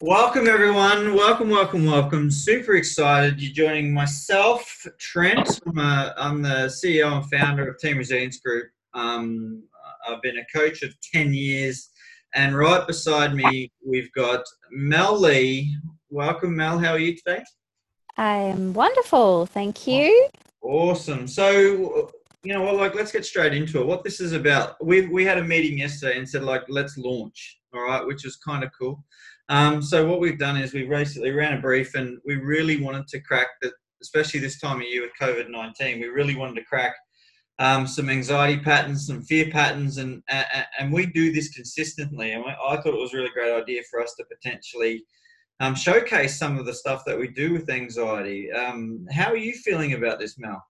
Welcome, 0.00 0.46
everyone. 0.46 1.16
Welcome, 1.16 1.50
welcome, 1.50 1.84
welcome. 1.84 2.30
Super 2.30 2.76
excited. 2.76 3.42
You're 3.42 3.52
joining 3.52 3.92
myself, 3.92 4.86
Trent. 4.96 5.58
I'm, 5.66 5.78
a, 5.78 6.14
I'm 6.16 6.40
the 6.40 6.68
CEO 6.68 7.20
and 7.20 7.28
founder 7.28 7.68
of 7.68 7.80
Team 7.80 7.98
Resilience 7.98 8.38
Group. 8.38 8.68
Um, 8.94 9.64
I've 10.06 10.22
been 10.22 10.38
a 10.38 10.56
coach 10.56 10.84
of 10.84 10.94
10 11.12 11.34
years. 11.34 11.90
And 12.36 12.56
right 12.56 12.86
beside 12.86 13.34
me, 13.34 13.72
we've 13.84 14.12
got 14.12 14.44
Mel 14.70 15.18
Leigh. 15.18 15.74
Welcome, 16.10 16.54
Mel. 16.54 16.78
How 16.78 16.92
are 16.92 16.98
you 17.00 17.16
today? 17.16 17.42
I 18.16 18.34
am 18.36 18.74
wonderful. 18.74 19.46
Thank 19.46 19.88
you. 19.88 20.28
Awesome. 20.62 21.26
So, 21.26 22.12
you 22.44 22.54
know, 22.54 22.62
well, 22.62 22.76
like, 22.76 22.94
let's 22.94 23.10
get 23.10 23.26
straight 23.26 23.52
into 23.52 23.80
it. 23.80 23.86
What 23.86 24.04
this 24.04 24.20
is 24.20 24.32
about. 24.32 24.76
We, 24.80 25.08
we 25.08 25.24
had 25.24 25.38
a 25.38 25.44
meeting 25.44 25.76
yesterday 25.76 26.18
and 26.18 26.28
said, 26.28 26.44
like, 26.44 26.62
let's 26.68 26.96
launch, 26.96 27.58
all 27.74 27.82
right, 27.82 28.06
which 28.06 28.22
was 28.22 28.36
kind 28.36 28.62
of 28.62 28.70
cool. 28.78 29.04
Um, 29.48 29.80
so 29.80 30.06
what 30.06 30.20
we've 30.20 30.38
done 30.38 30.56
is 30.56 30.74
we 30.74 30.84
basically 30.84 31.30
ran 31.30 31.56
a 31.56 31.60
brief 31.60 31.94
and 31.94 32.18
we 32.26 32.36
really 32.36 32.80
wanted 32.82 33.08
to 33.08 33.20
crack 33.20 33.48
especially 34.02 34.40
this 34.40 34.60
time 34.60 34.80
of 34.80 34.86
year 34.86 35.02
with 35.02 35.12
COVID-19, 35.20 36.00
we 36.00 36.06
really 36.06 36.36
wanted 36.36 36.56
to 36.56 36.64
crack 36.64 36.94
um, 37.58 37.86
some 37.86 38.08
anxiety 38.08 38.60
patterns, 38.62 39.06
some 39.06 39.22
fear 39.22 39.50
patterns, 39.50 39.98
and, 39.98 40.22
and, 40.28 40.46
and 40.78 40.92
we 40.92 41.06
do 41.06 41.32
this 41.32 41.50
consistently. 41.50 42.32
And 42.32 42.44
I 42.44 42.76
thought 42.76 42.94
it 42.94 43.00
was 43.00 43.12
a 43.12 43.16
really 43.16 43.30
great 43.34 43.52
idea 43.52 43.82
for 43.90 44.00
us 44.00 44.14
to 44.14 44.24
potentially 44.24 45.04
um, 45.60 45.74
showcase 45.74 46.38
some 46.38 46.56
of 46.56 46.66
the 46.66 46.74
stuff 46.74 47.04
that 47.06 47.18
we 47.18 47.28
do 47.28 47.52
with 47.52 47.68
anxiety. 47.68 48.52
Um, 48.52 49.06
how 49.10 49.30
are 49.30 49.36
you 49.36 49.54
feeling 49.54 49.94
about 49.94 50.20
this, 50.20 50.38
Mel? 50.38 50.62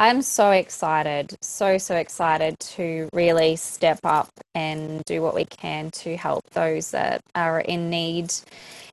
I'm 0.00 0.22
so 0.22 0.52
excited, 0.52 1.36
so, 1.42 1.76
so 1.76 1.94
excited 1.94 2.58
to 2.60 3.10
really 3.12 3.56
step 3.56 4.00
up 4.02 4.30
and 4.54 5.04
do 5.04 5.20
what 5.20 5.34
we 5.34 5.44
can 5.44 5.90
to 5.90 6.16
help 6.16 6.48
those 6.54 6.92
that 6.92 7.20
are 7.34 7.60
in 7.60 7.90
need 7.90 8.32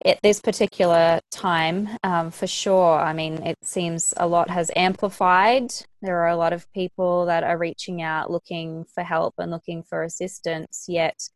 at 0.04 0.20
this 0.22 0.42
particular 0.42 1.22
time, 1.32 1.88
um, 2.04 2.30
for 2.30 2.46
sure. 2.46 3.00
I 3.00 3.14
mean, 3.14 3.42
it 3.44 3.56
seems 3.64 4.14
a 4.18 4.28
lot 4.28 4.50
has 4.50 4.70
amplified. 4.76 5.72
There 6.02 6.24
are 6.24 6.28
a 6.28 6.36
lot 6.36 6.52
of 6.52 6.70
people 6.74 7.28
that 7.28 7.46
are 7.46 7.58
reaching 7.58 8.02
out 8.02 8.30
looking 8.30 8.84
for 8.94 9.02
help 9.02 9.36
and 9.38 9.50
looking 9.50 9.84
for 9.84 10.04
assistance, 10.04 10.88
yet 10.90 11.30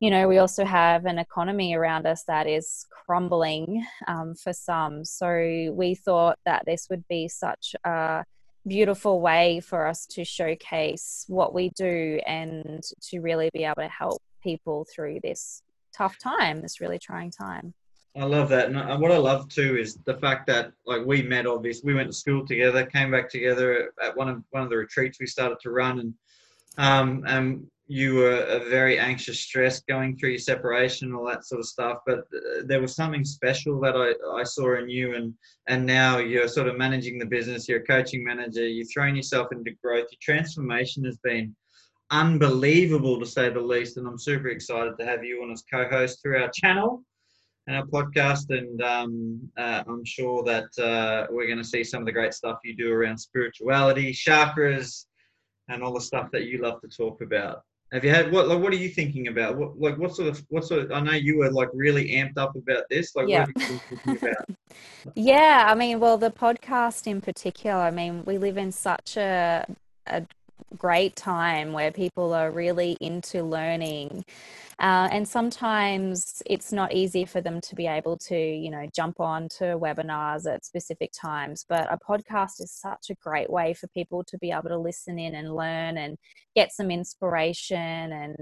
you 0.00 0.10
know, 0.10 0.26
we 0.26 0.38
also 0.38 0.64
have 0.64 1.06
an 1.06 1.20
economy 1.20 1.74
around 1.74 2.04
us 2.04 2.24
that 2.24 2.48
is 2.48 2.84
crumbling 2.90 3.86
um, 4.08 4.34
for 4.34 4.52
some. 4.52 5.04
So 5.04 5.72
we 5.72 5.94
thought 5.94 6.36
that 6.44 6.64
this 6.66 6.88
would 6.90 7.06
be 7.08 7.28
such 7.28 7.76
a 7.84 8.24
beautiful 8.66 9.20
way 9.20 9.60
for 9.60 9.86
us 9.86 10.06
to 10.06 10.24
showcase 10.24 11.24
what 11.28 11.54
we 11.54 11.70
do 11.70 12.20
and 12.26 12.82
to 13.00 13.20
really 13.20 13.50
be 13.52 13.64
able 13.64 13.76
to 13.76 13.88
help 13.88 14.22
people 14.42 14.86
through 14.94 15.20
this 15.22 15.62
tough 15.96 16.18
time, 16.18 16.60
this 16.60 16.80
really 16.80 16.98
trying 16.98 17.30
time. 17.30 17.74
I 18.16 18.24
love 18.24 18.48
that, 18.50 18.68
and 18.68 19.02
what 19.02 19.10
I 19.10 19.16
love 19.16 19.48
too 19.48 19.76
is 19.76 19.96
the 20.04 20.14
fact 20.14 20.46
that 20.46 20.70
like 20.86 21.04
we 21.04 21.22
met. 21.22 21.46
Obviously, 21.46 21.88
we 21.88 21.94
went 21.94 22.08
to 22.08 22.16
school 22.16 22.46
together, 22.46 22.86
came 22.86 23.10
back 23.10 23.28
together 23.28 23.92
at 24.00 24.16
one 24.16 24.28
of 24.28 24.42
one 24.50 24.62
of 24.62 24.70
the 24.70 24.76
retreats 24.76 25.18
we 25.18 25.26
started 25.26 25.58
to 25.62 25.70
run, 25.70 25.98
and 25.98 26.14
um, 26.78 27.24
and 27.26 27.66
you 27.86 28.14
were 28.14 28.40
a 28.40 28.60
very 28.70 28.98
anxious, 28.98 29.40
stressed, 29.40 29.86
going 29.86 30.16
through 30.16 30.30
your 30.30 30.38
separation, 30.38 31.14
all 31.14 31.26
that 31.26 31.44
sort 31.44 31.60
of 31.60 31.66
stuff. 31.66 31.98
But 32.06 32.20
uh, 32.20 32.62
there 32.64 32.80
was 32.80 32.96
something 32.96 33.24
special 33.24 33.78
that 33.80 33.94
I, 33.94 34.40
I 34.40 34.42
saw 34.42 34.78
in 34.78 34.88
you, 34.88 35.14
and 35.14 35.34
and 35.68 35.84
now 35.84 36.18
you're 36.18 36.48
sort 36.48 36.68
of 36.68 36.78
managing 36.78 37.18
the 37.18 37.26
business. 37.26 37.68
You're 37.68 37.80
a 37.80 37.86
coaching 37.86 38.24
manager. 38.24 38.66
You're 38.66 38.86
throwing 38.86 39.16
yourself 39.16 39.48
into 39.52 39.72
growth. 39.82 40.06
Your 40.10 40.18
transformation 40.22 41.04
has 41.04 41.18
been 41.18 41.54
unbelievable, 42.10 43.20
to 43.20 43.26
say 43.26 43.50
the 43.50 43.60
least. 43.60 43.98
And 43.98 44.06
I'm 44.06 44.18
super 44.18 44.48
excited 44.48 44.94
to 44.98 45.04
have 45.04 45.24
you 45.24 45.42
on 45.42 45.52
as 45.52 45.64
co-host 45.70 46.22
through 46.22 46.42
our 46.42 46.50
channel 46.54 47.02
and 47.66 47.76
our 47.76 47.86
podcast. 47.86 48.48
And 48.48 48.80
um, 48.82 49.50
uh, 49.58 49.82
I'm 49.86 50.04
sure 50.06 50.42
that 50.44 50.82
uh, 50.82 51.26
we're 51.30 51.46
going 51.46 51.58
to 51.58 51.64
see 51.64 51.84
some 51.84 52.00
of 52.00 52.06
the 52.06 52.12
great 52.12 52.32
stuff 52.32 52.58
you 52.64 52.74
do 52.74 52.92
around 52.92 53.18
spirituality, 53.18 54.12
chakras, 54.12 55.04
and 55.68 55.82
all 55.82 55.92
the 55.92 56.00
stuff 56.00 56.30
that 56.32 56.44
you 56.44 56.62
love 56.62 56.80
to 56.80 56.88
talk 56.88 57.20
about. 57.20 57.62
Have 57.92 58.04
you 58.04 58.10
had 58.10 58.32
what? 58.32 58.48
Like, 58.48 58.60
what 58.60 58.72
are 58.72 58.76
you 58.76 58.88
thinking 58.88 59.28
about? 59.28 59.56
What 59.56 59.78
like 59.78 59.98
what 59.98 60.14
sort 60.14 60.28
of 60.28 60.44
what 60.48 60.64
sort 60.64 60.82
of? 60.82 60.92
I 60.92 61.00
know 61.00 61.12
you 61.12 61.38
were 61.38 61.50
like 61.50 61.68
really 61.72 62.10
amped 62.10 62.38
up 62.38 62.56
about 62.56 62.84
this. 62.90 63.14
Like, 63.14 63.28
yeah. 63.28 63.46
yeah, 65.14 65.66
I 65.68 65.74
mean, 65.74 66.00
well, 66.00 66.18
the 66.18 66.30
podcast 66.30 67.06
in 67.06 67.20
particular. 67.20 67.76
I 67.76 67.90
mean, 67.90 68.24
we 68.24 68.38
live 68.38 68.56
in 68.56 68.72
such 68.72 69.16
a 69.16 69.64
a 70.06 70.22
great 70.76 71.16
time 71.16 71.72
where 71.72 71.92
people 71.92 72.32
are 72.34 72.50
really 72.50 72.96
into 73.00 73.42
learning 73.42 74.24
uh, 74.78 75.08
and 75.12 75.26
sometimes 75.26 76.42
it's 76.46 76.72
not 76.72 76.92
easy 76.92 77.24
for 77.24 77.40
them 77.40 77.60
to 77.60 77.74
be 77.74 77.86
able 77.86 78.18
to, 78.18 78.36
you 78.36 78.70
know, 78.70 78.86
jump 78.94 79.20
on 79.20 79.48
to 79.48 79.78
webinars 79.78 80.52
at 80.52 80.64
specific 80.64 81.12
times. 81.12 81.64
But 81.68 81.92
a 81.92 81.98
podcast 81.98 82.60
is 82.60 82.72
such 82.72 83.10
a 83.10 83.14
great 83.14 83.48
way 83.48 83.74
for 83.74 83.86
people 83.88 84.24
to 84.24 84.38
be 84.38 84.50
able 84.50 84.68
to 84.70 84.78
listen 84.78 85.18
in 85.18 85.34
and 85.34 85.54
learn 85.54 85.98
and 85.98 86.18
get 86.56 86.72
some 86.72 86.90
inspiration 86.90 87.76
and 88.12 88.36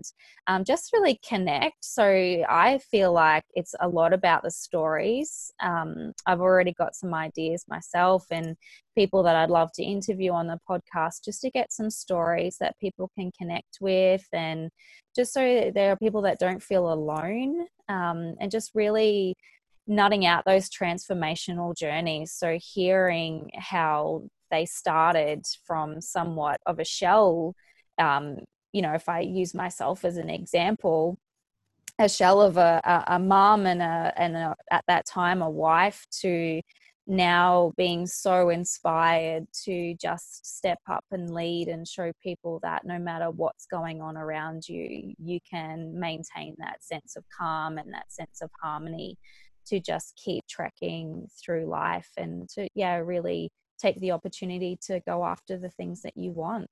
um, 0.47 0.65
just 0.65 0.93
really 0.93 1.21
connect. 1.27 1.85
So 1.85 2.05
I 2.05 2.81
feel 2.91 3.13
like 3.13 3.45
it's 3.55 3.75
a 3.81 3.89
lot 3.89 4.15
about 4.15 4.43
the 4.43 4.51
stories. 4.51 5.53
Um, 5.61 6.13
I've 6.27 6.41
already 6.41 6.73
got 6.73 6.95
some 6.95 7.13
ideas 7.13 7.67
myself 7.69 8.25
and 8.31 8.57
people 8.95 9.23
that 9.23 9.37
I'd 9.37 9.51
love 9.51 9.71
to 9.75 9.83
interview 9.83 10.33
on 10.33 10.47
the 10.47 10.59
podcast 10.69 11.25
just 11.25 11.41
to 11.43 11.51
get 11.51 11.73
some 11.73 11.91
stories 11.91 12.57
that 12.61 12.79
people 12.79 13.11
can 13.19 13.31
connect 13.39 13.79
with 13.81 14.25
and 14.33 14.71
just 15.15 15.33
so 15.33 15.71
there 15.75 15.91
are 15.91 15.97
people 15.97 16.23
that 16.23 16.39
don't 16.39 16.63
feel 16.63 16.93
alone 16.93 17.67
um, 17.89 18.35
and 18.41 18.51
just 18.51 18.71
really 18.75 19.37
nutting 19.87 20.27
out 20.27 20.45
those 20.45 20.71
transformational 20.71 21.77
journeys. 21.77 22.33
So, 22.33 22.59
hearing 22.61 23.51
how 23.57 24.25
they 24.51 24.67
started 24.67 25.45
from 25.67 26.01
somewhat 26.01 26.61
of 26.67 26.79
a 26.79 26.85
shell, 26.85 27.55
um, 27.99 28.39
you 28.73 28.83
know, 28.83 28.93
if 28.93 29.09
I 29.09 29.21
use 29.21 29.55
myself 29.55 30.05
as 30.05 30.17
an 30.17 30.31
example, 30.31 31.19
a 31.99 32.09
shell 32.09 32.41
of 32.41 32.57
a, 32.57 32.81
a, 32.85 33.15
a 33.17 33.19
mom 33.19 33.67
and 33.67 33.83
a 33.83 34.13
and 34.17 34.37
a, 34.37 34.57
at 34.71 34.85
that 34.89 35.07
time 35.07 35.43
a 35.43 35.51
wife 35.51 36.07
to 36.21 36.61
now 37.07 37.73
being 37.77 38.07
so 38.07 38.49
inspired 38.49 39.47
to 39.65 39.95
just 39.95 40.47
step 40.47 40.79
up 40.89 41.05
and 41.11 41.35
lead 41.35 41.69
and 41.69 41.87
show 41.87 42.13
people 42.23 42.61
that 42.63 42.85
no 42.85 42.99
matter 42.99 43.31
what's 43.31 43.67
going 43.67 44.01
on 44.01 44.17
around 44.17 44.69
you, 44.69 45.13
you 45.19 45.41
can 45.49 45.99
maintain 45.99 46.55
that 46.59 46.83
sense 46.83 47.17
of 47.17 47.25
calm 47.37 47.79
and 47.79 47.93
that 47.93 48.13
sense 48.13 48.41
of 48.41 48.51
harmony 48.63 49.19
to 49.67 49.81
just 49.81 50.21
keep 50.23 50.47
trekking 50.49 51.27
through 51.45 51.67
life 51.67 52.11
and 52.17 52.49
to, 52.51 52.69
yeah, 52.75 52.97
really 52.97 53.51
take 53.79 53.99
the 54.01 54.13
opportunity 54.13 54.79
to 54.83 55.01
go 55.01 55.25
after 55.25 55.59
the 55.59 55.71
things 55.71 56.03
that 56.03 56.17
you 56.17 56.31
want. 56.31 56.71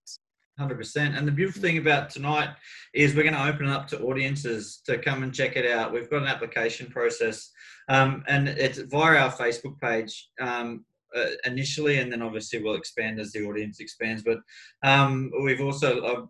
100%. 0.60 1.16
And 1.16 1.26
the 1.26 1.32
beautiful 1.32 1.62
thing 1.62 1.78
about 1.78 2.10
tonight 2.10 2.50
is 2.94 3.14
we're 3.14 3.22
going 3.22 3.34
to 3.34 3.48
open 3.48 3.66
it 3.66 3.72
up 3.72 3.88
to 3.88 4.00
audiences 4.00 4.82
to 4.86 4.98
come 4.98 5.22
and 5.22 5.34
check 5.34 5.56
it 5.56 5.70
out. 5.70 5.92
We've 5.92 6.10
got 6.10 6.22
an 6.22 6.28
application 6.28 6.88
process, 6.88 7.50
um, 7.88 8.24
and 8.28 8.48
it's 8.48 8.78
via 8.78 9.18
our 9.18 9.32
Facebook 9.32 9.80
page 9.80 10.28
um, 10.40 10.84
uh, 11.16 11.26
initially, 11.44 11.98
and 11.98 12.12
then 12.12 12.22
obviously 12.22 12.62
we'll 12.62 12.74
expand 12.74 13.20
as 13.20 13.32
the 13.32 13.44
audience 13.44 13.80
expands. 13.80 14.22
But 14.22 14.38
um, 14.82 15.30
we've 15.42 15.60
also 15.60 16.00
uh, 16.00 16.26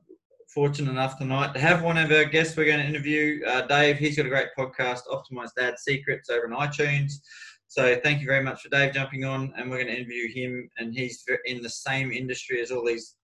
fortunate 0.48 0.90
enough 0.90 1.18
tonight 1.18 1.52
to 1.54 1.60
have 1.60 1.82
one 1.82 1.98
of 1.98 2.10
our 2.10 2.24
guests 2.24 2.56
we're 2.56 2.66
going 2.66 2.80
to 2.80 2.86
interview, 2.86 3.44
uh, 3.46 3.62
Dave. 3.62 3.98
He's 3.98 4.16
got 4.16 4.26
a 4.26 4.30
great 4.30 4.48
podcast, 4.58 5.00
Optimized 5.10 5.54
Dad 5.56 5.78
Secrets, 5.78 6.30
over 6.30 6.52
on 6.52 6.68
iTunes. 6.68 7.12
So 7.68 8.00
thank 8.02 8.20
you 8.20 8.26
very 8.26 8.42
much 8.42 8.62
for 8.62 8.68
Dave 8.68 8.94
jumping 8.94 9.24
on, 9.24 9.52
and 9.56 9.70
we're 9.70 9.76
going 9.76 9.94
to 9.94 9.96
interview 9.96 10.28
him. 10.32 10.68
And 10.78 10.92
he's 10.92 11.24
in 11.44 11.62
the 11.62 11.70
same 11.70 12.10
industry 12.10 12.60
as 12.60 12.72
all 12.72 12.84
these 12.84 13.14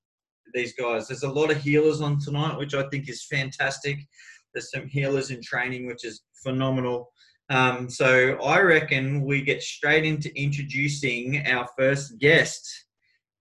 these 0.55 0.75
guys. 0.75 1.09
There's 1.09 1.23
a 1.23 1.29
lot 1.29 1.51
of 1.51 1.59
healers 1.59 2.01
on 2.01 2.19
tonight, 2.21 2.59
which 2.59 2.75
I 2.75 2.89
think 2.89 3.09
is 3.09 3.25
fantastic. 3.25 3.99
There's 4.53 4.71
some 4.71 4.87
healers 4.87 5.31
in 5.31 5.43
training, 5.43 5.87
which 5.87 6.05
is 6.05 6.23
phenomenal. 6.43 7.13
Um, 7.49 7.89
so 7.89 8.41
I 8.43 8.61
reckon 8.61 9.23
we 9.23 9.43
get 9.43 9.63
straight 9.63 10.05
into 10.05 10.35
introducing 10.41 11.47
our 11.47 11.69
first 11.79 12.19
guest, 12.19 12.69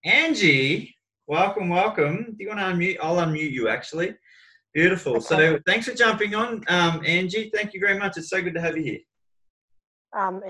Angie. 0.04 0.96
Welcome, 1.28 1.70
welcome. 1.70 2.36
Do 2.38 2.44
you 2.44 2.50
want 2.50 2.60
to 2.60 2.66
unmute? 2.66 2.98
I'll 3.02 3.16
unmute 3.16 3.52
you 3.52 3.68
actually. 3.68 4.16
Beautiful. 4.74 5.22
So 5.22 5.58
thanks 5.66 5.88
for 5.88 5.96
jumping 5.96 6.36
on, 6.36 6.64
um, 6.68 7.02
Angie. 7.06 7.50
Thank 7.54 7.74
you 7.74 7.80
very 7.80 7.98
much. 7.98 8.18
It's 8.18 8.30
so 8.30 8.42
good 8.42 8.54
to 8.56 8.62
have 8.62 8.78
you 8.78 8.84
here. 8.84 9.00
Um, 10.16 10.42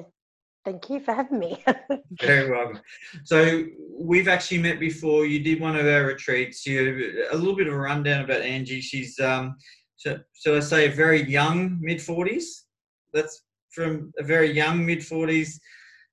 Thank 0.66 0.90
you 0.90 1.00
for 1.00 1.14
having 1.14 1.38
me. 1.38 1.64
Very 2.20 2.50
welcome. 2.50 2.82
So 3.24 3.66
we've 4.00 4.28
actually 4.28 4.58
met 4.58 4.80
before. 4.80 5.28
You 5.28 5.40
did 5.40 5.62
one 5.62 5.76
of 5.76 5.86
our 5.86 6.06
retreats. 6.06 6.66
You 6.66 7.28
a 7.32 7.38
little 7.38 7.56
bit 7.56 7.68
of 7.68 7.74
a 7.74 7.78
rundown 7.78 8.26
about 8.26 8.42
Angie. 8.42 8.82
She's 8.82 9.20
um, 9.20 9.58
so, 9.96 10.20
so 10.34 10.58
I 10.58 10.60
say 10.62 10.88
a 10.88 10.92
very 10.92 11.24
young 11.24 11.78
mid 11.80 12.02
forties. 12.02 12.66
That's 13.14 13.44
from 13.70 14.12
a 14.18 14.24
very 14.24 14.52
young 14.52 14.84
mid 14.84 15.06
forties. 15.06 15.60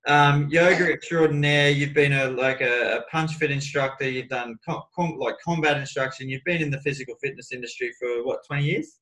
Um, 0.06 0.48
yoga 0.50 0.92
extraordinaire. 0.92 1.70
You've 1.70 1.94
been 1.94 2.12
a 2.12 2.28
like 2.28 2.60
a, 2.60 2.98
a 2.98 3.02
punch 3.10 3.34
fit 3.36 3.50
instructor. 3.50 4.06
You've 4.06 4.28
done 4.28 4.58
com, 4.66 4.82
com, 4.94 5.16
like 5.18 5.36
combat 5.42 5.78
instruction. 5.78 6.28
You've 6.28 6.44
been 6.44 6.60
in 6.60 6.70
the 6.70 6.80
physical 6.82 7.14
fitness 7.22 7.52
industry 7.52 7.90
for 7.98 8.22
what 8.22 8.40
twenty 8.46 8.64
years? 8.64 8.98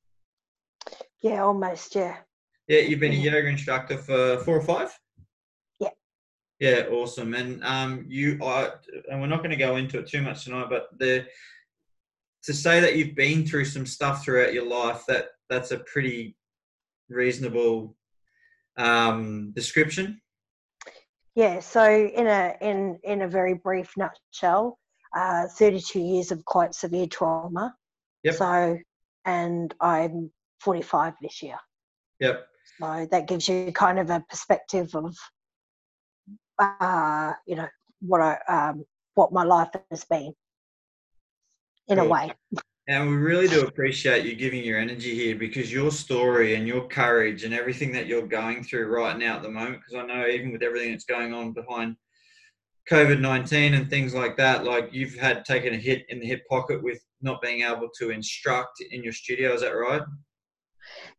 Yeah, 1.23 1.43
almost. 1.43 1.97
Yeah. 1.97 2.19
Yeah, 2.69 2.81
you've 2.83 3.01
been 3.01 3.13
a 3.13 3.17
yoga 3.17 3.49
instructor 3.49 3.99
for 3.99 4.39
four 4.45 4.57
or 4.57 4.63
five. 4.63 4.97
Yeah. 6.61 6.87
Awesome. 6.91 7.35
And 7.35 7.65
um, 7.65 8.05
you 8.09 8.39
are, 8.43 8.81
and 9.11 9.21
we're 9.21 9.27
not 9.27 9.39
going 9.39 9.51
to 9.51 9.57
go 9.57 9.77
into 9.77 9.99
it 9.99 10.07
too 10.07 10.23
much 10.23 10.45
tonight, 10.45 10.67
but 10.71 10.89
the 10.99 11.27
to 12.45 12.55
say 12.55 12.81
that 12.81 12.97
you've 12.97 13.15
been 13.15 13.45
through 13.47 13.67
some 13.67 13.85
stuff 13.85 14.25
throughout 14.25 14.55
your 14.55 14.67
life 14.67 15.03
that 15.09 15.29
that's 15.51 15.73
a 15.73 15.79
pretty 15.79 16.37
reasonable 17.09 17.97
um, 18.77 19.53
description. 19.55 20.21
Yeah. 21.35 21.61
So 21.61 21.85
in 21.85 22.27
a 22.27 22.55
in 22.61 22.99
in 23.05 23.23
a 23.23 23.29
very 23.29 23.55
brief 23.55 23.93
nutshell, 23.97 24.79
uh, 25.17 25.47
32 25.49 26.01
years 26.01 26.33
of 26.33 26.45
quite 26.45 26.75
severe 26.75 27.07
trauma. 27.07 27.75
Yep. 28.23 28.35
So, 28.35 28.79
and 29.25 29.75
I'm 29.81 30.31
45 30.61 31.15
this 31.23 31.43
year. 31.43 31.57
Yep. 32.21 32.47
So 32.81 33.09
that 33.11 33.27
gives 33.27 33.49
you 33.49 33.73
kind 33.73 33.99
of 33.99 34.11
a 34.11 34.25
perspective 34.29 34.95
of, 34.95 35.17
uh, 36.61 37.33
you 37.47 37.57
know, 37.57 37.69
what 38.01 38.21
I 38.21 38.39
um, 38.49 38.85
what 39.15 39.33
my 39.33 39.45
life 39.45 39.71
has 39.91 40.05
been. 40.05 40.35
In 41.89 41.99
a 41.99 42.05
way. 42.05 42.33
And 42.87 43.09
we 43.09 43.17
really 43.17 43.49
do 43.49 43.67
appreciate 43.67 44.25
you 44.25 44.35
giving 44.37 44.65
your 44.65 44.79
energy 44.79 45.15
here 45.15 45.37
because 45.37 45.73
your 45.73 45.91
story 45.91 46.55
and 46.55 46.67
your 46.67 46.87
courage 46.89 47.45
and 47.45 47.53
everything 47.53 47.93
that 47.93 48.07
you're 48.07 48.27
going 48.27 48.63
through 48.63 48.87
right 48.87 49.17
now 49.17 49.37
at 49.37 49.43
the 49.43 49.51
moment, 49.51 49.81
because 49.81 49.95
I 49.95 50.07
know 50.07 50.27
even 50.27 50.53
with 50.53 50.63
everything 50.63 50.91
that's 50.91 51.05
going 51.05 51.33
on 51.35 51.53
behind 51.53 51.97
COVID 52.91 53.21
19 53.21 53.75
and 53.75 53.89
things 53.89 54.15
like 54.15 54.37
that, 54.37 54.65
like 54.65 54.89
you've 54.93 55.15
had 55.15 55.45
taken 55.45 55.75
a 55.75 55.77
hit 55.77 56.05
in 56.09 56.21
the 56.21 56.27
hip 56.27 56.43
pocket 56.49 56.83
with 56.83 57.01
not 57.23 57.43
being 57.43 57.63
able 57.63 57.89
to 57.99 58.11
instruct 58.11 58.83
in 58.91 59.05
your 59.05 59.13
studio. 59.13 59.53
Is 59.53 59.61
that 59.61 59.71
right? 59.71 60.03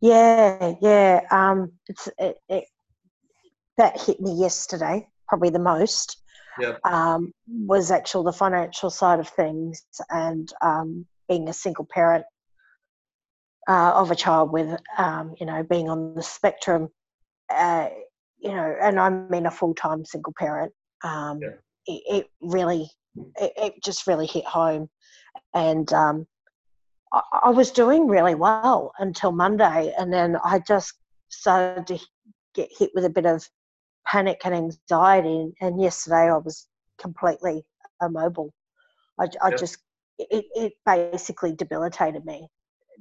Yeah, 0.01 0.73
yeah. 0.81 1.21
Um, 1.31 1.71
it's 1.87 2.09
it, 2.17 2.37
it 2.49 2.65
that 3.77 4.01
hit 4.01 4.19
me 4.19 4.33
yesterday, 4.33 5.07
probably 5.31 5.49
the 5.49 5.59
most. 5.59 6.17
Yep. 6.59 6.79
Um, 6.83 7.31
was 7.47 7.89
actual 7.91 8.23
the 8.23 8.33
financial 8.33 8.89
side 8.89 9.21
of 9.21 9.29
things 9.29 9.81
and 10.09 10.51
um, 10.61 11.05
being 11.29 11.47
a 11.47 11.53
single 11.53 11.87
parent 11.89 12.25
uh, 13.69 13.93
of 13.95 14.11
a 14.11 14.15
child 14.15 14.51
with, 14.51 14.77
um, 14.97 15.33
you 15.39 15.45
know, 15.45 15.63
being 15.63 15.89
on 15.89 16.13
the 16.15 16.21
spectrum. 16.21 16.89
Uh, 17.49 17.87
you 18.39 18.51
know, 18.51 18.75
and 18.81 18.99
I 18.99 19.09
mean 19.09 19.45
a 19.45 19.51
full 19.51 19.73
time 19.73 20.03
single 20.03 20.33
parent. 20.37 20.73
Um, 21.05 21.39
Yeah. 21.41 21.49
it, 21.87 22.01
it 22.15 22.27
really, 22.41 22.89
it, 23.39 23.53
it 23.55 23.73
just 23.81 24.05
really 24.05 24.27
hit 24.27 24.45
home, 24.45 24.89
and 25.53 25.91
um, 25.93 26.27
I, 27.13 27.21
I 27.43 27.49
was 27.51 27.71
doing 27.71 28.07
really 28.07 28.35
well 28.35 28.91
until 28.99 29.31
Monday, 29.31 29.93
and 29.97 30.11
then 30.11 30.37
I 30.43 30.59
just 30.59 30.95
started 31.29 31.87
to 31.87 31.99
get 32.55 32.69
hit 32.77 32.91
with 32.93 33.05
a 33.05 33.09
bit 33.09 33.25
of 33.25 33.47
panic 34.07 34.41
and 34.45 34.55
anxiety. 34.55 35.53
And 35.61 35.81
yesterday, 35.81 36.29
I 36.31 36.37
was 36.37 36.67
completely 36.99 37.65
immobile. 38.01 38.53
I, 39.19 39.27
I 39.41 39.49
Yep. 39.51 39.59
just 39.59 39.77
it, 40.19 40.45
it 40.55 40.73
basically 40.85 41.53
debilitated 41.53 42.25
me 42.25 42.47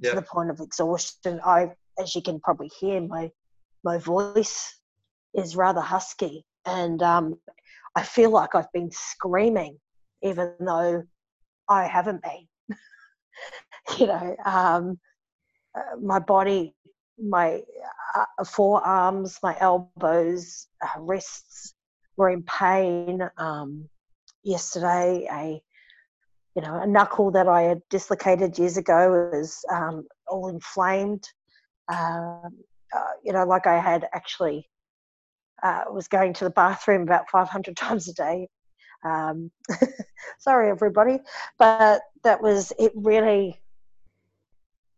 to 0.02 0.14
the 0.14 0.22
point 0.22 0.50
of 0.50 0.60
exhaustion. 0.60 1.40
I, 1.44 1.72
as 1.98 2.14
you 2.14 2.22
can 2.22 2.40
probably 2.40 2.70
hear, 2.78 3.00
my 3.00 3.30
my 3.84 3.98
voice 3.98 4.78
is 5.34 5.56
rather 5.56 5.80
husky, 5.80 6.44
and 6.66 7.02
um, 7.02 7.38
I 7.96 8.02
feel 8.02 8.30
like 8.30 8.54
I've 8.54 8.72
been 8.72 8.90
screaming, 8.90 9.78
even 10.22 10.54
though 10.60 11.02
I 11.68 11.84
haven't 11.86 12.22
been. 12.22 12.76
you 13.98 14.06
know, 14.06 14.36
um, 14.44 14.98
uh, 15.74 15.96
my 16.00 16.18
body, 16.18 16.74
my 17.22 17.62
uh, 18.16 18.44
forearms, 18.44 19.38
my 19.42 19.56
elbows, 19.60 20.66
uh, 20.82 21.00
wrists 21.00 21.74
were 22.16 22.30
in 22.30 22.42
pain. 22.42 23.28
Um, 23.36 23.88
yesterday, 24.42 25.28
a 25.30 25.62
you 26.54 26.62
know 26.62 26.80
a 26.80 26.86
knuckle 26.86 27.30
that 27.32 27.48
I 27.48 27.62
had 27.62 27.82
dislocated 27.90 28.58
years 28.58 28.76
ago 28.76 29.30
was 29.32 29.64
um, 29.72 30.06
all 30.26 30.48
inflamed. 30.48 31.28
Um, 31.88 32.58
uh, 32.94 33.12
you 33.24 33.32
know, 33.32 33.44
like 33.44 33.66
I 33.66 33.78
had 33.78 34.08
actually 34.12 34.68
uh, 35.62 35.84
was 35.90 36.08
going 36.08 36.32
to 36.34 36.44
the 36.44 36.50
bathroom 36.50 37.02
about 37.02 37.30
500 37.30 37.76
times 37.76 38.08
a 38.08 38.14
day. 38.14 38.48
Um, 39.04 39.50
sorry, 40.38 40.70
everybody, 40.70 41.20
but 41.58 42.02
that 42.24 42.42
was 42.42 42.72
it. 42.78 42.92
Really, 42.94 43.60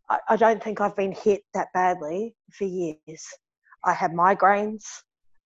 I, 0.09 0.19
I 0.29 0.35
don't 0.35 0.63
think 0.63 0.81
I've 0.81 0.95
been 0.95 1.11
hit 1.13 1.43
that 1.53 1.67
badly 1.73 2.35
for 2.51 2.65
years. 2.65 3.25
I 3.85 3.93
have 3.93 4.11
migraines. 4.11 4.83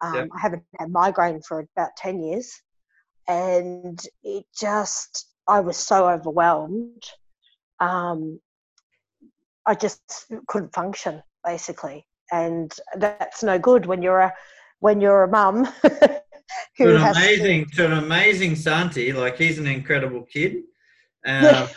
Um. 0.01 0.29
I 0.35 0.39
haven't 0.39 0.63
had 0.79 0.89
migraine 0.91 1.41
for 1.41 1.65
about 1.75 1.89
10 1.97 2.21
years, 2.23 2.51
and 3.27 3.99
it 4.23 4.45
just 4.57 5.27
I 5.47 5.59
was 5.59 5.77
so 5.77 6.07
overwhelmed. 6.09 7.03
Um, 7.79 8.39
I 9.65 9.75
just 9.75 10.01
couldn't 10.47 10.73
function 10.73 11.21
basically, 11.43 12.05
and 12.31 12.71
that's 12.95 13.43
no 13.43 13.57
good 13.57 13.85
when 13.85 14.01
you're 14.01 14.19
a 14.19 14.33
when 14.79 15.01
you're 15.01 15.23
a 15.23 15.27
mum 15.27 15.65
who 16.77 16.85
To 16.85 16.95
an 16.95 17.01
has 17.01 17.15
to- 17.15 17.21
amazing, 17.23 17.65
to 17.75 17.85
an 17.85 17.93
amazing 17.93 18.55
Santi. 18.55 19.11
Like 19.13 19.37
he's 19.37 19.57
an 19.59 19.67
incredible 19.67 20.23
kid. 20.23 20.57
Um. 21.25 21.67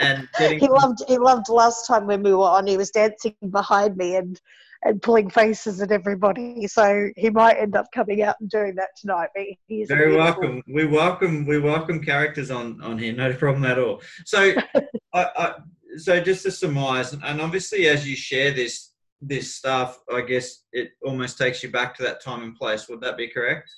And 0.00 0.28
getting 0.38 0.58
he 0.58 0.68
loved 0.68 1.02
he 1.06 1.18
loved 1.18 1.48
last 1.48 1.86
time 1.86 2.06
when 2.06 2.22
we 2.22 2.32
were 2.34 2.44
on 2.48 2.66
he 2.66 2.76
was 2.76 2.90
dancing 2.90 3.34
behind 3.50 3.96
me 3.96 4.16
and 4.16 4.40
and 4.84 5.00
pulling 5.00 5.30
faces 5.30 5.80
at 5.80 5.92
everybody 5.92 6.66
so 6.66 7.08
he 7.16 7.30
might 7.30 7.56
end 7.58 7.76
up 7.76 7.86
coming 7.94 8.22
out 8.22 8.34
and 8.40 8.50
doing 8.50 8.74
that 8.74 8.88
tonight 9.00 9.28
but 9.34 9.44
he's 9.68 9.90
a 9.90 9.94
Very 9.94 10.10
beautiful- 10.10 10.42
welcome. 10.42 10.62
We 10.66 10.86
welcome 10.86 11.46
we 11.46 11.58
welcome 11.58 12.02
characters 12.02 12.50
on 12.50 12.80
on 12.82 12.98
here. 12.98 13.12
No 13.12 13.32
problem 13.34 13.64
at 13.64 13.78
all. 13.78 14.02
So, 14.24 14.54
I, 15.14 15.26
I, 15.36 15.54
so 15.98 16.20
just 16.20 16.42
to 16.44 16.50
surmise, 16.50 17.12
and 17.12 17.40
obviously 17.40 17.86
as 17.88 18.08
you 18.08 18.16
share 18.16 18.50
this 18.52 18.92
this 19.20 19.54
stuff, 19.54 20.00
I 20.12 20.22
guess 20.22 20.64
it 20.72 20.92
almost 21.04 21.38
takes 21.38 21.62
you 21.62 21.70
back 21.70 21.94
to 21.96 22.02
that 22.02 22.22
time 22.22 22.42
and 22.42 22.56
place. 22.56 22.88
Would 22.88 23.02
that 23.02 23.16
be 23.16 23.28
correct? 23.28 23.70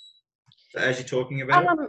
So 0.71 0.79
as 0.81 0.99
you're 0.99 1.07
talking 1.07 1.43
about 1.43 1.65
it? 1.65 1.69
Um, 1.69 1.89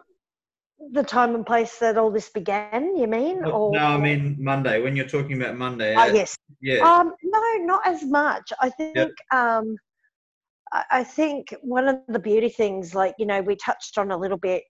um, 0.81 0.94
the 0.94 1.04
time 1.04 1.36
and 1.36 1.45
place 1.45 1.77
that 1.80 1.98
all 1.98 2.12
this 2.12 2.30
began 2.30 2.95
you 2.95 3.07
mean 3.07 3.42
No, 3.42 3.51
or 3.51 3.72
no, 3.74 3.80
I 3.80 3.98
mean 3.98 4.38
Monday. 4.39 4.81
When 4.81 4.95
you're 4.95 5.07
talking 5.07 5.42
about 5.42 5.56
Monday, 5.56 5.95
oh 5.98 6.13
yes 6.13 6.38
yeah, 6.62 7.00
Um, 7.00 7.13
no, 7.24 7.42
not 7.66 7.86
as 7.86 8.04
much. 8.04 8.51
I 8.60 8.69
think 8.69 9.12
um, 9.31 9.77
I, 10.72 10.84
I 10.91 11.03
think 11.03 11.53
one 11.62 11.88
of 11.88 12.00
the 12.08 12.20
beauty 12.20 12.50
things, 12.50 12.96
like 12.96 13.15
you 13.17 13.25
know, 13.25 13.41
we 13.41 13.55
touched 13.55 13.98
on 13.98 14.12
a 14.12 14.17
little 14.17 14.38
bit 14.38 14.63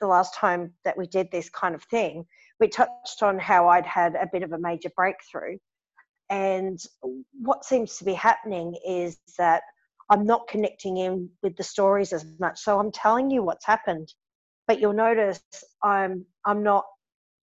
the 0.00 0.06
last 0.06 0.34
time 0.34 0.72
that 0.84 0.96
we 0.96 1.06
did 1.06 1.28
this 1.30 1.48
kind 1.50 1.74
of 1.74 1.82
thing. 1.84 2.24
We 2.60 2.68
touched 2.68 3.22
on 3.22 3.38
how 3.38 3.68
I'd 3.68 3.86
had 3.86 4.14
a 4.14 4.28
bit 4.32 4.42
of 4.42 4.52
a 4.52 4.58
major 4.58 4.90
breakthrough, 4.96 5.58
and 6.30 6.78
what 7.32 7.64
seems 7.64 7.96
to 7.98 8.04
be 8.04 8.14
happening 8.14 8.74
is 8.86 9.18
that 9.38 9.62
I'm 10.10 10.24
not 10.24 10.48
connecting 10.48 10.98
in 10.98 11.28
with 11.42 11.56
the 11.56 11.64
stories 11.64 12.12
as 12.12 12.24
much. 12.38 12.58
So 12.60 12.78
I'm 12.78 12.92
telling 12.92 13.30
you 13.30 13.42
what's 13.42 13.66
happened, 13.66 14.08
but 14.66 14.80
you'll 14.80 14.92
notice 14.92 15.40
I'm 15.82 16.24
I'm 16.44 16.62
not 16.62 16.84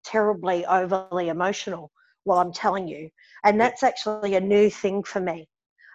terribly 0.06 0.66
overly 0.66 1.30
emotional 1.30 1.92
while 2.26 2.40
I'm 2.40 2.54
telling 2.54 2.88
you 2.88 3.10
and 3.44 3.60
that's 3.60 3.84
actually 3.84 4.36
a 4.36 4.42
new 4.42 4.70
thing 4.70 5.04
for 5.04 5.20
me. 5.20 5.48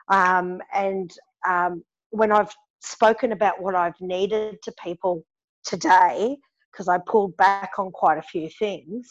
Um, 0.09 0.61
and 0.75 1.11
um, 1.49 1.83
when 2.11 2.33
I've 2.33 2.53
spoken 2.81 3.33
about 3.33 3.61
what 3.61 3.75
I've 3.75 4.01
needed 4.01 4.59
to 4.63 4.73
people 4.83 5.25
today, 5.65 6.37
because 6.73 6.89
I 6.89 6.99
pulled 7.07 7.37
back 7.37 7.73
on 7.79 7.91
quite 7.91 8.19
a 8.19 8.23
few 8.23 8.49
things, 8.59 9.09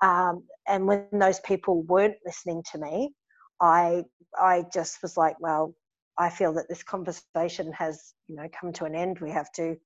um, 0.00 0.44
and 0.68 0.86
when 0.86 1.06
those 1.12 1.40
people 1.40 1.82
weren't 1.82 2.16
listening 2.24 2.62
to 2.72 2.78
me, 2.78 3.12
I 3.60 4.04
I 4.40 4.64
just 4.72 5.02
was 5.02 5.16
like, 5.16 5.36
well, 5.40 5.74
I 6.18 6.30
feel 6.30 6.52
that 6.54 6.68
this 6.68 6.82
conversation 6.82 7.72
has 7.72 8.14
you 8.28 8.36
know 8.36 8.48
come 8.58 8.72
to 8.74 8.84
an 8.84 8.94
end. 8.94 9.20
We 9.20 9.30
have 9.30 9.52
to 9.52 9.76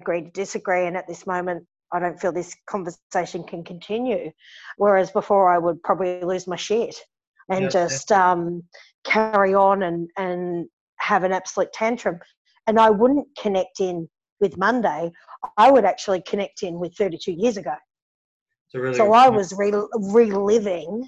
agree 0.00 0.22
to 0.22 0.30
disagree, 0.30 0.86
and 0.86 0.96
at 0.96 1.06
this 1.06 1.26
moment, 1.26 1.66
I 1.92 2.00
don't 2.00 2.20
feel 2.20 2.32
this 2.32 2.56
conversation 2.66 3.44
can 3.44 3.62
continue. 3.64 4.30
Whereas 4.76 5.10
before, 5.10 5.52
I 5.52 5.58
would 5.58 5.82
probably 5.82 6.20
lose 6.22 6.46
my 6.46 6.56
shit 6.56 6.96
and 7.48 7.64
yeah. 7.64 7.68
just 7.68 8.10
um, 8.10 8.62
carry 9.04 9.54
on 9.54 9.82
and, 9.82 10.08
and 10.16 10.66
have 10.96 11.24
an 11.24 11.32
absolute 11.32 11.72
tantrum. 11.72 12.18
And 12.66 12.80
I 12.80 12.90
wouldn't 12.90 13.28
connect 13.38 13.80
in 13.80 14.08
with 14.40 14.56
Monday. 14.56 15.12
I 15.56 15.70
would 15.70 15.84
actually 15.84 16.22
connect 16.22 16.62
in 16.62 16.78
with 16.78 16.96
32 16.96 17.32
years 17.32 17.56
ago. 17.56 17.74
really 18.72 18.96
So 18.96 19.12
I 19.12 19.28
was 19.28 19.52
re- 19.52 19.72
reliving 19.92 21.06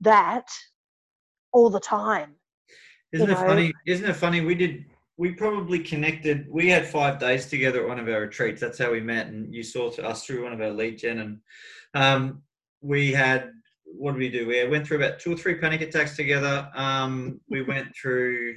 that 0.00 0.46
all 1.52 1.68
the 1.68 1.80
time. 1.80 2.36
Isn't 3.12 3.26
you 3.28 3.32
it 3.32 3.40
know. 3.40 3.46
funny? 3.46 3.72
Isn't 3.86 4.08
it 4.08 4.14
funny? 4.14 4.40
We 4.40 4.54
did. 4.54 4.84
We 5.20 5.32
probably 5.32 5.80
connected. 5.80 6.46
We 6.48 6.70
had 6.70 6.86
five 6.86 7.18
days 7.18 7.44
together 7.44 7.82
at 7.82 7.88
one 7.88 7.98
of 7.98 8.08
our 8.08 8.22
retreats. 8.22 8.58
That's 8.58 8.78
how 8.78 8.90
we 8.90 9.02
met, 9.02 9.26
and 9.26 9.54
you 9.54 9.62
saw 9.62 9.90
us 9.90 10.24
through 10.24 10.44
one 10.44 10.54
of 10.54 10.62
our 10.62 10.70
lead 10.70 10.96
gen. 10.96 11.18
And 11.18 11.38
um, 11.92 12.42
we 12.80 13.12
had 13.12 13.50
what 13.84 14.12
did 14.12 14.18
we 14.18 14.30
do? 14.30 14.46
We 14.46 14.66
went 14.66 14.86
through 14.86 14.96
about 14.96 15.18
two 15.18 15.34
or 15.34 15.36
three 15.36 15.56
panic 15.56 15.82
attacks 15.82 16.16
together. 16.16 16.70
Um, 16.74 17.38
we 17.50 17.60
went 17.74 17.94
through 17.94 18.56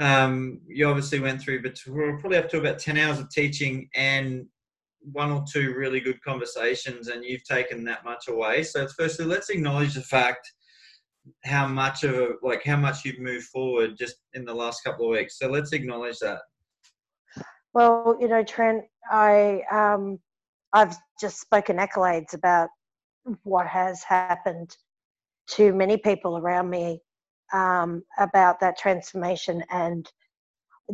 um, 0.00 0.62
you 0.66 0.88
obviously 0.88 1.20
went 1.20 1.40
through, 1.40 1.62
but 1.62 1.78
we're 1.86 2.18
probably 2.18 2.38
up 2.38 2.48
to 2.48 2.58
about 2.58 2.80
10 2.80 2.98
hours 2.98 3.20
of 3.20 3.30
teaching 3.30 3.88
and 3.94 4.46
one 5.12 5.30
or 5.30 5.44
two 5.48 5.74
really 5.74 6.00
good 6.00 6.20
conversations, 6.24 7.06
and 7.06 7.24
you've 7.24 7.44
taken 7.44 7.84
that 7.84 8.04
much 8.04 8.26
away. 8.26 8.64
So, 8.64 8.88
firstly, 8.98 9.26
let's 9.26 9.48
acknowledge 9.48 9.94
the 9.94 10.00
fact 10.00 10.50
how 11.44 11.66
much 11.66 12.04
of 12.04 12.14
a, 12.14 12.28
like 12.42 12.64
how 12.64 12.76
much 12.76 13.04
you've 13.04 13.18
moved 13.18 13.46
forward 13.46 13.96
just 13.96 14.16
in 14.34 14.44
the 14.44 14.54
last 14.54 14.82
couple 14.84 15.06
of 15.06 15.12
weeks. 15.12 15.38
So, 15.38 15.48
let's 15.48 15.72
acknowledge 15.72 16.18
that. 16.20 16.40
Well, 17.72 18.16
you 18.20 18.28
know, 18.28 18.44
Trent, 18.44 18.84
I 19.10 19.62
um, 19.70 20.18
I've 20.72 20.96
just 21.20 21.40
spoken 21.40 21.76
accolades 21.78 22.34
about 22.34 22.68
what 23.42 23.66
has 23.66 24.02
happened 24.02 24.76
to 25.46 25.72
many 25.72 25.96
people 25.96 26.38
around 26.38 26.70
me 26.70 27.00
um, 27.52 28.02
about 28.18 28.60
that 28.60 28.78
transformation 28.78 29.62
and 29.70 30.10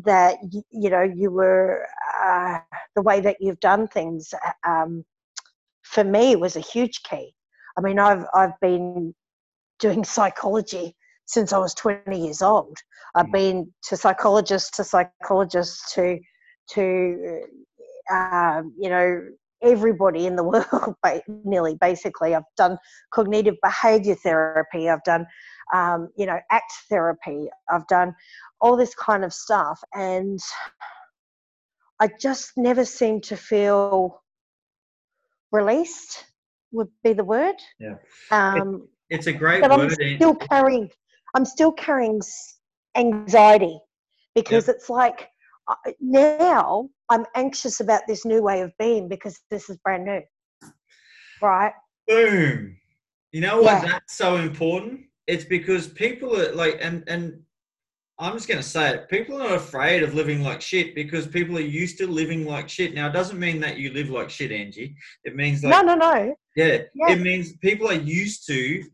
that 0.04 0.38
you 0.70 0.90
know 0.90 1.02
you 1.02 1.30
were 1.30 1.86
uh, 2.22 2.58
the 2.94 3.02
way 3.02 3.20
that 3.20 3.36
you've 3.40 3.60
done 3.60 3.88
things 3.88 4.32
um, 4.66 5.04
for 5.82 6.04
me 6.04 6.36
was 6.36 6.56
a 6.56 6.60
huge 6.60 7.02
key. 7.02 7.34
I 7.76 7.80
mean, 7.80 7.98
I've 7.98 8.24
I've 8.34 8.58
been 8.60 9.14
doing 9.80 10.04
psychology 10.04 10.94
since 11.26 11.52
I 11.52 11.58
was 11.58 11.74
20 11.74 12.24
years 12.24 12.42
old. 12.42 12.76
I've 13.14 13.26
mm. 13.26 13.32
been 13.32 13.72
to 13.88 13.96
psychologists 13.96 14.76
to 14.76 14.84
psychologists 14.84 15.94
to 15.94 16.18
to 16.74 17.42
uh, 18.10 18.62
you 18.78 18.88
know 18.88 19.22
everybody 19.62 20.26
in 20.26 20.36
the 20.36 20.44
world 20.44 20.94
nearly 21.44 21.76
basically 21.80 22.34
i've 22.34 22.42
done 22.56 22.78
cognitive 23.12 23.56
behavior 23.62 24.14
therapy 24.14 24.88
i've 24.88 25.04
done 25.04 25.26
um, 25.74 26.08
you 26.16 26.26
know 26.26 26.38
ACT 26.50 26.72
therapy 26.88 27.48
i've 27.70 27.86
done 27.86 28.14
all 28.60 28.76
this 28.76 28.94
kind 28.94 29.24
of 29.24 29.32
stuff 29.32 29.80
and 29.94 30.38
i 32.00 32.08
just 32.20 32.52
never 32.56 32.84
seem 32.84 33.20
to 33.20 33.36
feel 33.36 34.22
released 35.52 36.24
would 36.72 36.88
be 37.04 37.12
the 37.12 37.24
word 37.24 37.56
yeah 37.78 37.96
um, 38.30 38.88
it's 39.10 39.26
a 39.26 39.32
great 39.32 39.60
but 39.60 39.70
word 39.70 39.90
i'm 39.90 40.16
still 40.16 40.34
carrying 40.34 40.88
i'm 41.34 41.44
still 41.44 41.72
carrying 41.72 42.20
anxiety 42.96 43.78
because 44.34 44.66
yep. 44.66 44.76
it's 44.76 44.88
like 44.88 45.28
uh, 45.68 45.92
now 46.00 46.88
I'm 47.10 47.26
anxious 47.34 47.80
about 47.80 48.02
this 48.06 48.24
new 48.24 48.42
way 48.42 48.60
of 48.60 48.72
being 48.78 49.08
because 49.08 49.38
this 49.50 49.68
is 49.68 49.76
brand 49.78 50.04
new. 50.04 50.20
Right? 51.42 51.72
Boom. 52.06 52.76
You 53.32 53.40
know 53.40 53.62
why 53.62 53.72
yeah. 53.72 53.86
that's 53.86 54.16
so 54.16 54.36
important? 54.36 55.02
It's 55.26 55.44
because 55.44 55.86
people 55.88 56.36
are 56.40 56.52
like, 56.52 56.78
and 56.80 57.04
and 57.06 57.40
I'm 58.18 58.34
just 58.34 58.48
going 58.48 58.58
to 58.58 58.66
say 58.66 58.94
it. 58.94 59.08
People 59.08 59.36
are 59.36 59.48
not 59.48 59.52
afraid 59.52 60.02
of 60.02 60.14
living 60.14 60.42
like 60.42 60.60
shit 60.60 60.94
because 60.94 61.26
people 61.26 61.56
are 61.56 61.62
used 61.62 61.98
to 61.98 62.06
living 62.06 62.44
like 62.44 62.68
shit. 62.68 62.94
Now, 62.94 63.08
it 63.08 63.12
doesn't 63.12 63.38
mean 63.38 63.60
that 63.60 63.78
you 63.78 63.92
live 63.92 64.10
like 64.10 64.28
shit, 64.28 64.52
Angie. 64.52 64.94
It 65.24 65.36
means 65.36 65.62
like 65.62 65.70
no, 65.70 65.94
no, 65.94 65.94
no. 65.94 66.34
Yeah, 66.56 66.78
yeah. 66.94 67.12
it 67.12 67.20
means 67.20 67.56
people 67.58 67.88
are 67.88 67.94
used 67.94 68.46
to 68.48 68.84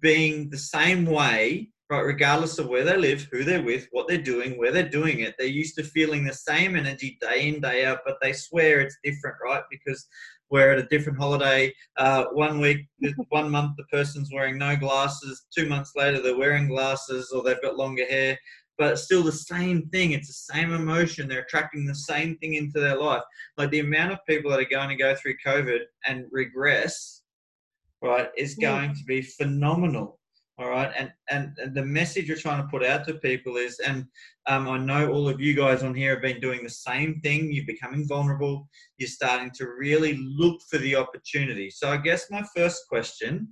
being 0.00 0.50
the 0.50 0.58
same 0.58 1.04
way 1.06 1.72
right? 1.92 2.06
Regardless 2.06 2.58
of 2.58 2.68
where 2.68 2.84
they 2.84 2.96
live, 2.96 3.28
who 3.30 3.44
they're 3.44 3.62
with, 3.62 3.86
what 3.92 4.08
they're 4.08 4.16
doing, 4.16 4.58
where 4.58 4.72
they're 4.72 4.88
doing 4.88 5.20
it, 5.20 5.34
they're 5.38 5.46
used 5.46 5.76
to 5.76 5.84
feeling 5.84 6.24
the 6.24 6.32
same 6.32 6.74
energy 6.74 7.18
day 7.20 7.48
in, 7.48 7.60
day 7.60 7.84
out, 7.84 7.98
but 8.06 8.16
they 8.22 8.32
swear 8.32 8.80
it's 8.80 8.96
different, 9.04 9.36
right? 9.44 9.62
Because 9.70 10.06
we're 10.50 10.72
at 10.72 10.78
a 10.78 10.86
different 10.86 11.18
holiday. 11.18 11.72
Uh, 11.98 12.24
one 12.32 12.60
week, 12.60 12.86
one 13.28 13.50
month, 13.50 13.72
the 13.76 13.84
person's 13.84 14.30
wearing 14.32 14.56
no 14.56 14.74
glasses. 14.74 15.44
Two 15.54 15.68
months 15.68 15.92
later, 15.94 16.20
they're 16.20 16.36
wearing 16.36 16.66
glasses 16.66 17.30
or 17.30 17.42
they've 17.42 17.62
got 17.62 17.76
longer 17.76 18.06
hair. 18.06 18.38
But 18.82 18.94
it's 18.94 19.04
still 19.04 19.22
the 19.22 19.30
same 19.30 19.88
thing. 19.90 20.10
It's 20.10 20.26
the 20.26 20.54
same 20.54 20.72
emotion. 20.72 21.28
They're 21.28 21.42
attracting 21.42 21.86
the 21.86 21.94
same 21.94 22.36
thing 22.38 22.54
into 22.54 22.80
their 22.80 22.96
life. 22.96 23.22
Like 23.56 23.70
the 23.70 23.78
amount 23.78 24.10
of 24.10 24.18
people 24.28 24.50
that 24.50 24.58
are 24.58 24.64
going 24.64 24.88
to 24.88 24.96
go 24.96 25.14
through 25.14 25.36
COVID 25.46 25.82
and 26.04 26.26
regress, 26.32 27.22
right, 28.02 28.28
is 28.36 28.56
going 28.56 28.92
to 28.96 29.04
be 29.04 29.22
phenomenal 29.22 30.18
all 30.58 30.68
right 30.68 30.92
and, 30.98 31.12
and 31.30 31.56
and 31.58 31.74
the 31.76 31.84
message 31.84 32.26
you're 32.26 32.36
trying 32.36 32.60
to 32.60 32.68
put 32.68 32.84
out 32.84 33.06
to 33.06 33.14
people 33.14 33.56
is 33.56 33.78
and 33.86 34.04
um, 34.48 34.68
i 34.68 34.76
know 34.76 35.10
all 35.10 35.26
of 35.26 35.40
you 35.40 35.54
guys 35.54 35.82
on 35.82 35.94
here 35.94 36.12
have 36.12 36.20
been 36.20 36.40
doing 36.40 36.62
the 36.62 36.68
same 36.68 37.18
thing 37.22 37.50
you're 37.50 37.64
becoming 37.64 38.06
vulnerable 38.06 38.68
you're 38.98 39.08
starting 39.08 39.50
to 39.50 39.66
really 39.78 40.18
look 40.36 40.60
for 40.68 40.76
the 40.76 40.94
opportunity 40.94 41.70
so 41.70 41.88
i 41.88 41.96
guess 41.96 42.30
my 42.30 42.42
first 42.54 42.86
question 42.86 43.48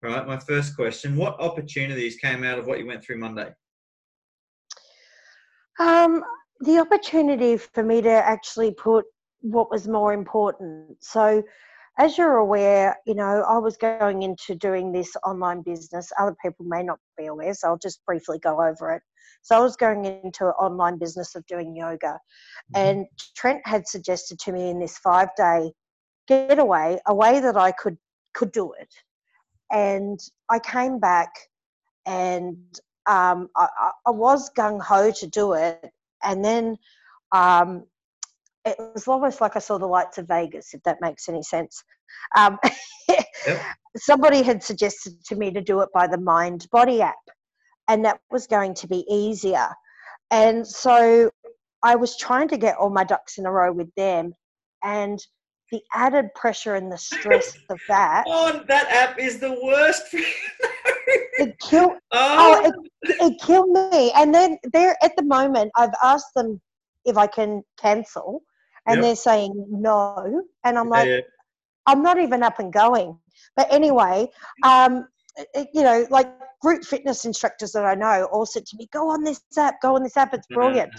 right 0.00 0.28
my 0.28 0.38
first 0.38 0.76
question 0.76 1.16
what 1.16 1.40
opportunities 1.40 2.16
came 2.18 2.44
out 2.44 2.56
of 2.56 2.66
what 2.66 2.78
you 2.78 2.86
went 2.86 3.02
through 3.02 3.18
monday 3.18 3.50
um, 5.78 6.22
the 6.60 6.78
opportunity 6.78 7.56
for 7.56 7.82
me 7.82 8.02
to 8.02 8.10
actually 8.10 8.72
put 8.72 9.04
what 9.40 9.70
was 9.70 9.86
more 9.86 10.12
important 10.12 10.96
so 11.00 11.42
as 11.98 12.16
you're 12.16 12.36
aware, 12.36 12.96
you 13.06 13.14
know, 13.14 13.44
I 13.48 13.58
was 13.58 13.76
going 13.76 14.22
into 14.22 14.54
doing 14.54 14.92
this 14.92 15.10
online 15.26 15.62
business. 15.62 16.12
Other 16.18 16.36
people 16.40 16.64
may 16.64 16.82
not 16.84 17.00
be 17.16 17.26
aware, 17.26 17.52
so 17.54 17.68
I'll 17.68 17.78
just 17.78 18.04
briefly 18.06 18.38
go 18.38 18.62
over 18.62 18.92
it. 18.92 19.02
So 19.42 19.56
I 19.56 19.60
was 19.60 19.76
going 19.76 20.04
into 20.04 20.46
an 20.46 20.52
online 20.60 20.98
business 20.98 21.34
of 21.34 21.44
doing 21.46 21.74
yoga, 21.74 22.18
mm-hmm. 22.74 22.76
and 22.76 23.06
Trent 23.36 23.60
had 23.64 23.86
suggested 23.88 24.38
to 24.40 24.52
me 24.52 24.70
in 24.70 24.78
this 24.78 24.98
five 24.98 25.28
day 25.36 25.72
getaway 26.28 26.98
a 27.06 27.14
way 27.14 27.40
that 27.40 27.56
I 27.56 27.72
could 27.72 27.96
could 28.34 28.52
do 28.52 28.72
it. 28.78 28.92
And 29.72 30.20
I 30.48 30.60
came 30.60 31.00
back, 31.00 31.30
and 32.06 32.58
um, 33.08 33.48
I, 33.56 33.90
I 34.06 34.10
was 34.10 34.50
gung 34.56 34.80
ho 34.80 35.10
to 35.10 35.26
do 35.26 35.54
it, 35.54 35.90
and 36.22 36.44
then 36.44 36.76
um, 37.32 37.84
it 38.64 38.76
was 38.94 39.08
almost 39.08 39.40
like 39.40 39.56
I 39.56 39.60
saw 39.60 39.78
the 39.78 39.86
lights 39.86 40.18
of 40.18 40.28
Vegas, 40.28 40.74
if 40.74 40.82
that 40.84 40.98
makes 41.00 41.28
any 41.28 41.42
sense. 41.42 41.82
Um, 42.36 42.58
yep. 43.08 43.24
Somebody 43.96 44.42
had 44.42 44.62
suggested 44.62 45.24
to 45.24 45.36
me 45.36 45.50
to 45.50 45.60
do 45.60 45.80
it 45.80 45.88
by 45.94 46.06
the 46.06 46.18
Mindbody 46.18 47.00
app, 47.00 47.16
and 47.88 48.04
that 48.04 48.20
was 48.30 48.46
going 48.46 48.74
to 48.74 48.86
be 48.86 49.04
easier. 49.10 49.68
And 50.30 50.66
so 50.66 51.30
I 51.82 51.96
was 51.96 52.16
trying 52.16 52.48
to 52.48 52.58
get 52.58 52.76
all 52.76 52.90
my 52.90 53.04
ducks 53.04 53.38
in 53.38 53.46
a 53.46 53.50
row 53.50 53.72
with 53.72 53.92
them, 53.96 54.34
and 54.84 55.18
the 55.70 55.80
added 55.94 56.26
pressure 56.34 56.74
and 56.74 56.90
the 56.90 56.98
stress 56.98 57.56
of 57.70 57.80
that. 57.88 58.24
Oh, 58.30 58.62
that 58.68 58.88
app 58.90 59.18
is 59.18 59.38
the 59.38 59.58
worst. 59.62 60.14
it 61.38 61.58
killed. 61.60 61.92
Oh, 62.12 62.62
oh 62.62 62.68
it, 62.68 63.16
it 63.20 63.40
killed 63.40 63.70
me. 63.70 64.12
And 64.16 64.34
then 64.34 64.58
there, 64.72 64.96
at 65.02 65.16
the 65.16 65.24
moment, 65.24 65.70
I've 65.76 65.94
asked 66.02 66.34
them 66.34 66.60
if 67.04 67.16
I 67.16 67.26
can 67.26 67.62
cancel, 67.80 68.42
and 68.86 68.96
yep. 68.96 69.02
they're 69.02 69.16
saying 69.16 69.66
no. 69.70 70.42
And 70.64 70.78
I'm 70.78 70.88
like, 70.88 71.08
yeah. 71.08 71.20
I'm 71.86 72.02
not 72.02 72.18
even 72.18 72.42
up 72.42 72.58
and 72.58 72.72
going. 72.72 73.18
But 73.56 73.72
anyway, 73.72 74.28
um, 74.64 75.06
it, 75.54 75.68
you 75.72 75.82
know, 75.82 76.06
like 76.10 76.28
group 76.60 76.84
fitness 76.84 77.24
instructors 77.24 77.72
that 77.72 77.84
I 77.84 77.94
know 77.94 78.28
all 78.32 78.46
said 78.46 78.66
to 78.66 78.76
me, 78.76 78.88
go 78.92 79.08
on 79.08 79.24
this 79.24 79.40
app, 79.56 79.80
go 79.80 79.94
on 79.94 80.02
this 80.02 80.16
app, 80.16 80.34
it's 80.34 80.46
brilliant. 80.48 80.92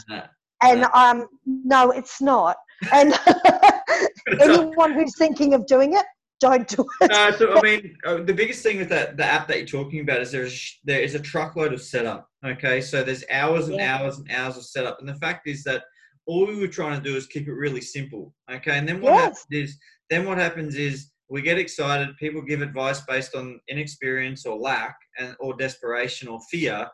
and 0.63 0.85
um, 0.85 1.27
no, 1.45 1.91
it's 1.91 2.21
not. 2.21 2.57
And 2.93 3.13
anyone 4.41 4.93
who's 4.93 5.17
thinking 5.17 5.53
of 5.53 5.65
doing 5.65 5.93
it, 5.93 6.05
don't 6.39 6.67
do 6.67 6.85
it. 7.01 7.11
Uh, 7.11 7.31
so, 7.37 7.57
I 7.57 7.61
mean, 7.61 7.97
uh, 8.05 8.17
the 8.17 8.33
biggest 8.33 8.63
thing 8.63 8.77
with 8.77 8.89
that 8.89 9.17
the 9.17 9.25
app 9.25 9.47
that 9.47 9.57
you're 9.57 9.83
talking 9.83 10.01
about 10.01 10.21
is 10.21 10.31
there's 10.31 10.79
there 10.83 11.01
is 11.01 11.15
a 11.15 11.19
truckload 11.19 11.73
of 11.73 11.81
setup. 11.81 12.29
Okay, 12.45 12.81
so 12.81 13.03
there's 13.03 13.23
hours 13.31 13.67
and 13.67 13.77
yeah. 13.77 13.97
hours 13.97 14.17
and 14.17 14.31
hours 14.31 14.57
of 14.57 14.65
setup, 14.65 14.99
and 14.99 15.09
the 15.09 15.15
fact 15.15 15.47
is 15.47 15.63
that 15.63 15.83
all 16.29 16.45
we 16.45 16.59
were 16.59 16.67
trying 16.67 17.01
to 17.01 17.09
do 17.09 17.15
is 17.15 17.25
keep 17.25 17.47
it 17.47 17.53
really 17.53 17.81
simple. 17.81 18.35
Okay. 18.51 18.77
And 18.77 18.87
then 18.87 19.01
what 19.01 19.13
yes. 19.13 19.23
happens 19.23 19.45
is 19.49 19.77
then 20.11 20.27
what 20.27 20.37
happens 20.37 20.75
is 20.75 21.09
we 21.27 21.41
get 21.41 21.57
excited, 21.57 22.15
people 22.17 22.43
give 22.43 22.61
advice 22.61 23.01
based 23.01 23.33
on 23.35 23.59
inexperience 23.67 24.45
or 24.45 24.55
lack 24.55 24.95
and 25.17 25.35
or 25.39 25.57
desperation 25.57 26.27
or 26.27 26.39
fear. 26.51 26.87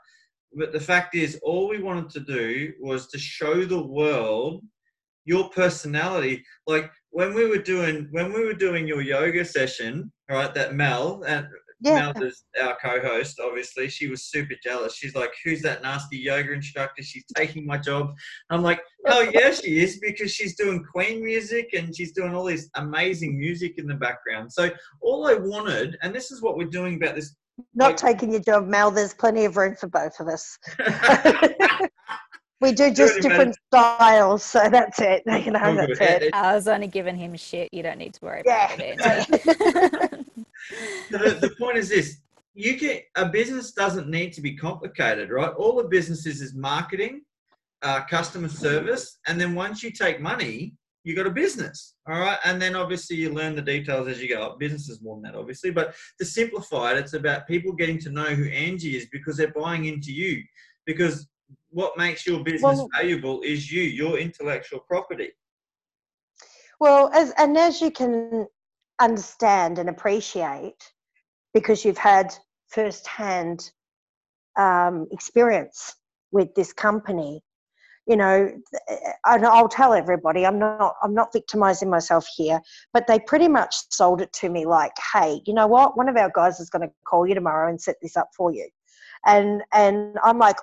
But 0.54 0.72
the 0.72 0.80
fact 0.80 1.16
is 1.16 1.38
all 1.44 1.68
we 1.68 1.84
wanted 1.84 2.10
to 2.12 2.22
do 2.22 2.72
was 2.80 3.08
to 3.08 3.18
show 3.18 3.66
the 3.66 3.82
world 3.82 4.64
your 5.25 5.50
personality. 5.50 6.42
Like 6.66 6.90
when 7.15 7.34
we 7.34 7.48
were 7.48 7.57
doing 7.57 8.10
when 8.12 8.34
we 8.34 8.43
were 8.43 8.53
doing 8.53 8.86
your 8.86 9.01
yoga 9.01 9.45
session, 9.45 10.12
right, 10.29 10.53
that 10.53 10.75
Mel 10.75 11.24
and 11.25 11.48
yeah. 11.79 12.12
Mel 12.12 12.24
is 12.24 12.43
our 12.62 12.75
co-host, 12.84 13.39
obviously. 13.39 13.88
She 13.88 14.10
was 14.10 14.25
super 14.25 14.55
jealous. 14.62 14.95
She's 14.95 15.15
like, 15.15 15.31
"Who's 15.45 15.62
that 15.62 15.81
nasty 15.81 16.17
yoga 16.17 16.51
instructor? 16.51 17.03
She's 17.03 17.24
taking 17.34 17.65
my 17.65 17.77
job." 17.77 18.13
I'm 18.50 18.62
like, 18.63 18.81
"Oh 19.07 19.22
yeah, 19.22 19.51
she 19.51 19.79
is 19.79 19.98
because 20.00 20.31
she's 20.31 20.57
doing 20.57 20.84
Queen 20.84 21.24
music 21.24 21.69
and 21.74 21.95
she's 21.95 22.12
doing 22.12 22.36
all 22.36 22.43
this 22.43 22.69
amazing 22.75 23.39
music 23.39 23.75
in 23.77 23.88
the 23.88 23.95
background." 23.95 24.51
So 24.51 24.69
all 25.00 25.25
I 25.25 25.36
wanted, 25.36 25.98
and 26.01 26.13
this 26.13 26.31
is 26.31 26.41
what 26.41 26.57
we're 26.57 26.67
doing 26.67 26.95
about 26.95 27.15
this. 27.15 27.34
Not 27.74 27.91
like, 27.91 27.98
taking 27.98 28.34
your 28.34 28.41
job, 28.41 28.67
Mel. 28.67 28.91
There's 28.91 29.13
plenty 29.13 29.45
of 29.45 29.55
room 29.55 29.77
for 29.77 29.88
both 29.88 30.19
of 30.19 30.27
us. 30.27 30.60
we 32.65 32.74
do 32.74 32.93
just 32.93 33.22
different 33.22 33.55
styles, 33.67 34.43
so 34.43 34.67
that's 34.69 35.00
it. 35.00 35.24
You 35.25 35.51
know, 35.51 35.75
that's 35.75 36.00
it. 36.00 36.34
I 36.34 36.55
was 36.55 36.67
only 36.67 36.88
giving 36.88 37.15
him 37.15 37.36
shit. 37.36 37.74
You 37.74 37.84
don't 37.84 37.98
need 37.98 38.13
to 38.15 38.25
worry 38.25 38.43
yeah. 38.45 38.74
about 38.74 38.79
it. 38.79 38.98
the, 41.12 41.38
the 41.39 41.55
point 41.60 41.77
is 41.77 41.89
this: 41.89 42.17
you 42.53 42.77
can 42.77 43.00
a 43.15 43.27
business 43.27 43.72
doesn't 43.72 44.10
need 44.10 44.34
to 44.34 44.41
be 44.41 44.55
complicated, 44.55 45.29
right? 45.29 45.53
All 45.53 45.79
a 45.79 45.88
business 45.88 46.25
is 46.25 46.41
is 46.41 46.55
marketing, 46.55 47.22
uh, 47.81 48.01
customer 48.10 48.50
service, 48.50 49.19
and 49.27 49.39
then 49.39 49.55
once 49.55 49.84
you 49.84 49.91
take 49.91 50.19
money, 50.19 50.74
you 51.05 51.15
got 51.15 51.27
a 51.27 51.31
business. 51.31 51.93
All 52.07 52.19
right. 52.19 52.39
And 52.43 52.60
then 52.60 52.75
obviously 52.75 53.15
you 53.15 53.31
learn 53.31 53.55
the 53.55 53.62
details 53.62 54.07
as 54.07 54.22
you 54.22 54.27
go 54.27 54.41
up. 54.41 54.60
Business 54.60 54.89
is 54.89 55.01
more 55.01 55.15
than 55.15 55.24
that, 55.24 55.36
obviously. 55.36 55.69
But 55.69 55.93
to 56.19 56.25
simplify 56.25 56.91
it, 56.91 56.98
it's 56.98 57.13
about 57.13 57.48
people 57.48 57.74
getting 57.74 58.00
to 58.00 58.10
know 58.10 58.24
who 58.24 58.45
Angie 58.45 58.98
is 58.98 59.07
because 59.12 59.38
they're 59.38 59.53
buying 59.53 59.86
into 59.86 60.12
you. 60.12 60.43
Because 60.88 61.27
what 61.75 61.98
makes 61.98 62.25
your 62.25 62.41
business 62.41 62.62
well, 62.62 62.89
valuable 62.96 63.41
is 63.41 63.70
you, 63.70 63.84
your 63.84 64.17
intellectual 64.17 64.79
property. 64.79 65.32
Well, 66.79 67.12
as 67.13 67.34
and 67.38 67.58
as 67.58 67.82
you 67.82 67.91
can 67.91 68.48
understand 69.01 69.77
and 69.77 69.89
appreciate, 69.89 70.82
because 71.53 71.84
you've 71.84 71.98
had 71.98 72.34
first-hand 72.70 73.72
um, 74.58 75.08
experience 75.12 75.96
with 76.32 76.55
this 76.55 76.72
company, 76.72 77.44
you 78.08 78.15
know, 78.15 78.50
and 79.25 79.46
I'll 79.46 79.67
tell 79.67 79.94
everybody, 79.94 80.46
I'm 80.46 80.58
not, 80.58 80.96
I'm 81.03 81.13
not 81.13 81.34
victimizing 81.34 81.89
myself 81.89 82.25
here, 82.38 82.62
but 82.94 83.05
they 83.05 83.20
pretty 83.20 83.50
much 83.50 83.75
sold 83.89 84.22
it 84.22 84.32
to 84.34 84.48
me 84.48 84.65
like, 84.65 84.94
hey, 85.13 85.41
you 85.46 85.53
know 85.53 85.67
what? 85.67 85.98
One 85.98 86.08
of 86.08 86.15
our 86.15 86.32
guys 86.34 86.62
is 86.62 86.70
going 86.70 86.88
to 86.88 86.94
call 87.05 87.27
you 87.27 87.36
tomorrow 87.36 87.70
and 87.70 87.82
set 87.82 87.98
this 88.01 88.15
up 88.15 88.29
for 88.34 88.53
you, 88.53 88.70
and 89.25 89.62
and 89.74 90.15
I'm 90.24 90.39
like, 90.39 90.55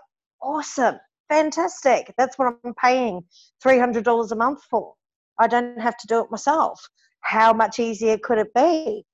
awesome, 0.43 0.99
fantastic. 1.29 2.13
That's 2.19 2.39
what 2.39 2.57
I'm 2.65 2.75
paying 2.75 3.23
three 3.63 3.79
hundred 3.79 4.05
dollars 4.05 4.33
a 4.33 4.37
month 4.37 4.63
for. 4.71 4.95
I 5.39 5.47
don't 5.47 5.81
have 5.81 5.97
to 5.99 6.07
do 6.07 6.21
it 6.21 6.31
myself. 6.31 6.81
How 7.21 7.53
much 7.53 7.79
easier 7.79 8.19
could 8.19 8.39
it 8.39 8.53
be? 8.55 9.05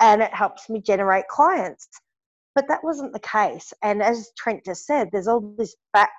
And 0.00 0.22
it 0.22 0.32
helps 0.32 0.68
me 0.68 0.80
generate 0.80 1.28
clients. 1.28 1.88
But 2.54 2.66
that 2.68 2.82
wasn't 2.82 3.12
the 3.12 3.20
case. 3.20 3.72
And 3.82 4.02
as 4.02 4.30
Trent 4.36 4.64
just 4.64 4.86
said, 4.86 5.10
there's 5.12 5.28
all 5.28 5.54
this 5.56 5.76
back 5.92 6.10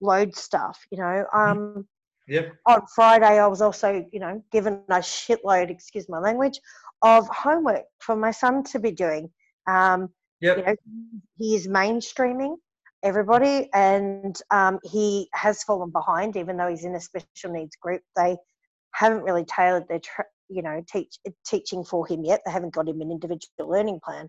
load 0.00 0.34
stuff, 0.36 0.84
you 0.90 0.98
know. 0.98 1.24
Mm-hmm. 1.34 1.38
Um, 1.38 1.88
yep. 2.28 2.52
On 2.66 2.82
Friday, 2.94 3.38
I 3.38 3.46
was 3.46 3.62
also, 3.62 4.04
you 4.12 4.20
know, 4.20 4.42
given 4.52 4.82
a 4.88 4.96
shitload, 4.96 5.70
excuse 5.70 6.08
my 6.08 6.18
language, 6.18 6.60
of 7.02 7.26
homework 7.28 7.84
for 8.00 8.16
my 8.16 8.30
son 8.30 8.64
to 8.64 8.78
be 8.78 8.90
doing. 8.90 9.30
Um, 9.66 10.10
yep. 10.40 10.58
You 10.58 10.64
know, 10.64 10.76
he 11.38 11.54
is 11.54 11.68
mainstreaming 11.68 12.56
everybody, 13.04 13.68
and 13.72 14.36
um, 14.50 14.80
he 14.82 15.28
has 15.34 15.62
fallen 15.62 15.90
behind, 15.90 16.36
even 16.36 16.56
though 16.56 16.68
he's 16.68 16.84
in 16.84 16.96
a 16.96 17.00
special 17.00 17.50
needs 17.50 17.76
group. 17.76 18.02
They 18.16 18.36
haven't 18.92 19.22
really 19.22 19.44
tailored 19.44 19.86
their, 19.88 20.00
tra- 20.00 20.24
you 20.48 20.62
know, 20.62 20.82
teach 20.90 21.18
teaching 21.46 21.84
for 21.84 22.06
him 22.06 22.24
yet. 22.24 22.40
They 22.44 22.52
haven't 22.52 22.74
got 22.74 22.88
him 22.88 23.00
an 23.00 23.10
individual 23.10 23.68
learning 23.68 24.00
plan. 24.04 24.28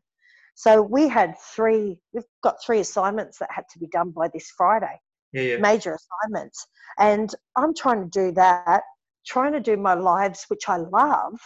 So 0.54 0.82
we 0.82 1.08
had 1.08 1.36
three. 1.56 1.98
We've 2.14 2.24
got 2.44 2.64
three 2.64 2.80
assignments 2.80 3.40
that 3.40 3.50
had 3.52 3.66
to 3.74 3.80
be 3.80 3.88
done 3.88 4.12
by 4.12 4.30
this 4.34 4.52
Friday 4.56 5.00
yeah, 5.36 5.42
yeah. 5.42 5.58
major 5.58 5.98
assignments. 5.98 6.66
And 6.98 7.30
I'm 7.56 7.76
trying 7.76 8.02
to 8.02 8.10
do 8.10 8.32
that, 8.34 8.82
trying 9.28 9.52
to 9.52 9.60
do 9.60 9.78
my 9.78 9.94
lives, 9.94 10.46
which 10.48 10.68
I 10.70 10.78
love. 10.78 11.40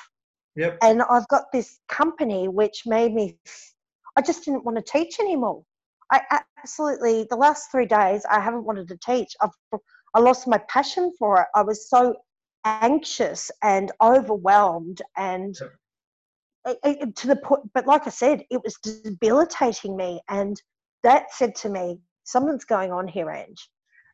Yep. 0.55 0.77
And 0.81 1.01
I've 1.01 1.27
got 1.27 1.45
this 1.51 1.79
company 1.89 2.47
which 2.47 2.83
made 2.85 3.13
me, 3.13 3.37
I 4.15 4.21
just 4.21 4.45
didn't 4.45 4.63
want 4.63 4.77
to 4.77 4.91
teach 4.91 5.19
anymore. 5.19 5.63
I 6.11 6.41
absolutely, 6.57 7.27
the 7.29 7.35
last 7.35 7.71
three 7.71 7.85
days, 7.85 8.25
I 8.29 8.39
haven't 8.39 8.65
wanted 8.65 8.87
to 8.89 8.97
teach. 8.97 9.35
I've, 9.41 9.79
I 10.13 10.19
lost 10.19 10.47
my 10.47 10.57
passion 10.69 11.11
for 11.17 11.41
it. 11.41 11.47
I 11.55 11.61
was 11.61 11.89
so 11.89 12.15
anxious 12.65 13.51
and 13.63 13.91
overwhelmed 14.01 15.01
and 15.17 15.55
yep. 16.65 16.79
it, 16.83 16.97
it, 17.01 17.15
to 17.17 17.27
the 17.27 17.35
point, 17.35 17.69
but 17.73 17.87
like 17.87 18.07
I 18.07 18.09
said, 18.09 18.43
it 18.49 18.61
was 18.63 18.75
debilitating 19.03 19.95
me. 19.95 20.21
And 20.29 20.61
that 21.03 21.31
said 21.31 21.55
to 21.55 21.69
me, 21.69 21.99
something's 22.23 22.65
going 22.65 22.91
on 22.91 23.07
here, 23.07 23.29
Ange. 23.29 23.69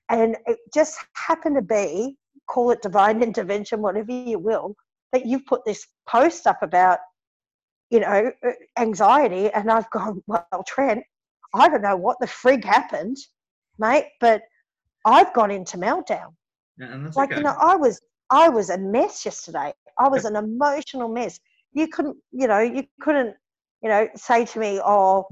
And 0.10 0.38
it 0.46 0.60
just 0.74 1.00
happened 1.14 1.56
to 1.56 1.62
be, 1.62 2.18
call 2.48 2.72
it 2.72 2.82
divine 2.82 3.24
intervention, 3.30 3.82
whatever 3.82 4.12
you 4.12 4.40
will, 4.40 4.76
that 5.14 5.26
you've 5.26 5.46
put 5.46 5.66
this 5.66 5.88
post 6.08 6.46
up 6.46 6.62
about, 6.62 7.00
you 7.90 8.02
know, 8.02 8.32
uh, 8.46 8.52
anxiety. 8.78 9.50
And 9.50 9.72
I've 9.72 9.90
gone, 9.90 10.22
well, 10.28 10.46
Trent, 10.68 11.04
I 11.56 11.70
don't 11.70 11.82
know 11.82 11.96
what 11.96 12.18
the 12.20 12.28
frig 12.28 12.64
happened, 12.64 13.18
mate, 13.80 14.08
but 14.20 14.42
I've 15.06 15.34
gone 15.34 15.52
into 15.52 15.78
meltdown. 15.78 16.34
Yeah, 16.78 17.10
like, 17.16 17.32
okay. 17.32 17.38
you 17.38 17.44
know, 17.44 17.56
I 17.60 17.76
was, 17.76 18.02
I 18.30 18.50
was 18.50 18.70
a 18.70 18.78
mess 18.78 19.26
yesterday. 19.26 19.74
I 19.98 20.10
was 20.10 20.26
an 20.26 20.36
emotional 20.36 21.08
mess. 21.08 21.40
You 21.74 21.88
couldn't, 21.88 22.18
you 22.32 22.48
know, 22.48 22.60
you 22.60 22.84
couldn't, 23.00 23.36
you 23.82 23.90
know, 23.90 24.10
say 24.16 24.46
to 24.46 24.60
me, 24.60 24.80
oh, 24.84 25.28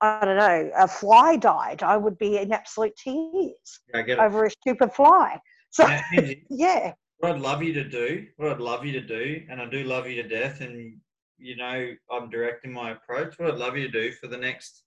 I 0.00 0.24
don't 0.24 0.36
know, 0.36 0.70
a 0.76 0.86
fly 0.86 1.36
died, 1.36 1.82
I 1.82 1.96
would 1.96 2.18
be 2.18 2.38
in 2.38 2.52
absolute 2.52 2.92
tears 2.96 3.80
over 3.94 4.44
a 4.44 4.50
stupid 4.50 4.92
fly. 4.92 5.40
So, 5.70 5.86
yeah, 5.86 6.32
yeah. 6.50 6.92
What 7.18 7.32
I'd 7.32 7.40
love 7.40 7.62
you 7.62 7.72
to 7.74 7.84
do, 7.84 8.26
what 8.36 8.50
I'd 8.52 8.60
love 8.60 8.84
you 8.84 8.92
to 8.92 9.00
do, 9.00 9.42
and 9.50 9.60
I 9.60 9.68
do 9.68 9.84
love 9.84 10.06
you 10.06 10.22
to 10.22 10.28
death, 10.28 10.60
and 10.60 10.98
you 11.38 11.56
know 11.56 11.92
I'm 12.10 12.28
directing 12.28 12.72
my 12.72 12.90
approach. 12.90 13.38
What 13.38 13.50
I'd 13.50 13.58
love 13.58 13.76
you 13.76 13.90
to 13.90 13.92
do 13.92 14.12
for 14.12 14.26
the 14.26 14.36
next, 14.36 14.84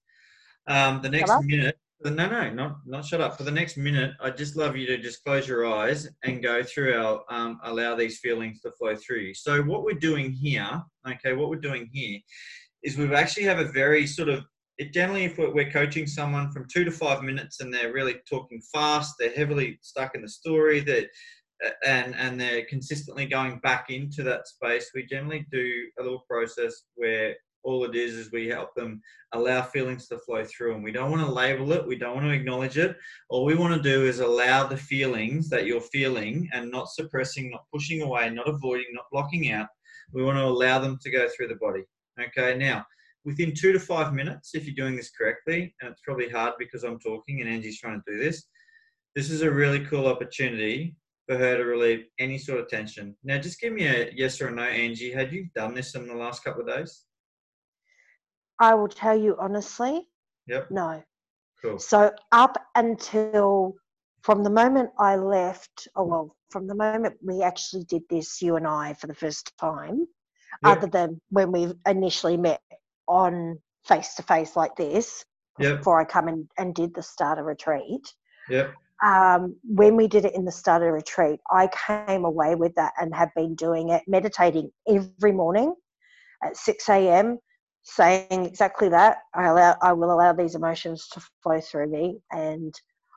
um, 0.69 1.01
the 1.01 1.09
next 1.09 1.31
minute. 1.43 1.77
No, 2.05 2.11
no, 2.11 2.49
not 2.51 2.77
not 2.85 3.03
shut 3.03 3.19
up. 3.19 3.37
For 3.37 3.43
the 3.43 3.51
next 3.51 3.75
minute, 3.75 4.13
I'd 4.21 4.37
just 4.37 4.55
love 4.55 4.77
you 4.77 4.87
to 4.87 4.97
just 4.97 5.21
close 5.25 5.45
your 5.49 5.67
eyes 5.67 6.07
and 6.23 6.41
go 6.41 6.63
through 6.63 6.97
our 6.97 7.23
um, 7.29 7.59
allow 7.65 7.93
these 7.95 8.19
feelings 8.19 8.61
to 8.61 8.71
flow 8.71 8.95
through 8.95 9.19
you. 9.19 9.33
So 9.33 9.61
what 9.63 9.83
we're 9.83 9.99
doing 9.99 10.31
here, 10.31 10.81
okay, 11.05 11.33
what 11.33 11.49
we're 11.49 11.57
doing 11.57 11.89
here 11.91 12.19
is 12.83 12.97
we 12.97 13.13
actually 13.13 13.43
have 13.43 13.59
a 13.59 13.65
very 13.65 14.07
sort 14.07 14.29
of 14.29 14.45
it 14.77 14.93
generally, 14.93 15.25
if 15.25 15.37
we're, 15.37 15.53
we're 15.53 15.69
coaching 15.69 16.07
someone 16.07 16.51
from 16.51 16.65
two 16.73 16.85
to 16.85 16.91
five 16.91 17.21
minutes 17.21 17.59
and 17.59 17.71
they're 17.71 17.91
really 17.91 18.15
talking 18.29 18.61
fast, 18.73 19.15
they're 19.19 19.33
heavily 19.33 19.77
stuck 19.81 20.15
in 20.15 20.21
the 20.21 20.29
story, 20.29 20.79
that 20.79 21.09
and 21.85 22.15
and 22.15 22.39
they're 22.39 22.63
consistently 22.65 23.25
going 23.25 23.59
back 23.59 23.89
into 23.89 24.23
that 24.23 24.47
space, 24.47 24.91
we 24.95 25.05
generally 25.05 25.45
do 25.51 25.89
a 25.99 26.03
little 26.03 26.23
process 26.29 26.83
where 26.95 27.35
all 27.63 27.83
it 27.83 27.95
is 27.95 28.15
is 28.15 28.31
we 28.31 28.47
help 28.47 28.73
them 28.75 29.01
allow 29.33 29.61
feelings 29.61 30.07
to 30.07 30.17
flow 30.19 30.43
through 30.45 30.75
and 30.75 30.83
we 30.83 30.91
don't 30.91 31.11
want 31.11 31.25
to 31.25 31.31
label 31.31 31.71
it 31.71 31.87
we 31.87 31.97
don't 31.97 32.15
want 32.15 32.25
to 32.25 32.33
acknowledge 32.33 32.77
it 32.77 32.97
all 33.29 33.45
we 33.45 33.55
want 33.55 33.73
to 33.73 33.89
do 33.89 34.05
is 34.05 34.19
allow 34.19 34.65
the 34.65 34.77
feelings 34.77 35.49
that 35.49 35.65
you're 35.65 35.81
feeling 35.81 36.49
and 36.53 36.71
not 36.71 36.89
suppressing 36.89 37.51
not 37.51 37.65
pushing 37.73 38.01
away 38.01 38.29
not 38.29 38.47
avoiding 38.47 38.87
not 38.93 39.05
blocking 39.11 39.51
out 39.51 39.67
we 40.11 40.23
want 40.23 40.37
to 40.37 40.43
allow 40.43 40.79
them 40.79 40.97
to 41.01 41.11
go 41.11 41.27
through 41.29 41.47
the 41.47 41.55
body 41.55 41.83
okay 42.19 42.57
now 42.57 42.85
within 43.25 43.53
two 43.53 43.71
to 43.71 43.79
five 43.79 44.13
minutes, 44.13 44.55
if 44.55 44.65
you're 44.65 44.75
doing 44.75 44.95
this 44.95 45.11
correctly, 45.11 45.75
and 45.81 45.91
it's 45.91 46.01
probably 46.01 46.29
hard 46.29 46.53
because 46.57 46.83
I'm 46.83 46.99
talking 46.99 47.41
and 47.41 47.49
Angie's 47.49 47.79
trying 47.79 48.01
to 48.01 48.11
do 48.11 48.17
this, 48.17 48.45
this 49.15 49.29
is 49.29 49.41
a 49.41 49.51
really 49.51 49.85
cool 49.85 50.07
opportunity 50.07 50.95
for 51.27 51.37
her 51.37 51.57
to 51.57 51.63
relieve 51.63 52.05
any 52.17 52.37
sort 52.37 52.59
of 52.59 52.67
tension. 52.69 53.15
Now, 53.23 53.37
just 53.37 53.59
give 53.59 53.73
me 53.73 53.85
a 53.85 54.11
yes 54.15 54.41
or 54.41 54.47
a 54.47 54.51
no, 54.51 54.63
Angie. 54.63 55.11
Had 55.11 55.31
you 55.31 55.47
done 55.53 55.73
this 55.73 55.95
in 55.95 56.07
the 56.07 56.15
last 56.15 56.43
couple 56.43 56.61
of 56.61 56.67
days? 56.67 57.05
I 58.59 58.75
will 58.75 58.87
tell 58.87 59.17
you 59.17 59.35
honestly. 59.39 60.07
Yep. 60.47 60.71
No. 60.71 61.03
Cool. 61.61 61.79
So 61.79 62.11
up 62.31 62.57
until 62.75 63.75
from 64.21 64.43
the 64.43 64.49
moment 64.49 64.91
I 64.99 65.15
left, 65.15 65.87
oh 65.95 66.05
well, 66.05 66.35
from 66.49 66.67
the 66.67 66.75
moment 66.75 67.15
we 67.21 67.41
actually 67.41 67.83
did 67.85 68.03
this, 68.09 68.41
you 68.41 68.55
and 68.55 68.67
I, 68.67 68.93
for 68.93 69.07
the 69.07 69.15
first 69.15 69.53
time, 69.57 70.07
yep. 70.63 70.77
other 70.77 70.87
than 70.87 71.21
when 71.29 71.51
we 71.51 71.73
initially 71.87 72.37
met 72.37 72.61
on 73.07 73.59
face 73.85 74.15
to 74.15 74.23
face 74.23 74.55
like 74.55 74.75
this 74.75 75.25
yep. 75.59 75.77
before 75.77 75.99
I 75.99 76.05
come 76.05 76.27
in 76.27 76.47
and 76.57 76.73
did 76.73 76.93
the 76.93 77.03
starter 77.03 77.43
retreat. 77.43 78.13
Yep. 78.49 78.73
Um, 79.03 79.55
when 79.63 79.95
we 79.95 80.07
did 80.07 80.25
it 80.25 80.35
in 80.35 80.43
the 80.43 80.51
starter 80.51 80.91
retreat, 80.91 81.39
I 81.49 81.69
came 81.87 82.25
away 82.25 82.55
with 82.55 82.75
that 82.75 82.93
and 82.99 83.15
have 83.15 83.29
been 83.35 83.55
doing 83.55 83.89
it, 83.89 84.03
meditating 84.07 84.71
every 84.87 85.31
morning 85.31 85.73
at 86.43 86.57
6 86.57 86.89
a.m., 86.89 87.39
saying 87.89 88.45
exactly 88.45 88.89
that. 88.89 89.17
I, 89.33 89.47
allow, 89.47 89.75
I 89.81 89.93
will 89.93 90.11
allow 90.11 90.33
these 90.33 90.55
emotions 90.55 91.07
to 91.13 91.21
flow 91.41 91.59
through 91.59 91.89
me 91.89 92.19
and 92.31 92.73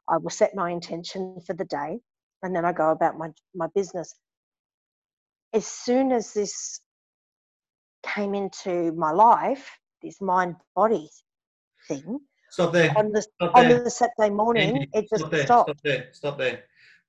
I 0.09 0.17
will 0.17 0.31
set 0.31 0.55
my 0.55 0.71
intention 0.71 1.39
for 1.47 1.55
the 1.55 1.65
day 1.65 2.01
and 2.43 2.55
then 2.55 2.65
I 2.65 2.73
go 2.73 2.91
about 2.91 3.19
my, 3.19 3.29
my 3.55 3.69
business. 3.75 4.15
As 5.53 5.67
soon 5.67 6.13
as 6.13 6.33
this 6.33 6.81
came 8.03 8.35
into 8.35 8.93
my 8.93 9.13
life, 9.13 9.71
this 10.03 10.21
mind 10.21 10.57
body 10.75 11.09
thing. 11.89 12.19
Stop 12.51 12.73
there. 12.73 12.93
On 12.97 13.13
the 13.13 13.23
stop 13.23 13.57
on 13.57 13.69
there. 13.69 13.85
the 13.85 13.91
Saturday 13.91 14.31
morning, 14.31 14.77
Andy, 14.77 14.89
it 14.93 15.07
just 15.09 15.21
stop 15.21 15.31
there. 15.31 15.45
stopped. 15.45 15.71
Stop 15.71 15.83
there. 15.83 16.09
Stop 16.13 16.39
there. 16.39 16.65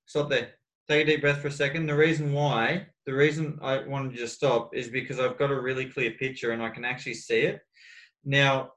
Stop 0.05 0.29
there. 0.29 0.51
Take 0.87 1.03
a 1.03 1.11
deep 1.11 1.21
breath 1.21 1.41
for 1.41 1.47
a 1.47 1.51
second. 1.51 1.87
The 1.87 1.95
reason 1.95 2.33
why, 2.33 2.87
the 3.05 3.13
reason 3.13 3.59
I 3.61 3.83
wanted 3.85 4.13
you 4.13 4.19
to 4.19 4.27
stop 4.27 4.75
is 4.75 4.89
because 4.89 5.19
I've 5.19 5.37
got 5.37 5.51
a 5.51 5.59
really 5.59 5.85
clear 5.85 6.11
picture 6.11 6.51
and 6.51 6.63
I 6.63 6.69
can 6.69 6.85
actually 6.85 7.15
see 7.15 7.41
it. 7.41 7.59
Now, 8.23 8.71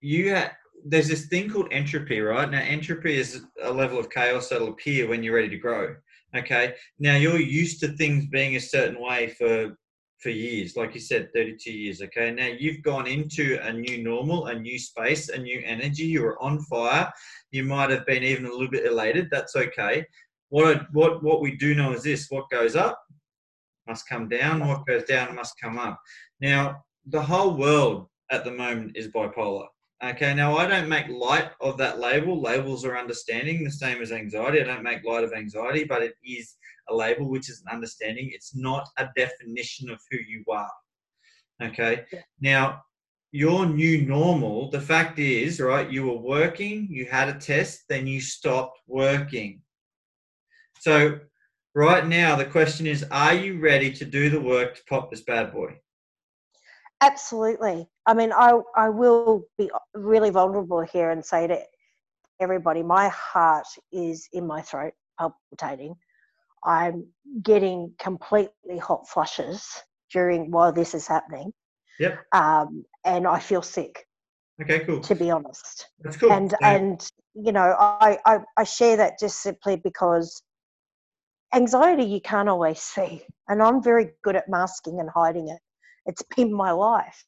you 0.00 0.30
had 0.30 0.52
there's 0.84 1.08
this 1.08 1.26
thing 1.26 1.50
called 1.50 1.68
entropy, 1.72 2.20
right? 2.20 2.48
Now, 2.48 2.60
entropy 2.60 3.16
is 3.16 3.42
a 3.62 3.72
level 3.72 3.98
of 3.98 4.10
chaos 4.10 4.48
that'll 4.48 4.68
appear 4.68 5.08
when 5.08 5.22
you're 5.22 5.34
ready 5.34 5.48
to 5.48 5.56
grow. 5.56 5.96
Okay. 6.36 6.74
Now 6.98 7.16
you're 7.16 7.40
used 7.40 7.80
to 7.80 7.88
things 7.88 8.26
being 8.26 8.56
a 8.56 8.60
certain 8.60 9.00
way 9.00 9.28
for 9.28 9.76
for 10.18 10.30
years, 10.30 10.76
like 10.76 10.94
you 10.94 11.00
said, 11.00 11.28
32 11.32 11.70
years. 11.70 12.02
Okay, 12.02 12.32
now 12.32 12.46
you've 12.46 12.82
gone 12.82 13.06
into 13.06 13.56
a 13.62 13.72
new 13.72 14.02
normal, 14.02 14.46
a 14.46 14.58
new 14.58 14.76
space, 14.76 15.28
a 15.28 15.38
new 15.38 15.62
energy. 15.64 16.02
You 16.04 16.22
were 16.22 16.42
on 16.42 16.60
fire. 16.62 17.10
You 17.52 17.62
might 17.62 17.90
have 17.90 18.04
been 18.04 18.24
even 18.24 18.46
a 18.46 18.50
little 18.50 18.68
bit 18.68 18.84
elated. 18.84 19.28
That's 19.30 19.54
okay. 19.54 20.04
what 20.48 20.86
what 20.92 21.22
what 21.22 21.40
we 21.40 21.56
do 21.56 21.74
know 21.74 21.92
is 21.92 22.02
this: 22.02 22.26
what 22.30 22.50
goes 22.50 22.74
up 22.74 23.00
must 23.88 24.08
come 24.08 24.28
down, 24.28 24.66
what 24.66 24.86
goes 24.86 25.04
down 25.04 25.34
must 25.34 25.58
come 25.60 25.78
up. 25.78 26.00
Now, 26.40 26.84
the 27.06 27.22
whole 27.22 27.56
world 27.56 28.08
at 28.30 28.44
the 28.44 28.50
moment 28.52 28.96
is 28.96 29.08
bipolar. 29.08 29.66
Okay, 30.04 30.32
now 30.32 30.56
I 30.56 30.66
don't 30.68 30.88
make 30.88 31.08
light 31.08 31.50
of 31.60 31.76
that 31.78 31.98
label. 31.98 32.40
Labels 32.40 32.84
are 32.84 32.96
understanding, 32.96 33.64
the 33.64 33.70
same 33.70 34.00
as 34.00 34.12
anxiety. 34.12 34.60
I 34.60 34.64
don't 34.64 34.84
make 34.84 35.04
light 35.04 35.24
of 35.24 35.32
anxiety, 35.32 35.84
but 35.84 36.02
it 36.02 36.14
is 36.24 36.54
a 36.88 36.94
label, 36.94 37.28
which 37.28 37.50
is 37.50 37.62
an 37.66 37.74
understanding. 37.74 38.30
It's 38.32 38.54
not 38.54 38.86
a 38.98 39.08
definition 39.16 39.90
of 39.90 39.98
who 40.10 40.18
you 40.18 40.44
are. 40.48 40.70
Okay, 41.60 42.04
Yeah. 42.12 42.20
now 42.40 42.82
your 43.32 43.66
new 43.66 44.02
normal, 44.02 44.70
the 44.70 44.80
fact 44.80 45.18
is, 45.18 45.60
right, 45.60 45.90
you 45.90 46.06
were 46.06 46.16
working, 46.16 46.86
you 46.90 47.04
had 47.04 47.28
a 47.28 47.38
test, 47.38 47.84
then 47.88 48.06
you 48.06 48.20
stopped 48.20 48.78
working. 48.86 49.60
So, 50.80 51.18
right 51.74 52.06
now, 52.06 52.36
the 52.36 52.44
question 52.44 52.86
is 52.86 53.04
are 53.10 53.34
you 53.34 53.60
ready 53.60 53.92
to 53.92 54.04
do 54.04 54.30
the 54.30 54.40
work 54.40 54.76
to 54.76 54.82
pop 54.88 55.10
this 55.10 55.22
bad 55.22 55.52
boy? 55.52 55.78
Absolutely. 57.00 57.88
I 58.06 58.14
mean, 58.14 58.32
I, 58.32 58.58
I 58.76 58.88
will 58.88 59.44
be 59.56 59.70
really 59.94 60.30
vulnerable 60.30 60.80
here 60.80 61.10
and 61.10 61.24
say 61.24 61.46
to 61.46 61.60
everybody, 62.40 62.82
my 62.82 63.08
heart 63.08 63.66
is 63.92 64.28
in 64.32 64.46
my 64.46 64.62
throat, 64.62 64.94
palpitating. 65.18 65.94
I'm 66.64 67.06
getting 67.42 67.92
completely 68.00 68.78
hot 68.78 69.08
flushes 69.08 69.64
during 70.12 70.50
while 70.50 70.72
this 70.72 70.92
is 70.94 71.06
happening. 71.06 71.52
Yep. 72.00 72.18
Um, 72.32 72.84
and 73.04 73.26
I 73.28 73.38
feel 73.38 73.62
sick, 73.62 74.06
Okay, 74.60 74.80
cool. 74.80 75.00
to 75.00 75.14
be 75.14 75.30
honest. 75.30 75.86
That's 76.00 76.16
cool. 76.16 76.32
And 76.32 76.50
So- 76.50 76.56
and 76.62 77.08
you 77.40 77.52
know, 77.52 77.76
I, 77.78 78.18
I 78.26 78.38
I 78.56 78.64
share 78.64 78.96
that 78.96 79.20
just 79.20 79.40
simply 79.40 79.76
because 79.76 80.42
anxiety 81.54 82.04
you 82.04 82.20
can't 82.20 82.48
always 82.48 82.80
see, 82.80 83.22
and 83.48 83.62
I'm 83.62 83.82
very 83.82 84.10
good 84.22 84.36
at 84.36 84.48
masking 84.48 85.00
and 85.00 85.10
hiding 85.10 85.48
it. 85.48 85.60
It's 86.06 86.22
been 86.36 86.52
my 86.52 86.70
life. 86.70 87.24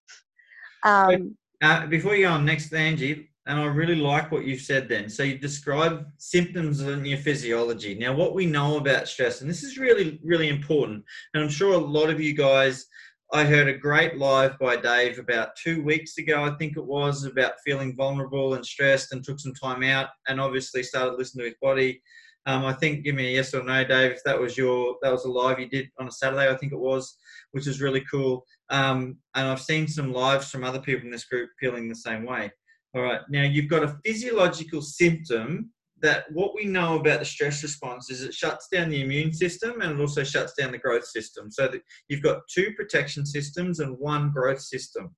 Um, 0.84 1.36
Uh, 1.62 1.86
before 1.86 2.16
you 2.16 2.24
go 2.26 2.32
on 2.32 2.44
next, 2.44 2.72
Angie, 2.72 3.30
and 3.46 3.60
I 3.60 3.66
really 3.66 3.96
like 3.96 4.32
what 4.32 4.44
you've 4.46 4.62
said 4.62 4.88
then. 4.88 5.10
So 5.10 5.22
you 5.22 5.38
describe 5.38 6.06
symptoms 6.16 6.80
in 6.80 7.04
your 7.04 7.18
physiology. 7.18 7.94
Now, 7.94 8.14
what 8.14 8.34
we 8.34 8.46
know 8.46 8.78
about 8.78 9.08
stress, 9.08 9.40
and 9.40 9.50
this 9.50 9.62
is 9.62 9.76
really, 9.76 10.20
really 10.24 10.48
important, 10.48 11.04
and 11.34 11.42
I'm 11.42 11.50
sure 11.50 11.74
a 11.74 11.78
lot 11.78 12.08
of 12.08 12.20
you 12.20 12.34
guys, 12.34 12.86
I 13.32 13.44
heard 13.44 13.68
a 13.68 13.78
great 13.78 14.16
live 14.16 14.58
by 14.58 14.76
Dave 14.76 15.18
about 15.18 15.54
two 15.54 15.82
weeks 15.84 16.18
ago, 16.18 16.44
I 16.44 16.56
think 16.56 16.76
it 16.76 16.84
was, 16.84 17.24
about 17.24 17.60
feeling 17.64 17.94
vulnerable 17.94 18.54
and 18.54 18.64
stressed 18.64 19.12
and 19.12 19.22
took 19.22 19.38
some 19.38 19.54
time 19.54 19.82
out 19.82 20.08
and 20.28 20.40
obviously 20.40 20.82
started 20.82 21.16
listening 21.16 21.44
to 21.44 21.50
his 21.50 21.58
body. 21.60 22.02
Um, 22.46 22.64
I 22.64 22.72
think, 22.72 23.04
give 23.04 23.14
me 23.14 23.28
a 23.28 23.36
yes 23.36 23.54
or 23.54 23.62
no, 23.62 23.84
Dave, 23.84 24.12
if 24.12 24.24
that 24.24 24.40
was 24.40 24.56
your, 24.56 24.96
that 25.02 25.12
was 25.12 25.24
a 25.24 25.30
live 25.30 25.60
you 25.60 25.68
did 25.68 25.88
on 25.98 26.08
a 26.08 26.12
Saturday, 26.12 26.50
I 26.50 26.56
think 26.56 26.72
it 26.72 26.78
was, 26.78 27.16
which 27.52 27.66
is 27.66 27.82
really 27.82 28.02
cool. 28.10 28.46
Um, 28.70 29.18
and 29.34 29.46
I've 29.46 29.60
seen 29.60 29.86
some 29.86 30.12
lives 30.12 30.50
from 30.50 30.64
other 30.64 30.80
people 30.80 31.04
in 31.04 31.10
this 31.10 31.26
group 31.26 31.50
feeling 31.60 31.88
the 31.88 31.94
same 31.94 32.24
way. 32.24 32.50
All 32.94 33.02
right, 33.02 33.20
now 33.28 33.42
you've 33.42 33.68
got 33.68 33.84
a 33.84 33.96
physiological 34.04 34.82
symptom 34.82 35.70
that 36.02 36.24
what 36.32 36.54
we 36.54 36.64
know 36.64 36.98
about 36.98 37.18
the 37.18 37.24
stress 37.24 37.62
response 37.62 38.10
is 38.10 38.22
it 38.22 38.34
shuts 38.34 38.68
down 38.72 38.88
the 38.88 39.02
immune 39.02 39.32
system 39.32 39.80
and 39.80 39.92
it 39.92 40.00
also 40.00 40.24
shuts 40.24 40.54
down 40.54 40.72
the 40.72 40.78
growth 40.78 41.06
system. 41.06 41.50
So 41.50 41.68
that 41.68 41.82
you've 42.08 42.22
got 42.22 42.40
two 42.52 42.72
protection 42.76 43.26
systems 43.26 43.80
and 43.80 43.98
one 43.98 44.30
growth 44.32 44.60
system. 44.60 45.14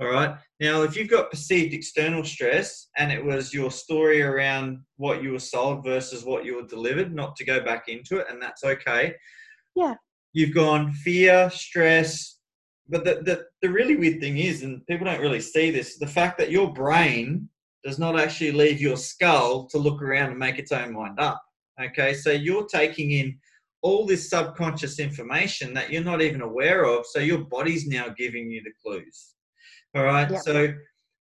All 0.00 0.08
right. 0.08 0.36
Now, 0.60 0.82
if 0.82 0.96
you've 0.96 1.10
got 1.10 1.30
perceived 1.30 1.72
external 1.72 2.24
stress 2.24 2.88
and 2.96 3.12
it 3.12 3.24
was 3.24 3.54
your 3.54 3.70
story 3.70 4.22
around 4.22 4.80
what 4.96 5.22
you 5.22 5.32
were 5.32 5.38
sold 5.38 5.84
versus 5.84 6.24
what 6.24 6.44
you 6.44 6.56
were 6.56 6.66
delivered, 6.66 7.14
not 7.14 7.36
to 7.36 7.44
go 7.44 7.60
back 7.60 7.88
into 7.88 8.18
it, 8.18 8.26
and 8.28 8.42
that's 8.42 8.64
okay. 8.64 9.14
Yeah. 9.76 9.94
You've 10.32 10.54
gone 10.54 10.92
fear, 10.92 11.48
stress, 11.50 12.38
but 12.88 13.04
the, 13.04 13.22
the, 13.22 13.44
the 13.62 13.70
really 13.70 13.96
weird 13.96 14.20
thing 14.20 14.38
is, 14.38 14.62
and 14.62 14.84
people 14.86 15.06
don't 15.06 15.20
really 15.20 15.40
see 15.40 15.70
this, 15.70 15.96
the 15.96 16.06
fact 16.06 16.38
that 16.38 16.50
your 16.50 16.72
brain 16.72 17.48
does 17.84 17.98
not 17.98 18.18
actually 18.18 18.52
leave 18.52 18.80
your 18.80 18.96
skull 18.96 19.66
to 19.66 19.78
look 19.78 20.02
around 20.02 20.30
and 20.30 20.38
make 20.38 20.58
its 20.58 20.72
own 20.72 20.92
mind 20.92 21.20
up. 21.20 21.40
Okay, 21.80 22.14
so 22.14 22.30
you're 22.30 22.66
taking 22.66 23.12
in 23.12 23.38
all 23.82 24.06
this 24.06 24.30
subconscious 24.30 24.98
information 24.98 25.74
that 25.74 25.90
you're 25.90 26.02
not 26.02 26.22
even 26.22 26.40
aware 26.40 26.84
of. 26.84 27.04
So 27.06 27.18
your 27.20 27.38
body's 27.38 27.86
now 27.86 28.08
giving 28.08 28.50
you 28.50 28.62
the 28.62 28.72
clues. 28.82 29.33
All 29.94 30.04
right, 30.04 30.30
Yep. 30.30 30.40
so 30.42 30.74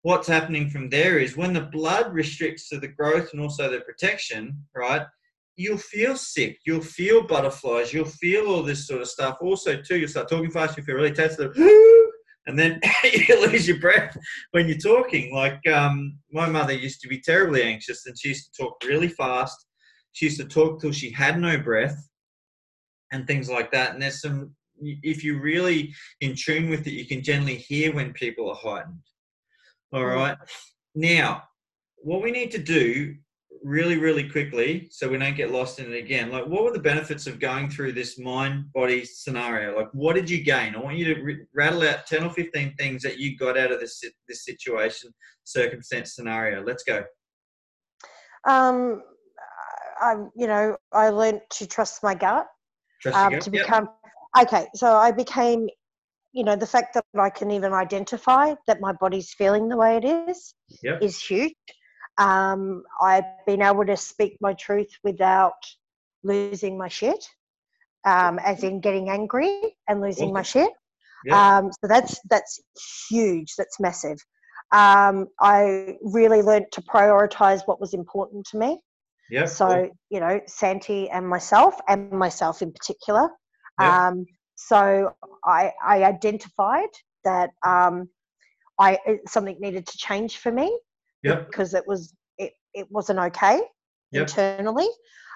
what's 0.02 0.26
happening 0.26 0.70
from 0.70 0.88
there 0.88 1.18
is 1.18 1.36
when 1.36 1.52
the 1.52 1.60
blood 1.72 2.12
restricts 2.12 2.68
to 2.68 2.78
the 2.78 2.88
growth 2.88 3.32
and 3.32 3.40
also 3.40 3.70
the 3.70 3.80
protection, 3.80 4.64
right? 4.74 5.06
You'll 5.56 5.78
feel 5.78 6.16
sick. 6.16 6.58
You'll 6.64 6.80
feel 6.80 7.26
butterflies. 7.26 7.92
You'll 7.92 8.06
feel 8.06 8.46
all 8.46 8.62
this 8.62 8.86
sort 8.86 9.02
of 9.02 9.08
stuff. 9.08 9.36
Also, 9.42 9.80
too, 9.80 9.98
you'll 9.98 10.08
start 10.08 10.28
talking 10.28 10.50
fast. 10.50 10.76
You 10.78 10.82
feel 10.82 10.94
really 10.96 11.12
tense, 11.12 11.38
and 12.46 12.58
then 12.58 12.80
you 13.04 13.46
lose 13.46 13.68
your 13.68 13.78
breath 13.78 14.16
when 14.52 14.66
you're 14.66 14.78
talking. 14.78 15.34
Like 15.34 15.64
um, 15.68 16.18
my 16.30 16.48
mother 16.48 16.72
used 16.72 17.00
to 17.02 17.08
be 17.08 17.20
terribly 17.20 17.62
anxious, 17.62 18.06
and 18.06 18.18
she 18.18 18.28
used 18.28 18.54
to 18.54 18.62
talk 18.62 18.82
really 18.84 19.08
fast. 19.08 19.66
She 20.12 20.24
used 20.26 20.40
to 20.40 20.46
talk 20.46 20.80
till 20.80 20.92
she 20.92 21.10
had 21.10 21.38
no 21.38 21.58
breath, 21.58 22.08
and 23.12 23.26
things 23.26 23.50
like 23.50 23.70
that. 23.72 23.92
And 23.92 24.00
there's 24.02 24.22
some, 24.22 24.54
if 24.82 25.24
you're 25.24 25.40
really 25.40 25.94
in 26.20 26.34
tune 26.34 26.68
with 26.70 26.86
it, 26.86 26.92
you 26.92 27.06
can 27.06 27.22
generally 27.22 27.56
hear 27.56 27.94
when 27.94 28.12
people 28.12 28.50
are 28.50 28.56
heightened. 28.56 29.00
All 29.92 30.04
Mm. 30.04 30.36
Now, 30.94 31.44
what 31.96 32.22
we 32.22 32.30
need 32.30 32.50
to 32.52 32.58
do 32.58 33.14
really, 33.62 33.96
really 33.96 34.28
quickly, 34.28 34.88
so 34.90 35.08
we 35.08 35.18
don't 35.18 35.36
get 35.36 35.52
lost 35.52 35.78
in 35.78 35.92
it 35.92 35.96
again. 35.96 36.30
Like, 36.32 36.46
what 36.46 36.64
were 36.64 36.72
the 36.72 36.80
benefits 36.80 37.26
of 37.26 37.38
going 37.38 37.70
through 37.70 37.92
this 37.92 38.18
mind-body 38.18 39.04
scenario? 39.04 39.76
Like, 39.76 39.88
what 39.92 40.16
did 40.16 40.28
you 40.28 40.42
gain? 40.42 40.74
I 40.74 40.80
want 40.80 40.96
you 40.96 41.14
to 41.14 41.22
r- 41.22 41.46
rattle 41.54 41.82
out 41.82 42.06
ten 42.06 42.24
or 42.24 42.30
fifteen 42.30 42.74
things 42.76 43.02
that 43.02 43.18
you 43.18 43.36
got 43.36 43.56
out 43.56 43.70
of 43.70 43.80
this 43.80 44.02
this 44.28 44.44
situation, 44.44 45.14
circumstance, 45.44 46.14
scenario. 46.14 46.64
Let's 46.64 46.82
go. 46.82 47.04
um, 48.44 49.02
I, 50.00 50.16
you 50.34 50.48
know, 50.48 50.76
I 50.92 51.10
learned 51.10 51.42
to 51.50 51.66
trust 51.66 52.02
my 52.02 52.14
gut. 52.14 52.46
Trust 53.00 53.16
um, 53.16 53.32
your 53.32 53.40
to 53.40 53.50
gut. 53.50 53.60
Yep. 53.60 53.66
Okay 54.38 54.66
so 54.74 54.94
i 54.96 55.10
became 55.10 55.68
you 56.32 56.44
know 56.44 56.56
the 56.56 56.66
fact 56.66 56.94
that 56.94 57.04
i 57.18 57.30
can 57.30 57.50
even 57.50 57.72
identify 57.72 58.54
that 58.66 58.80
my 58.80 58.92
body's 58.92 59.32
feeling 59.34 59.68
the 59.68 59.76
way 59.76 59.96
it 59.96 60.04
is 60.04 60.54
Yep. 60.82 61.02
is 61.02 61.20
huge 61.20 61.54
um, 62.18 62.82
i've 63.00 63.24
been 63.46 63.62
able 63.62 63.84
to 63.86 63.96
speak 63.96 64.36
my 64.40 64.52
truth 64.54 64.90
without 65.04 65.52
losing 66.22 66.76
my 66.78 66.88
shit 66.88 67.24
um, 68.04 68.38
as 68.40 68.62
in 68.64 68.80
getting 68.80 69.08
angry 69.10 69.76
and 69.88 70.00
losing 70.00 70.32
my 70.32 70.42
shit 70.42 70.70
Yep. 71.24 71.36
um, 71.36 71.70
so 71.72 71.88
that's 71.88 72.20
that's 72.30 72.60
huge 73.08 73.54
that's 73.56 73.78
massive 73.80 74.18
um, 74.72 75.26
i 75.40 75.96
really 76.02 76.42
learned 76.42 76.66
to 76.72 76.82
prioritize 76.82 77.60
what 77.66 77.80
was 77.80 77.94
important 77.94 78.46
to 78.50 78.58
me 78.58 78.80
Yep. 79.30 79.48
so 79.48 79.90
you 80.10 80.20
know 80.20 80.40
santi 80.46 81.08
and 81.10 81.26
myself 81.28 81.74
and 81.88 82.10
myself 82.10 82.60
in 82.62 82.72
particular 82.72 83.28
Yeah. 83.80 84.08
um, 84.08 84.26
so 84.54 85.12
I, 85.44 85.72
I 85.84 86.04
identified 86.04 86.88
that 87.24 87.50
um, 87.66 88.08
I 88.78 88.98
something 89.26 89.56
needed 89.60 89.86
to 89.86 89.98
change 89.98 90.38
for 90.38 90.52
me 90.52 90.78
Yep. 91.22 91.46
because 91.46 91.74
it 91.74 91.84
was 91.86 92.14
it, 92.38 92.52
it 92.74 92.86
wasn't 92.90 93.18
okay 93.18 93.60
Yep. 94.12 94.28
internally 94.28 94.88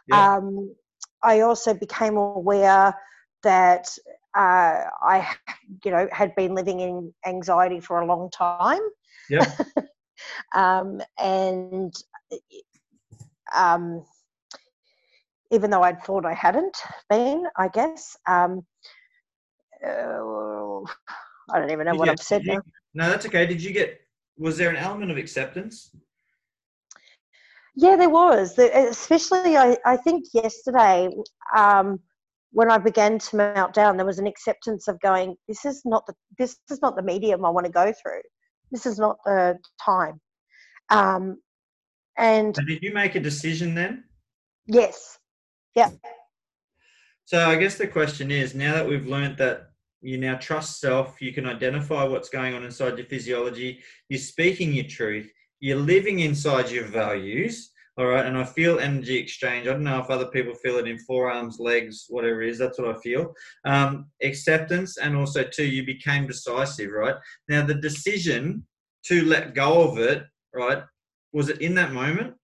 Yep. 0.08 0.18
um, 0.18 0.74
I 1.22 1.40
also 1.40 1.74
became 1.74 2.16
aware 2.16 2.94
that 3.42 3.88
uh, 4.36 4.84
I 5.02 5.28
you 5.84 5.90
know 5.90 6.08
had 6.12 6.34
been 6.34 6.54
living 6.54 6.80
in 6.80 7.12
anxiety 7.26 7.80
for 7.80 8.00
a 8.00 8.06
long 8.06 8.30
time 8.30 8.80
Yep. 9.28 9.48
um, 10.54 11.00
and 11.18 11.94
um, 13.54 14.04
even 15.50 15.70
though 15.70 15.82
I'd 15.82 16.02
thought 16.02 16.24
I 16.26 16.34
hadn't 16.34 16.76
been, 17.10 17.44
I 17.56 17.68
guess. 17.68 18.16
Um, 18.28 18.66
uh, 19.86 20.80
I 21.52 21.58
don't 21.58 21.70
even 21.70 21.84
know 21.86 21.92
Did 21.92 21.98
what 21.98 22.06
you- 22.06 22.12
I've 22.12 22.20
said 22.20 22.42
you- 22.44 22.54
now. 22.54 22.62
No, 22.94 23.08
that's 23.10 23.26
okay. 23.26 23.46
Did 23.46 23.62
you 23.62 23.72
get? 23.72 24.00
Was 24.38 24.56
there 24.58 24.70
an 24.70 24.76
element 24.76 25.10
of 25.10 25.16
acceptance? 25.16 25.94
Yeah, 27.74 27.96
there 27.96 28.08
was. 28.10 28.58
Especially, 28.58 29.56
I, 29.56 29.76
I 29.84 29.96
think 29.98 30.24
yesterday 30.32 31.10
um, 31.54 32.00
when 32.52 32.70
I 32.70 32.78
began 32.78 33.18
to 33.18 33.36
melt 33.36 33.74
down, 33.74 33.96
there 33.98 34.06
was 34.06 34.18
an 34.18 34.26
acceptance 34.26 34.88
of 34.88 34.98
going. 35.00 35.36
This 35.46 35.64
is 35.66 35.82
not 35.84 36.06
the 36.06 36.14
this 36.38 36.56
is 36.70 36.80
not 36.80 36.96
the 36.96 37.02
medium 37.02 37.44
I 37.44 37.50
want 37.50 37.66
to 37.66 37.72
go 37.72 37.92
through. 38.02 38.22
This 38.70 38.86
is 38.86 38.98
not 38.98 39.18
the 39.26 39.58
time. 39.84 40.20
Um, 40.90 41.36
and 42.16 42.56
So 42.56 42.62
did 42.62 42.82
you 42.82 42.92
make 42.94 43.14
a 43.14 43.20
decision 43.20 43.74
then? 43.74 44.04
yes, 44.66 45.18
So 47.24 47.48
I 47.48 47.56
guess 47.56 47.76
the 47.76 47.88
question 47.88 48.30
is 48.30 48.54
now 48.54 48.74
that 48.74 48.88
we've 48.88 49.06
learned 49.06 49.36
that 49.38 49.70
you 50.00 50.16
now 50.16 50.36
trust 50.36 50.80
self, 50.80 51.20
you 51.20 51.32
can 51.32 51.46
identify 51.46 52.04
what's 52.04 52.28
going 52.28 52.54
on 52.54 52.64
inside 52.64 52.96
your 52.96 53.06
physiology, 53.06 53.80
you're 54.08 54.20
speaking 54.20 54.72
your 54.72 54.86
truth, 54.86 55.30
you're 55.60 55.76
living 55.76 56.20
inside 56.20 56.70
your 56.70 56.84
values. 56.84 57.72
All 57.98 58.06
right, 58.06 58.26
and 58.26 58.36
I 58.36 58.44
feel 58.44 58.78
energy 58.78 59.16
exchange. 59.16 59.66
I 59.66 59.72
don't 59.72 59.82
know 59.82 59.98
if 59.98 60.10
other 60.10 60.26
people 60.26 60.54
feel 60.54 60.76
it 60.76 60.86
in 60.86 60.98
forearms, 60.98 61.58
legs, 61.58 62.04
whatever 62.10 62.42
it 62.42 62.50
is. 62.50 62.58
That's 62.58 62.78
what 62.78 62.94
I 62.94 63.00
feel. 63.00 63.32
Um, 63.64 64.10
acceptance, 64.22 64.98
and 64.98 65.16
also 65.16 65.42
too, 65.42 65.64
you 65.64 65.82
became 65.86 66.26
decisive. 66.26 66.90
Right 66.90 67.14
now, 67.48 67.64
the 67.64 67.72
decision 67.72 68.66
to 69.06 69.24
let 69.24 69.54
go 69.54 69.88
of 69.88 69.98
it. 69.98 70.24
Right, 70.54 70.82
was 71.32 71.48
it 71.48 71.62
in 71.62 71.74
that 71.76 71.92
moment? 71.92 72.34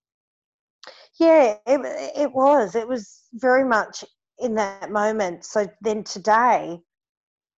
Yeah, 1.18 1.56
it, 1.66 1.80
it 2.16 2.32
was. 2.32 2.74
It 2.74 2.88
was 2.88 3.28
very 3.34 3.64
much 3.64 4.04
in 4.38 4.54
that 4.56 4.90
moment. 4.90 5.44
So 5.44 5.66
then 5.82 6.04
today, 6.04 6.80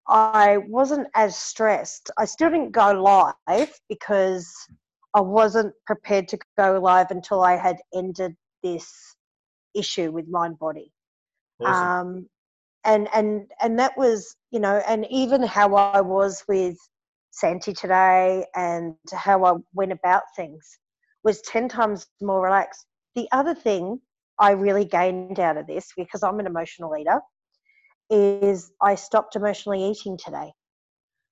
I 0.09 0.59
wasn't 0.69 1.09
as 1.15 1.37
stressed. 1.37 2.11
I 2.19 2.27
still 2.27 2.51
didn't 2.51 2.73
go 2.73 2.93
live 2.93 3.81
because 3.89 4.53
I 5.15 5.21
wasn't 5.21 5.75
prepared 5.87 6.29
to 6.29 6.39
go 6.59 6.79
live 6.79 7.11
until 7.11 7.43
I 7.43 7.57
had 7.57 7.77
ended 7.95 8.37
this 8.63 9.17
issue 9.75 10.11
with 10.13 10.31
Mindbody. 10.31 10.91
Awesome. 11.61 11.89
Um, 11.89 12.29
and 12.85 13.09
and 13.15 13.51
and 13.63 13.79
that 13.79 13.97
was 13.97 14.37
you 14.51 14.61
know, 14.61 14.83
and 14.87 15.07
even 15.11 15.43
how 15.43 15.75
I 15.75 16.01
was 16.03 16.45
with 16.49 16.77
Santi 17.31 17.73
today 17.73 18.45
and 18.55 18.95
how 19.13 19.45
I 19.45 19.55
went 19.73 19.93
about 19.93 20.23
things 20.37 20.79
was 21.23 21.41
ten 21.43 21.69
times 21.69 22.07
more 22.21 22.43
relaxed. 22.43 22.87
The 23.15 23.29
other 23.33 23.55
thing 23.55 24.01
I 24.39 24.53
really 24.53 24.85
gained 24.85 25.39
out 25.39 25.57
of 25.57 25.67
this 25.67 25.93
because 25.97 26.23
I'm 26.23 26.41
an 26.41 26.47
emotional 26.47 26.97
eater 26.97 27.21
is 28.11 28.73
I 28.83 28.97
stopped 28.97 29.37
emotionally 29.37 29.85
eating 29.85 30.19
today. 30.19 30.53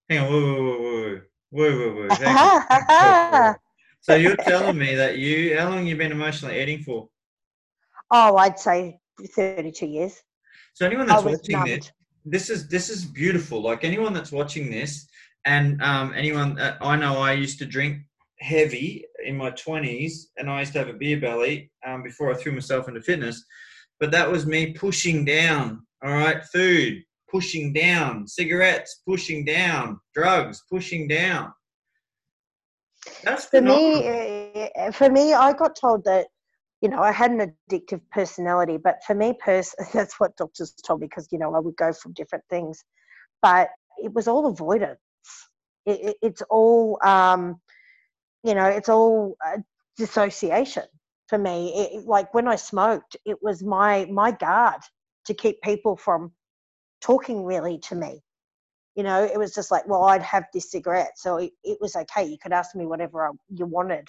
Hang 0.09 0.21
on, 0.21 0.33
whoa, 0.33 0.41
whoa, 0.43 0.79
whoa, 0.79 1.21
whoa, 1.51 1.73
whoa, 1.79 2.09
whoa, 2.09 2.09
whoa. 2.89 3.55
so 4.01 4.15
you're 4.15 4.37
telling 4.37 4.79
me 4.79 4.95
that 4.95 5.19
you, 5.19 5.59
how 5.59 5.71
long 5.71 5.87
you 5.87 5.97
been 5.97 6.13
emotionally 6.13 6.61
eating 6.61 6.83
for? 6.83 7.09
Oh, 8.11 8.37
I'd 8.37 8.59
say 8.59 8.99
32 9.35 9.87
years. 9.87 10.23
So 10.75 10.87
anyone 10.87 11.07
that's 11.07 11.25
watching 11.25 11.59
numbed. 11.59 11.69
this, 11.69 11.91
this 12.25 12.51
is 12.51 12.69
this 12.69 12.91
is 12.91 13.05
beautiful. 13.05 13.63
Like 13.63 13.85
anyone 13.85 14.13
that's 14.13 14.33
watching 14.33 14.71
this, 14.71 15.07
and 15.45 15.83
um, 15.83 16.13
anyone 16.15 16.55
that 16.57 16.79
I 16.81 16.97
know, 16.97 17.19
I 17.19 17.33
used 17.33 17.59
to 17.59 17.67
drink 17.67 18.03
heavy 18.43 19.05
in 19.25 19.37
my 19.37 19.51
20s, 19.53 20.13
and 20.37 20.51
I 20.51 20.61
used 20.61 20.73
to 20.75 20.81
have 20.81 20.89
a 20.89 20.93
beer 20.93 21.21
belly 21.21 21.71
um, 21.87 22.03
before 22.03 22.33
I 22.33 22.35
threw 22.35 22.53
myself 22.53 22.89
into 22.89 23.01
fitness. 23.01 23.45
But 24.01 24.11
that 24.11 24.31
was 24.31 24.47
me 24.47 24.73
pushing 24.73 25.25
down 25.25 25.87
all 26.03 26.13
right, 26.13 26.45
food 26.45 27.03
pushing 27.31 27.73
down, 27.73 28.29
cigarettes 28.29 29.01
pushing 29.07 29.45
down, 29.45 29.99
drugs 30.15 30.63
pushing 30.71 31.09
down. 31.09 31.51
That's 33.25 33.47
for 33.47 33.63
me. 33.63 34.03
Eh, 34.05 34.91
for 34.91 35.09
me, 35.09 35.33
I 35.33 35.53
got 35.55 35.75
told 35.75 36.05
that 36.05 36.27
you 36.83 36.89
know 36.89 37.01
I 37.01 37.11
had 37.11 37.31
an 37.31 37.55
addictive 37.71 38.01
personality, 38.11 38.77
but 38.77 38.99
for 39.07 39.15
me, 39.15 39.33
that's 39.47 40.21
what 40.21 40.37
doctors 40.37 40.75
told 40.87 41.01
me 41.01 41.07
because 41.07 41.29
you 41.33 41.39
know 41.39 41.55
I 41.55 41.59
would 41.59 41.77
go 41.77 41.93
from 41.93 42.13
different 42.13 42.45
things, 42.51 42.85
but 43.41 43.71
it 43.99 44.13
was 44.13 44.29
all 44.29 44.47
avoidance. 44.47 44.99
It, 45.87 46.01
it, 46.01 46.17
it's 46.23 46.43
all 46.51 46.99
um, 47.03 47.61
you 48.43 48.55
know, 48.55 48.67
it's 48.67 48.89
all 48.89 49.37
uh, 49.47 49.59
dissociation 49.97 50.85
for 51.29 51.39
me. 51.39 51.73
It, 51.75 52.07
like 52.07 52.33
when 52.35 52.49
I 52.49 52.57
smoked, 52.57 53.17
it 53.25 53.39
was 53.43 53.63
my 53.63 54.07
my 54.11 54.33
guard 54.33 54.81
to 55.27 55.35
keep 55.35 55.61
people 55.63 55.97
from 55.97 56.33
talking 57.01 57.45
really 57.45 57.79
to 57.79 57.95
me. 57.95 58.23
You 58.95 59.05
know, 59.05 59.25
it 59.25 59.39
was 59.39 59.55
just 59.55 59.71
like, 59.71 59.87
well, 59.89 60.05
I'd 60.05 60.23
have 60.23 60.45
this 60.53 60.71
cigarette. 60.71 61.13
So 61.17 61.39
it, 61.39 61.53
it 61.65 61.79
was 61.81 61.97
okay. 61.97 62.25
You 62.27 62.37
could 62.43 62.53
ask 62.53 62.75
me 62.75 62.85
whatever 62.85 63.27
I, 63.27 63.31
you 63.49 63.67
wanted, 63.67 64.09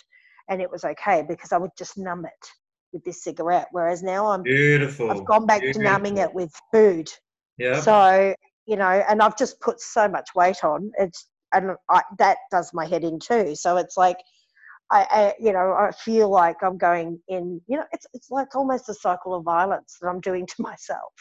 and 0.49 0.61
it 0.61 0.69
was 0.69 0.83
okay 0.83 1.23
because 1.27 1.51
I 1.51 1.57
would 1.57 1.71
just 1.77 1.97
numb 1.97 2.25
it 2.25 2.47
with 2.91 3.03
this 3.03 3.23
cigarette. 3.23 3.67
Whereas 3.71 4.03
now 4.03 4.27
I'm 4.27 4.43
beautiful. 4.43 5.09
I've 5.09 5.25
gone 5.25 5.45
back 5.45 5.61
beautiful. 5.61 5.83
to 5.83 5.89
numbing 5.89 6.17
it 6.17 6.33
with 6.33 6.51
food. 6.71 7.09
Yeah. 7.57 7.79
So 7.79 8.35
you 8.65 8.77
know, 8.77 9.03
and 9.09 9.21
I've 9.21 9.37
just 9.37 9.59
put 9.59 9.79
so 9.79 10.07
much 10.07 10.29
weight 10.35 10.63
on. 10.63 10.91
It's 10.97 11.27
and 11.53 11.71
I, 11.89 12.01
that 12.19 12.37
does 12.51 12.73
my 12.73 12.85
head 12.85 13.03
in 13.03 13.19
too. 13.19 13.55
So 13.55 13.77
it's 13.77 13.97
like 13.97 14.17
I, 14.91 15.07
I, 15.09 15.33
you 15.39 15.53
know, 15.53 15.73
I 15.73 15.91
feel 15.91 16.29
like 16.29 16.57
I'm 16.61 16.77
going 16.77 17.19
in, 17.27 17.59
you 17.67 17.77
know, 17.77 17.85
it's 17.91 18.05
it's 18.13 18.29
like 18.29 18.55
almost 18.55 18.89
a 18.89 18.93
cycle 18.93 19.33
of 19.33 19.43
violence 19.43 19.97
that 20.01 20.07
I'm 20.07 20.19
doing 20.21 20.45
to 20.45 20.55
myself. 20.59 21.13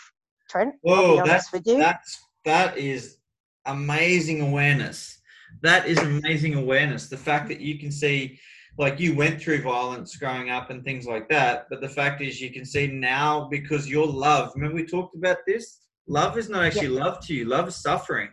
Trent, 0.51 0.75
Whoa, 0.83 1.25
that's, 1.25 1.51
That's 1.51 2.21
that 2.45 2.77
is 2.77 3.19
amazing 3.67 4.43
awareness. 4.43 5.21
That 5.63 5.87
is 5.87 5.99
amazing 5.99 6.55
awareness. 6.55 7.09
The 7.09 7.17
fact 7.17 7.49
that 7.49 7.61
you 7.61 7.79
can 7.79 7.91
see, 7.91 8.39
like 8.79 9.01
you 9.01 9.15
went 9.15 9.41
through 9.41 9.63
violence 9.63 10.17
growing 10.17 10.51
up 10.51 10.71
and 10.71 10.85
things 10.85 11.07
like 11.07 11.29
that, 11.31 11.67
but 11.71 11.81
the 11.81 11.89
fact 11.89 12.21
is 12.21 12.41
you 12.41 12.51
can 12.51 12.65
see 12.67 12.87
now 12.87 13.49
because 13.51 13.89
your 13.89 14.07
love. 14.07 14.53
Remember 14.55 14.77
we 14.77 14.85
talked 14.85 15.17
about 15.17 15.39
this. 15.47 15.79
Love 16.09 16.37
is 16.37 16.49
not 16.49 16.65
actually 16.65 16.89
love 16.89 17.25
to 17.27 17.35
you. 17.35 17.45
Love 17.45 17.69
is 17.69 17.77
suffering. 17.77 18.29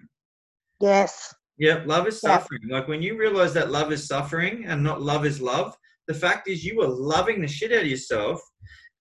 Yes. 0.82 1.34
Yep, 1.60 1.88
love 1.88 2.08
is 2.08 2.22
suffering. 2.22 2.62
Like 2.70 2.88
when 2.88 3.02
you 3.02 3.18
realize 3.18 3.54
that 3.54 3.70
love 3.70 3.92
is 3.92 4.08
suffering 4.08 4.66
and 4.66 4.82
not 4.82 5.02
love 5.02 5.26
is 5.26 5.42
love, 5.42 5.76
the 6.08 6.14
fact 6.14 6.48
is 6.48 6.64
you 6.64 6.78
were 6.78 6.88
loving 6.88 7.42
the 7.42 7.48
shit 7.48 7.74
out 7.74 7.82
of 7.82 7.88
yourself 7.88 8.42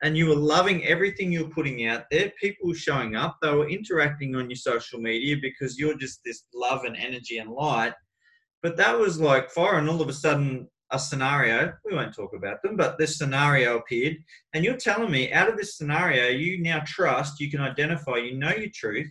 and 0.02 0.16
you 0.16 0.26
were 0.26 0.34
loving 0.34 0.84
everything 0.84 1.30
you're 1.30 1.48
putting 1.48 1.86
out 1.86 2.04
there. 2.10 2.32
People 2.40 2.72
showing 2.74 3.14
up, 3.14 3.36
they 3.40 3.52
were 3.52 3.68
interacting 3.68 4.34
on 4.34 4.50
your 4.50 4.56
social 4.56 5.00
media 5.00 5.36
because 5.40 5.78
you're 5.78 5.96
just 5.96 6.20
this 6.24 6.44
love 6.52 6.84
and 6.84 6.96
energy 6.96 7.38
and 7.38 7.50
light. 7.50 7.94
But 8.62 8.76
that 8.76 8.98
was 8.98 9.20
like 9.20 9.50
foreign. 9.50 9.88
all 9.88 10.02
of 10.02 10.08
a 10.08 10.12
sudden, 10.12 10.68
a 10.90 10.98
scenario, 10.98 11.72
we 11.84 11.94
won't 11.94 12.14
talk 12.14 12.32
about 12.34 12.62
them, 12.62 12.76
but 12.76 12.98
this 12.98 13.18
scenario 13.18 13.78
appeared. 13.78 14.16
And 14.54 14.64
you're 14.64 14.76
telling 14.76 15.10
me 15.10 15.32
out 15.32 15.48
of 15.48 15.56
this 15.56 15.76
scenario, 15.76 16.28
you 16.28 16.60
now 16.62 16.82
trust, 16.86 17.40
you 17.40 17.50
can 17.50 17.60
identify, 17.60 18.16
you 18.16 18.36
know 18.36 18.50
your 18.50 18.70
truth, 18.74 19.10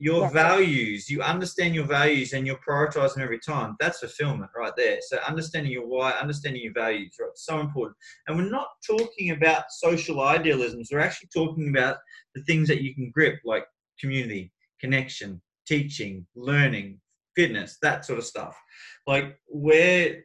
your 0.00 0.30
values, 0.30 1.10
you 1.10 1.20
understand 1.20 1.74
your 1.74 1.84
values 1.84 2.32
and 2.32 2.46
you're 2.46 2.58
prioritizing 2.66 3.18
every 3.18 3.38
time. 3.38 3.76
That's 3.78 4.00
fulfillment 4.00 4.50
right 4.56 4.72
there. 4.74 4.98
So 5.06 5.18
understanding 5.28 5.70
your 5.70 5.86
why, 5.86 6.12
understanding 6.12 6.62
your 6.62 6.72
values, 6.72 7.14
right? 7.20 7.28
So 7.34 7.60
important. 7.60 7.98
And 8.26 8.38
we're 8.38 8.50
not 8.50 8.68
talking 8.84 9.32
about 9.32 9.64
social 9.70 10.22
idealisms. 10.22 10.88
We're 10.90 11.00
actually 11.00 11.28
talking 11.34 11.68
about 11.68 11.98
the 12.34 12.42
things 12.44 12.66
that 12.68 12.80
you 12.80 12.94
can 12.94 13.10
grip, 13.10 13.40
like 13.44 13.66
community, 14.00 14.50
connection, 14.80 15.42
teaching, 15.66 16.26
learning, 16.34 16.98
fitness, 17.36 17.76
that 17.82 18.06
sort 18.06 18.18
of 18.18 18.24
stuff. 18.24 18.58
Like 19.06 19.38
where 19.48 20.24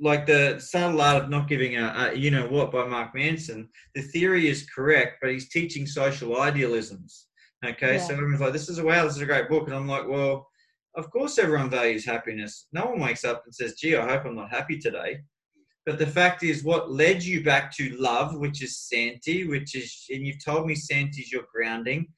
like 0.00 0.26
the 0.26 0.58
subtle 0.58 1.00
art 1.00 1.22
of 1.22 1.30
not 1.30 1.48
giving 1.48 1.76
a, 1.76 2.10
a, 2.12 2.14
you 2.14 2.32
know 2.32 2.48
what 2.48 2.72
by 2.72 2.86
Mark 2.86 3.14
Manson, 3.14 3.68
the 3.94 4.02
theory 4.02 4.48
is 4.48 4.68
correct, 4.68 5.18
but 5.22 5.30
he's 5.30 5.48
teaching 5.48 5.86
social 5.86 6.40
idealisms 6.40 7.28
Okay, 7.66 7.94
yeah. 7.96 8.00
so 8.00 8.14
everyone's 8.14 8.40
like, 8.40 8.52
"This 8.52 8.68
is 8.68 8.78
a 8.78 8.84
wow, 8.84 9.04
this 9.04 9.16
is 9.16 9.22
a 9.22 9.26
great 9.26 9.48
book," 9.48 9.66
and 9.66 9.74
I'm 9.74 9.88
like, 9.88 10.06
"Well, 10.06 10.48
of 10.94 11.10
course 11.10 11.38
everyone 11.38 11.70
values 11.70 12.04
happiness. 12.04 12.66
No 12.72 12.86
one 12.86 13.00
wakes 13.00 13.24
up 13.24 13.42
and 13.44 13.54
says, 13.54 13.74
"Gee, 13.74 13.96
I 13.96 14.08
hope 14.08 14.24
I'm 14.24 14.36
not 14.36 14.50
happy 14.50 14.78
today." 14.78 15.20
But 15.86 15.98
the 16.00 16.06
fact 16.06 16.42
is, 16.42 16.64
what 16.64 16.90
led 16.90 17.22
you 17.22 17.44
back 17.44 17.72
to 17.76 17.96
love, 17.96 18.36
which 18.36 18.62
is 18.62 18.76
Santi, 18.76 19.46
which 19.46 19.76
is, 19.76 20.04
and 20.10 20.26
you've 20.26 20.44
told 20.44 20.66
me 20.66 20.74
Santi's 20.74 21.30
your 21.30 21.44
grounding, 21.54 22.08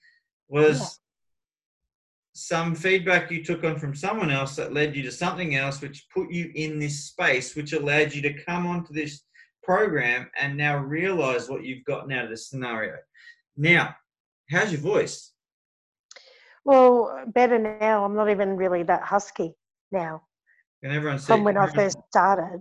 was 0.48 0.80
yeah. 0.80 0.86
some 2.32 2.74
feedback 2.74 3.30
you 3.30 3.44
took 3.44 3.64
on 3.64 3.78
from 3.78 3.94
someone 3.94 4.30
else 4.30 4.56
that 4.56 4.72
led 4.72 4.96
you 4.96 5.02
to 5.02 5.12
something 5.12 5.54
else, 5.54 5.82
which 5.82 6.06
put 6.14 6.30
you 6.30 6.50
in 6.54 6.78
this 6.78 7.04
space, 7.04 7.54
which 7.54 7.74
allowed 7.74 8.14
you 8.14 8.22
to 8.22 8.42
come 8.44 8.66
onto 8.66 8.94
this 8.94 9.22
program 9.62 10.30
and 10.40 10.56
now 10.56 10.78
realize 10.78 11.50
what 11.50 11.62
you've 11.62 11.84
gotten 11.84 12.10
out 12.10 12.24
of 12.24 12.30
this 12.30 12.48
scenario. 12.48 12.96
Now, 13.58 13.94
how's 14.50 14.72
your 14.72 14.80
voice? 14.80 15.34
Well, 16.68 17.24
better 17.28 17.58
now. 17.58 18.04
I'm 18.04 18.14
not 18.14 18.28
even 18.28 18.54
really 18.54 18.82
that 18.82 19.02
husky 19.02 19.54
now. 19.90 20.20
Can 20.82 20.92
everyone 20.92 21.18
see? 21.18 21.28
From 21.28 21.42
when 21.42 21.56
I 21.56 21.66
first 21.66 21.96
started. 22.10 22.60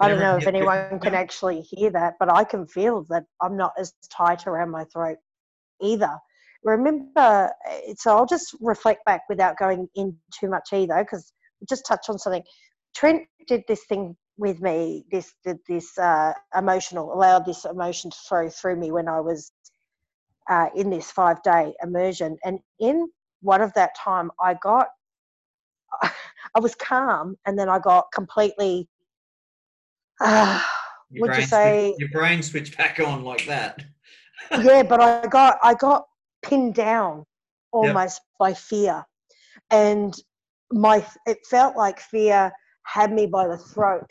I 0.00 0.08
don't 0.08 0.18
know 0.18 0.38
if 0.38 0.48
anyone 0.48 0.98
can 0.98 1.14
actually 1.14 1.60
hear 1.60 1.88
that, 1.90 2.14
but 2.18 2.28
I 2.28 2.42
can 2.42 2.66
feel 2.66 3.04
that 3.10 3.22
I'm 3.40 3.56
not 3.56 3.70
as 3.78 3.92
tight 4.12 4.48
around 4.48 4.70
my 4.70 4.82
throat 4.92 5.18
either. 5.80 6.10
Remember, 6.64 7.52
so 7.96 8.16
I'll 8.16 8.26
just 8.26 8.56
reflect 8.60 9.04
back 9.04 9.20
without 9.28 9.56
going 9.56 9.86
in 9.94 10.16
too 10.36 10.48
much 10.48 10.72
either, 10.72 11.04
because 11.04 11.32
just 11.68 11.86
touch 11.86 12.08
on 12.08 12.18
something. 12.18 12.42
Trent 12.96 13.22
did 13.46 13.62
this 13.68 13.84
thing 13.84 14.16
with 14.36 14.60
me, 14.60 15.04
this 15.12 15.32
this 15.68 15.96
uh, 15.96 16.32
emotional, 16.58 17.12
allowed 17.12 17.46
this 17.46 17.64
emotion 17.64 18.10
to 18.10 18.16
flow 18.28 18.48
through 18.48 18.80
me 18.80 18.90
when 18.90 19.08
I 19.08 19.20
was 19.20 19.52
uh, 20.50 20.70
in 20.74 20.90
this 20.90 21.12
five 21.12 21.40
day 21.44 21.72
immersion, 21.84 22.36
and 22.44 22.58
in 22.80 23.08
one 23.44 23.60
of 23.60 23.72
that 23.74 23.96
time 23.96 24.30
I 24.40 24.54
got 24.54 24.88
I 26.02 26.60
was 26.60 26.74
calm 26.74 27.36
and 27.46 27.58
then 27.58 27.68
I 27.68 27.78
got 27.78 28.06
completely 28.12 28.88
uh, 30.20 30.60
would 31.12 31.36
you 31.36 31.42
say 31.42 31.90
switch, 31.90 32.00
your 32.00 32.08
brain 32.20 32.42
switched 32.42 32.76
back 32.76 33.00
on 33.00 33.24
like 33.24 33.46
that 33.46 33.84
yeah 34.62 34.82
but 34.82 35.00
I 35.00 35.26
got 35.26 35.58
I 35.62 35.74
got 35.74 36.06
pinned 36.42 36.74
down 36.74 37.24
almost 37.72 38.20
yep. 38.20 38.38
by 38.38 38.54
fear 38.54 39.04
and 39.70 40.14
my 40.72 41.04
it 41.26 41.38
felt 41.48 41.76
like 41.76 42.00
fear 42.00 42.52
had 42.84 43.12
me 43.12 43.26
by 43.26 43.46
the 43.46 43.58
throat 43.58 44.10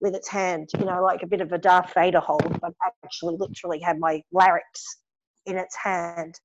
with 0.00 0.14
its 0.14 0.28
hand, 0.28 0.68
you 0.78 0.84
know, 0.84 1.02
like 1.02 1.22
a 1.22 1.26
bit 1.26 1.40
of 1.40 1.52
a 1.52 1.58
Darth 1.58 1.92
Vader 1.94 2.20
hold, 2.20 2.58
but 2.60 2.72
actually 3.04 3.36
literally 3.38 3.80
had 3.80 3.98
my 3.98 4.22
larynx 4.32 4.98
in 5.46 5.56
its 5.56 5.76
hand. 5.76 6.38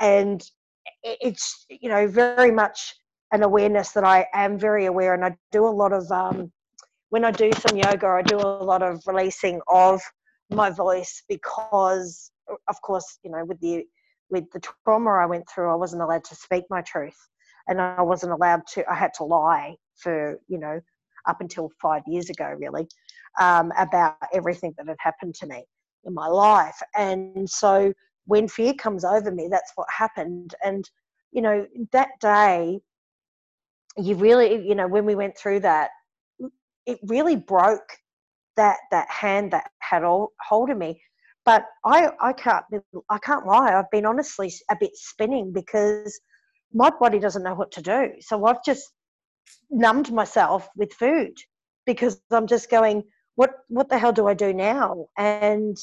And 0.00 0.42
it's, 1.02 1.66
you 1.68 1.88
know, 1.88 2.06
very 2.06 2.50
much 2.50 2.94
an 3.32 3.42
awareness 3.42 3.92
that 3.92 4.04
I 4.04 4.26
am 4.34 4.58
very 4.58 4.86
aware. 4.86 5.14
And 5.14 5.24
I 5.24 5.36
do 5.52 5.66
a 5.66 5.68
lot 5.68 5.92
of, 5.92 6.10
um, 6.10 6.52
when 7.10 7.24
I 7.24 7.30
do 7.30 7.50
some 7.52 7.76
yoga, 7.76 8.06
I 8.06 8.22
do 8.22 8.36
a 8.36 8.64
lot 8.64 8.82
of 8.82 9.02
releasing 9.06 9.60
of 9.68 10.00
my 10.50 10.70
voice 10.70 11.22
because, 11.28 12.30
of 12.68 12.80
course, 12.82 13.18
you 13.24 13.30
know, 13.30 13.44
with 13.44 13.60
the, 13.60 13.84
with 14.30 14.44
the 14.52 14.60
trauma 14.60 15.10
I 15.10 15.26
went 15.26 15.44
through, 15.48 15.70
I 15.70 15.76
wasn't 15.76 16.02
allowed 16.02 16.24
to 16.24 16.34
speak 16.34 16.64
my 16.70 16.82
truth 16.82 17.18
and 17.68 17.80
I 17.80 18.02
wasn't 18.02 18.32
allowed 18.32 18.62
to, 18.74 18.84
I 18.90 18.94
had 18.94 19.14
to 19.14 19.24
lie 19.24 19.76
for, 19.96 20.38
you 20.48 20.58
know, 20.58 20.80
up 21.26 21.40
until 21.40 21.70
five 21.80 22.02
years 22.06 22.30
ago, 22.30 22.54
really, 22.56 22.86
um, 23.40 23.72
about 23.76 24.16
everything 24.32 24.74
that 24.78 24.86
had 24.86 24.96
happened 25.00 25.34
to 25.36 25.46
me 25.46 25.64
in 26.04 26.14
my 26.14 26.28
life. 26.28 26.80
And 26.96 27.48
so 27.48 27.92
when 28.26 28.48
fear 28.48 28.74
comes 28.74 29.04
over 29.04 29.30
me, 29.30 29.48
that's 29.50 29.72
what 29.76 29.88
happened. 29.96 30.54
And, 30.64 30.88
you 31.32 31.42
know, 31.42 31.66
that 31.92 32.10
day, 32.20 32.80
you 33.96 34.14
really, 34.16 34.66
you 34.66 34.74
know, 34.74 34.86
when 34.88 35.06
we 35.06 35.14
went 35.14 35.38
through 35.38 35.60
that, 35.60 35.90
it 36.86 36.98
really 37.04 37.36
broke 37.36 37.88
that 38.56 38.78
that 38.90 39.10
hand 39.10 39.52
that 39.52 39.70
had 39.80 40.04
all 40.04 40.32
hold 40.40 40.70
of 40.70 40.78
me. 40.78 41.00
But 41.44 41.64
I, 41.84 42.10
I 42.20 42.32
can't 42.32 42.64
I 43.08 43.18
can't 43.18 43.46
lie. 43.46 43.72
I've 43.74 43.90
been 43.90 44.06
honestly 44.06 44.52
a 44.70 44.76
bit 44.78 44.90
spinning 44.94 45.52
because 45.52 46.18
my 46.72 46.90
body 47.00 47.18
doesn't 47.18 47.42
know 47.42 47.54
what 47.54 47.70
to 47.72 47.82
do. 47.82 48.12
So 48.20 48.44
I've 48.46 48.64
just 48.64 48.92
numbed 49.70 50.12
myself 50.12 50.68
with 50.76 50.92
food 50.92 51.32
because 51.86 52.20
I'm 52.30 52.46
just 52.46 52.70
going, 52.70 53.04
what 53.36 53.50
what 53.68 53.88
the 53.88 53.98
hell 53.98 54.12
do 54.12 54.26
I 54.26 54.34
do 54.34 54.52
now? 54.52 55.06
And 55.16 55.76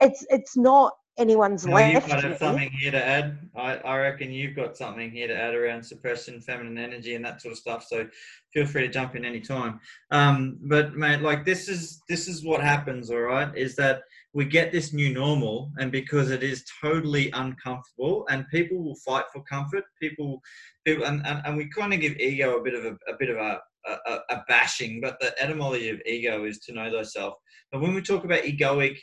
it's 0.00 0.24
it's 0.30 0.56
not 0.56 0.92
anyone's 1.18 1.66
no, 1.66 1.74
left. 1.74 2.08
You've 2.08 2.22
got 2.22 2.38
something 2.38 2.70
here 2.70 2.90
to 2.92 3.04
add. 3.04 3.38
I, 3.56 3.76
I 3.76 3.98
reckon 3.98 4.30
you've 4.30 4.56
got 4.56 4.76
something 4.76 5.10
here 5.10 5.28
to 5.28 5.36
add 5.36 5.54
around 5.54 5.82
suppression, 5.82 6.40
feminine 6.40 6.78
energy, 6.78 7.14
and 7.14 7.24
that 7.24 7.42
sort 7.42 7.52
of 7.52 7.58
stuff. 7.58 7.84
So 7.88 8.08
feel 8.52 8.66
free 8.66 8.82
to 8.82 8.88
jump 8.88 9.16
in 9.16 9.24
any 9.24 9.40
time. 9.40 9.80
Um, 10.10 10.58
but 10.62 10.94
mate, 10.94 11.20
like 11.20 11.44
this 11.44 11.68
is 11.68 12.02
this 12.08 12.28
is 12.28 12.44
what 12.44 12.62
happens. 12.62 13.10
All 13.10 13.20
right, 13.20 13.54
is 13.56 13.76
that 13.76 14.02
we 14.32 14.44
get 14.44 14.72
this 14.72 14.92
new 14.92 15.12
normal, 15.12 15.70
and 15.78 15.90
because 15.90 16.30
it 16.30 16.42
is 16.42 16.64
totally 16.80 17.30
uncomfortable, 17.32 18.26
and 18.30 18.48
people 18.48 18.82
will 18.82 18.96
fight 18.96 19.24
for 19.32 19.42
comfort. 19.42 19.84
People, 20.00 20.40
people, 20.86 21.04
and, 21.04 21.26
and, 21.26 21.42
and 21.44 21.56
we 21.56 21.68
kind 21.68 21.92
of 21.92 22.00
give 22.00 22.16
ego 22.18 22.58
a 22.58 22.62
bit 22.62 22.74
of 22.74 22.84
a, 22.84 22.96
a 23.10 23.16
bit 23.18 23.30
of 23.30 23.36
a 23.36 23.60
a, 24.06 24.18
a, 24.30 24.44
bashing, 24.48 25.00
but 25.00 25.18
the 25.20 25.32
etymology 25.42 25.88
of 25.88 26.00
ego 26.04 26.44
is 26.44 26.58
to 26.58 26.72
know 26.72 26.90
thyself. 26.90 27.34
But 27.72 27.80
when 27.80 27.94
we 27.94 28.02
talk 28.02 28.24
about 28.24 28.42
egoic 28.42 28.98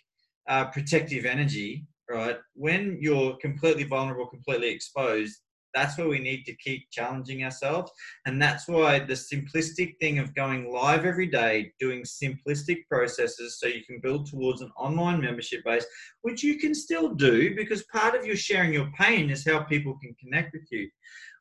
uh, 0.48 0.66
protective 0.66 1.26
energy, 1.26 1.86
right, 2.10 2.38
when 2.54 2.98
you're 3.00 3.36
completely 3.38 3.84
vulnerable, 3.84 4.28
completely 4.28 4.70
exposed, 4.70 5.40
that's 5.76 5.98
where 5.98 6.08
we 6.08 6.20
need 6.20 6.46
to 6.46 6.56
keep 6.56 6.90
challenging 6.90 7.44
ourselves. 7.44 7.92
And 8.26 8.42
that's 8.42 8.68
why 8.68 9.00
the 9.00 9.14
simplistic 9.14 9.96
thing 10.00 10.20
of 10.20 10.34
going 10.34 10.72
live 10.72 11.06
every 11.06 11.28
day, 11.28 11.74
doing 11.80 12.04
simplistic 12.04 12.88
processes 12.90 13.60
so 13.60 13.68
you 13.68 13.84
can 13.84 14.00
build 14.00 14.26
towards 14.26 14.62
an 14.62 14.72
online 14.78 15.20
membership 15.20 15.64
base, 15.66 15.86
which 16.22 16.42
you 16.42 16.58
can 16.58 16.74
still 16.74 17.10
do 17.10 17.54
because 17.56 17.84
part 17.92 18.16
of 18.16 18.26
your 18.26 18.38
sharing 18.38 18.74
your 18.74 18.90
pain 18.98 19.30
is 19.30 19.46
how 19.46 19.64
people 19.64 19.98
can 20.02 20.16
connect 20.16 20.54
with 20.54 20.66
you. 20.72 20.90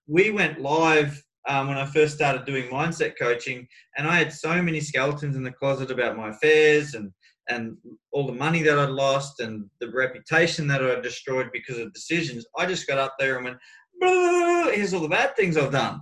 We 0.08 0.32
went 0.32 0.60
live 0.60 1.22
um, 1.48 1.68
when 1.68 1.78
I 1.78 1.86
first 1.86 2.14
started 2.14 2.44
doing 2.44 2.64
mindset 2.70 3.14
coaching, 3.18 3.68
and 3.96 4.08
I 4.08 4.16
had 4.16 4.32
so 4.32 4.62
many 4.62 4.80
skeletons 4.80 5.36
in 5.36 5.44
the 5.44 5.52
closet 5.52 5.90
about 5.90 6.16
my 6.16 6.30
affairs 6.30 6.94
and 6.94 7.12
and 7.48 7.76
all 8.12 8.26
the 8.26 8.32
money 8.32 8.62
that 8.62 8.78
I'd 8.78 8.90
lost 8.90 9.40
and 9.40 9.68
the 9.80 9.90
reputation 9.90 10.66
that 10.68 10.82
I'd 10.82 11.02
destroyed 11.02 11.50
because 11.52 11.78
of 11.78 11.92
decisions. 11.92 12.46
I 12.56 12.66
just 12.66 12.86
got 12.86 12.98
up 12.98 13.14
there 13.18 13.36
and 13.36 13.44
went, 13.44 14.74
here's 14.74 14.94
all 14.94 15.00
the 15.00 15.08
bad 15.08 15.36
things 15.36 15.56
I've 15.56 15.72
done. 15.72 16.00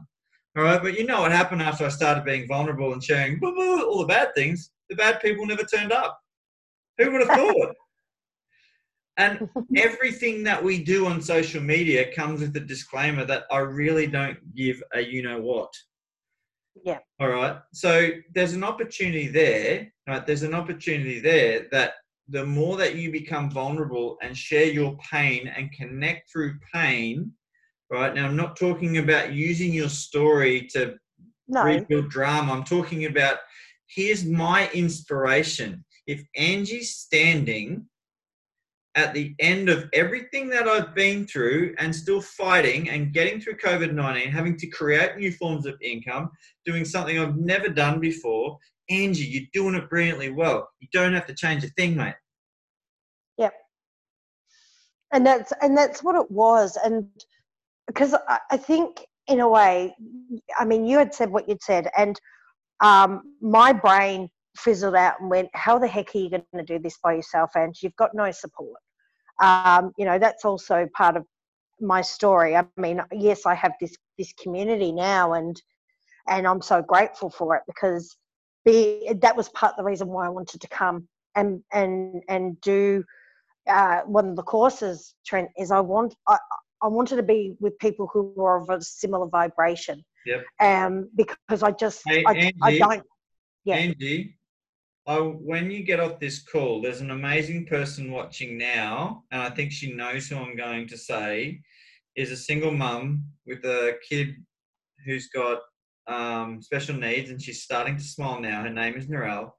All 0.56 0.64
right, 0.64 0.82
but 0.82 0.98
you 0.98 1.06
know 1.06 1.22
what 1.22 1.32
happened 1.32 1.62
after 1.62 1.86
I 1.86 1.88
started 1.88 2.24
being 2.24 2.46
vulnerable 2.46 2.92
and 2.92 3.02
sharing 3.02 3.40
all 3.42 4.00
the 4.00 4.06
bad 4.06 4.34
things? 4.34 4.70
The 4.90 4.96
bad 4.96 5.20
people 5.20 5.46
never 5.46 5.64
turned 5.64 5.92
up. 5.92 6.18
Who 6.98 7.10
would 7.10 7.26
have 7.26 7.38
thought? 7.38 7.74
And 9.18 9.48
everything 9.76 10.42
that 10.44 10.62
we 10.62 10.82
do 10.82 11.06
on 11.06 11.20
social 11.20 11.62
media 11.62 12.14
comes 12.14 12.40
with 12.40 12.56
a 12.56 12.60
disclaimer 12.60 13.24
that 13.26 13.44
I 13.50 13.58
really 13.58 14.06
don't 14.06 14.38
give 14.54 14.82
a 14.94 15.00
you 15.00 15.22
know 15.22 15.40
what. 15.40 15.72
Yeah. 16.84 16.98
All 17.20 17.28
right. 17.28 17.56
So 17.72 18.10
there's 18.34 18.54
an 18.54 18.64
opportunity 18.64 19.28
there, 19.28 19.91
right? 20.08 20.26
There's 20.26 20.42
an 20.42 20.54
opportunity 20.54 21.20
there 21.20 21.66
that 21.72 21.94
the 22.28 22.44
more 22.44 22.76
that 22.76 22.96
you 22.96 23.10
become 23.10 23.50
vulnerable 23.50 24.16
and 24.22 24.36
share 24.36 24.66
your 24.66 24.96
pain 24.98 25.48
and 25.48 25.72
connect 25.72 26.30
through 26.30 26.58
pain, 26.72 27.32
right? 27.90 28.14
Now, 28.14 28.26
I'm 28.26 28.36
not 28.36 28.56
talking 28.56 28.98
about 28.98 29.32
using 29.32 29.72
your 29.72 29.88
story 29.88 30.68
to 30.72 30.94
no. 31.48 31.64
rebuild 31.64 32.10
drama. 32.10 32.52
I'm 32.52 32.64
talking 32.64 33.06
about 33.06 33.38
here's 33.88 34.24
my 34.24 34.70
inspiration. 34.72 35.84
If 36.06 36.24
Angie's 36.36 36.96
standing 36.96 37.86
at 38.94 39.14
the 39.14 39.34
end 39.38 39.68
of 39.68 39.88
everything 39.94 40.50
that 40.50 40.68
I've 40.68 40.94
been 40.94 41.26
through 41.26 41.74
and 41.78 41.94
still 41.94 42.20
fighting 42.20 42.90
and 42.90 43.12
getting 43.12 43.40
through 43.40 43.56
COVID 43.56 43.92
19, 43.92 44.30
having 44.30 44.56
to 44.58 44.66
create 44.66 45.16
new 45.16 45.32
forms 45.32 45.66
of 45.66 45.80
income, 45.80 46.30
doing 46.66 46.84
something 46.84 47.18
I've 47.18 47.36
never 47.36 47.68
done 47.68 48.00
before, 48.00 48.58
Angie, 48.90 49.24
you're 49.24 49.48
doing 49.52 49.74
it 49.74 49.88
brilliantly 49.88 50.30
well. 50.30 50.68
You 50.80 50.88
don't 50.92 51.14
have 51.14 51.26
to 51.26 51.34
change 51.34 51.64
a 51.64 51.68
thing, 51.68 51.96
mate. 51.96 52.14
Yep. 53.38 53.54
And 55.12 55.26
that's 55.26 55.52
and 55.62 55.76
that's 55.76 56.02
what 56.02 56.16
it 56.16 56.30
was. 56.30 56.76
And 56.82 57.08
because 57.86 58.14
I, 58.28 58.38
I 58.50 58.56
think 58.56 59.06
in 59.28 59.40
a 59.40 59.48
way, 59.48 59.94
I 60.58 60.64
mean, 60.64 60.86
you 60.86 60.98
had 60.98 61.14
said 61.14 61.30
what 61.30 61.48
you'd 61.48 61.62
said, 61.62 61.88
and 61.96 62.20
um, 62.80 63.22
my 63.40 63.72
brain 63.72 64.28
fizzled 64.56 64.94
out 64.94 65.20
and 65.20 65.30
went, 65.30 65.48
how 65.54 65.78
the 65.78 65.86
heck 65.86 66.14
are 66.14 66.18
you 66.18 66.30
going 66.30 66.44
to 66.54 66.62
do 66.62 66.78
this 66.78 66.98
by 67.02 67.14
yourself, 67.14 67.50
and 67.54 67.74
you've 67.82 67.96
got 67.96 68.14
no 68.14 68.30
support. 68.30 68.78
Um, 69.40 69.92
you 69.96 70.04
know, 70.04 70.18
that's 70.18 70.44
also 70.44 70.88
part 70.94 71.16
of 71.16 71.24
my 71.80 72.00
story. 72.02 72.56
I 72.56 72.64
mean, 72.76 73.00
yes, 73.12 73.46
I 73.46 73.54
have 73.54 73.72
this 73.80 73.96
this 74.18 74.32
community 74.34 74.92
now, 74.92 75.32
and 75.32 75.60
and 76.28 76.46
I'm 76.46 76.62
so 76.62 76.82
grateful 76.82 77.30
for 77.30 77.56
it 77.56 77.62
because 77.66 78.16
be 78.64 79.12
that 79.20 79.36
was 79.36 79.48
part 79.50 79.72
of 79.72 79.76
the 79.76 79.84
reason 79.84 80.08
why 80.08 80.26
I 80.26 80.30
wanted 80.30 80.60
to 80.60 80.68
come 80.68 81.08
and 81.34 81.62
and 81.72 82.22
and 82.28 82.60
do 82.60 83.04
uh, 83.68 84.00
one 84.02 84.28
of 84.28 84.36
the 84.36 84.42
courses. 84.42 85.14
Trent 85.26 85.50
is 85.56 85.70
I 85.70 85.80
want 85.80 86.14
I, 86.26 86.38
I 86.82 86.88
wanted 86.88 87.16
to 87.16 87.22
be 87.22 87.54
with 87.60 87.78
people 87.78 88.08
who 88.12 88.32
were 88.36 88.56
of 88.56 88.70
a 88.70 88.80
similar 88.80 89.26
vibration. 89.26 90.02
Yep. 90.26 90.44
Um, 90.60 91.10
because 91.16 91.62
I 91.62 91.72
just 91.72 92.02
hey, 92.06 92.24
I, 92.26 92.32
Angie, 92.32 92.56
I 92.62 92.78
don't. 92.78 93.02
Yeah. 93.64 93.76
Angie, 93.76 94.36
Oh, 95.04 95.32
when 95.32 95.68
you 95.68 95.82
get 95.82 95.98
off 95.98 96.20
this 96.20 96.42
call, 96.42 96.80
there's 96.80 97.00
an 97.00 97.10
amazing 97.10 97.66
person 97.66 98.12
watching 98.12 98.56
now, 98.56 99.24
and 99.32 99.42
I 99.42 99.50
think 99.50 99.72
she 99.72 99.92
knows 99.92 100.28
who 100.28 100.36
I'm 100.36 100.54
going 100.54 100.86
to 100.88 100.96
say 100.96 101.60
is 102.14 102.30
a 102.30 102.36
single 102.36 102.70
mum 102.70 103.24
with 103.44 103.64
a 103.64 103.96
kid 104.08 104.36
who's 105.04 105.28
got 105.28 105.58
um, 106.06 106.60
special 106.62 106.96
needs, 106.96 107.30
and 107.30 107.40
she's 107.40 107.62
starting 107.62 107.96
to 107.96 108.02
smile 108.02 108.40
now. 108.40 108.62
Her 108.62 108.70
name 108.70 108.94
is 108.94 109.06
Narelle, 109.06 109.52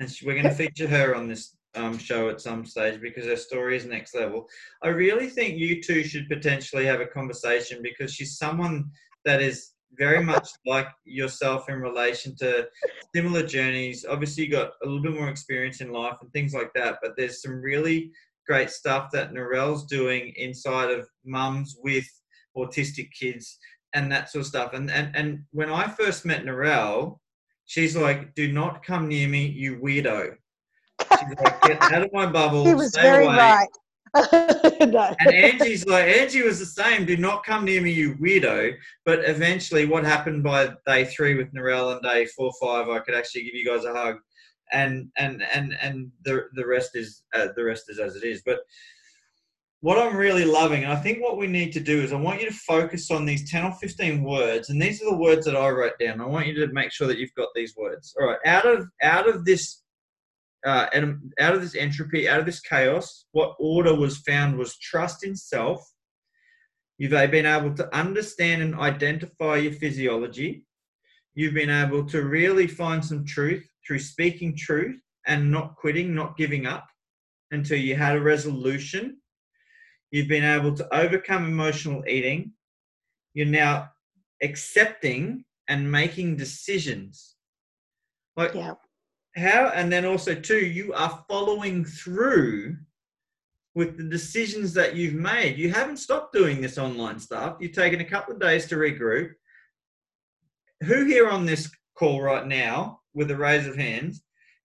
and 0.00 0.10
she, 0.10 0.26
we're 0.26 0.40
going 0.40 0.44
to 0.44 0.50
feature 0.50 0.88
her 0.88 1.14
on 1.14 1.28
this 1.28 1.56
um, 1.74 1.98
show 1.98 2.28
at 2.28 2.40
some 2.40 2.64
stage 2.64 3.00
because 3.00 3.26
her 3.26 3.36
story 3.36 3.76
is 3.76 3.84
next 3.84 4.14
level. 4.14 4.46
I 4.82 4.88
really 4.88 5.28
think 5.28 5.58
you 5.58 5.82
two 5.82 6.04
should 6.04 6.28
potentially 6.28 6.86
have 6.86 7.00
a 7.00 7.06
conversation 7.06 7.80
because 7.82 8.12
she's 8.12 8.38
someone 8.38 8.90
that 9.24 9.42
is 9.42 9.72
very 9.96 10.22
much 10.22 10.48
like 10.66 10.88
yourself 11.04 11.68
in 11.68 11.76
relation 11.76 12.36
to 12.36 12.68
similar 13.14 13.46
journeys. 13.46 14.04
Obviously, 14.08 14.44
you 14.44 14.50
got 14.50 14.72
a 14.82 14.86
little 14.86 15.02
bit 15.02 15.14
more 15.14 15.28
experience 15.28 15.80
in 15.80 15.92
life 15.92 16.16
and 16.20 16.32
things 16.32 16.52
like 16.52 16.70
that, 16.74 16.98
but 17.02 17.12
there's 17.16 17.42
some 17.42 17.60
really 17.60 18.10
great 18.46 18.70
stuff 18.70 19.10
that 19.12 19.32
Narelle's 19.32 19.84
doing 19.86 20.32
inside 20.36 20.90
of 20.90 21.08
mums 21.24 21.76
with 21.82 22.06
autistic 22.56 23.08
kids 23.18 23.58
and 23.94 24.10
that 24.12 24.30
sort 24.30 24.40
of 24.40 24.46
stuff. 24.46 24.72
And 24.74 24.90
and 24.90 25.14
and 25.14 25.44
when 25.52 25.70
I 25.70 25.88
first 25.88 26.24
met 26.24 26.44
Narelle, 26.44 27.18
she's 27.66 27.96
like, 27.96 28.34
"Do 28.34 28.52
not 28.52 28.84
come 28.84 29.08
near 29.08 29.28
me, 29.28 29.46
you 29.46 29.76
weirdo." 29.76 30.34
She's 31.00 31.38
like, 31.42 31.62
"Get 31.62 31.82
out 31.92 32.02
of 32.02 32.12
my 32.12 32.26
bubble." 32.26 32.64
He 32.64 32.74
was 32.74 32.94
very 32.94 33.26
away. 33.26 33.36
right. 33.36 33.68
no. 34.80 35.14
And 35.18 35.34
Angie's 35.34 35.86
like, 35.86 36.06
Angie 36.06 36.42
was 36.42 36.58
the 36.58 36.66
same. 36.66 37.04
Do 37.04 37.16
not 37.16 37.44
come 37.44 37.66
near 37.66 37.80
me, 37.80 37.92
you 37.92 38.14
weirdo. 38.16 38.74
But 39.04 39.20
eventually, 39.28 39.86
what 39.86 40.04
happened 40.04 40.42
by 40.42 40.70
day 40.86 41.04
three 41.04 41.34
with 41.34 41.52
Narelle 41.52 41.92
and 41.92 42.02
day 42.02 42.26
four, 42.26 42.52
five, 42.60 42.88
I 42.88 43.00
could 43.00 43.14
actually 43.14 43.44
give 43.44 43.54
you 43.54 43.66
guys 43.66 43.84
a 43.84 43.92
hug, 43.92 44.16
and 44.72 45.10
and 45.18 45.42
and 45.52 45.76
and 45.80 46.10
the 46.24 46.48
the 46.54 46.66
rest 46.66 46.90
is 46.94 47.22
uh, 47.34 47.48
the 47.56 47.64
rest 47.64 47.84
is 47.88 47.98
as 47.98 48.16
it 48.16 48.24
is. 48.24 48.42
But 48.44 48.60
what 49.80 49.98
I'm 49.98 50.16
really 50.16 50.44
loving, 50.44 50.82
and 50.84 50.92
I 50.92 50.96
think 50.96 51.22
what 51.22 51.38
we 51.38 51.46
need 51.46 51.72
to 51.72 51.80
do 51.80 52.02
is, 52.02 52.12
I 52.12 52.16
want 52.16 52.40
you 52.40 52.48
to 52.48 52.54
focus 52.54 53.10
on 53.10 53.24
these 53.24 53.48
ten 53.50 53.64
or 53.64 53.72
fifteen 53.72 54.24
words, 54.24 54.70
and 54.70 54.82
these 54.82 55.00
are 55.02 55.10
the 55.10 55.16
words 55.16 55.46
that 55.46 55.56
I 55.56 55.68
wrote 55.68 55.98
down. 56.00 56.20
I 56.20 56.26
want 56.26 56.46
you 56.46 56.54
to 56.54 56.72
make 56.72 56.90
sure 56.92 57.06
that 57.06 57.18
you've 57.18 57.34
got 57.36 57.48
these 57.54 57.74
words. 57.76 58.14
All 58.20 58.26
right, 58.26 58.38
out 58.44 58.66
of 58.66 58.88
out 59.02 59.28
of 59.28 59.44
this 59.44 59.82
uh, 60.66 60.86
out 61.38 61.54
of 61.54 61.60
this 61.60 61.76
entropy, 61.76 62.28
out 62.28 62.40
of 62.40 62.46
this 62.46 62.60
chaos, 62.60 63.26
what 63.32 63.54
order 63.60 63.94
was 63.94 64.18
found 64.18 64.58
was 64.58 64.78
trust 64.78 65.24
in 65.24 65.36
self. 65.36 65.80
You've 66.98 67.12
been 67.12 67.46
able 67.46 67.72
to 67.74 67.96
understand 67.96 68.60
and 68.60 68.74
identify 68.74 69.58
your 69.58 69.72
physiology. 69.72 70.64
You've 71.34 71.54
been 71.54 71.70
able 71.70 72.04
to 72.06 72.24
really 72.24 72.66
find 72.66 73.04
some 73.04 73.24
truth 73.24 73.64
through 73.86 74.00
speaking 74.00 74.56
truth 74.56 75.00
and 75.24 75.48
not 75.48 75.76
quitting, 75.76 76.12
not 76.12 76.36
giving 76.36 76.66
up 76.66 76.88
until 77.52 77.78
you 77.78 77.94
had 77.94 78.16
a 78.16 78.20
resolution. 78.20 79.18
You've 80.10 80.28
been 80.28 80.44
able 80.44 80.74
to 80.74 80.94
overcome 80.94 81.44
emotional 81.46 82.04
eating. 82.08 82.52
You're 83.34 83.46
now 83.46 83.90
accepting 84.42 85.44
and 85.68 85.90
making 85.90 86.36
decisions. 86.36 87.36
Like, 88.36 88.54
Yeah. 88.54 88.74
how 89.36 89.68
and 89.68 89.92
then 89.92 90.04
also 90.04 90.34
too 90.34 90.64
you 90.64 90.92
are 90.94 91.24
following 91.28 91.84
through 91.84 92.76
with 93.74 93.96
the 93.96 94.02
decisions 94.02 94.72
that 94.74 94.96
you've 94.96 95.14
made 95.14 95.58
you 95.58 95.70
haven't 95.70 95.98
stopped 95.98 96.32
doing 96.32 96.60
this 96.60 96.78
online 96.78 97.20
stuff 97.20 97.56
you've 97.60 97.72
taken 97.72 98.00
a 98.00 98.04
couple 98.04 98.34
of 98.34 98.40
days 98.40 98.66
to 98.66 98.74
regroup 98.76 99.34
who 100.82 101.04
here 101.04 101.28
on 101.28 101.44
this 101.46 101.70
call 101.94 102.20
right 102.22 102.46
now 102.46 103.00
with 103.14 103.30
a 103.30 103.36
raise 103.36 103.66
of 103.66 103.76
hands 103.76 104.22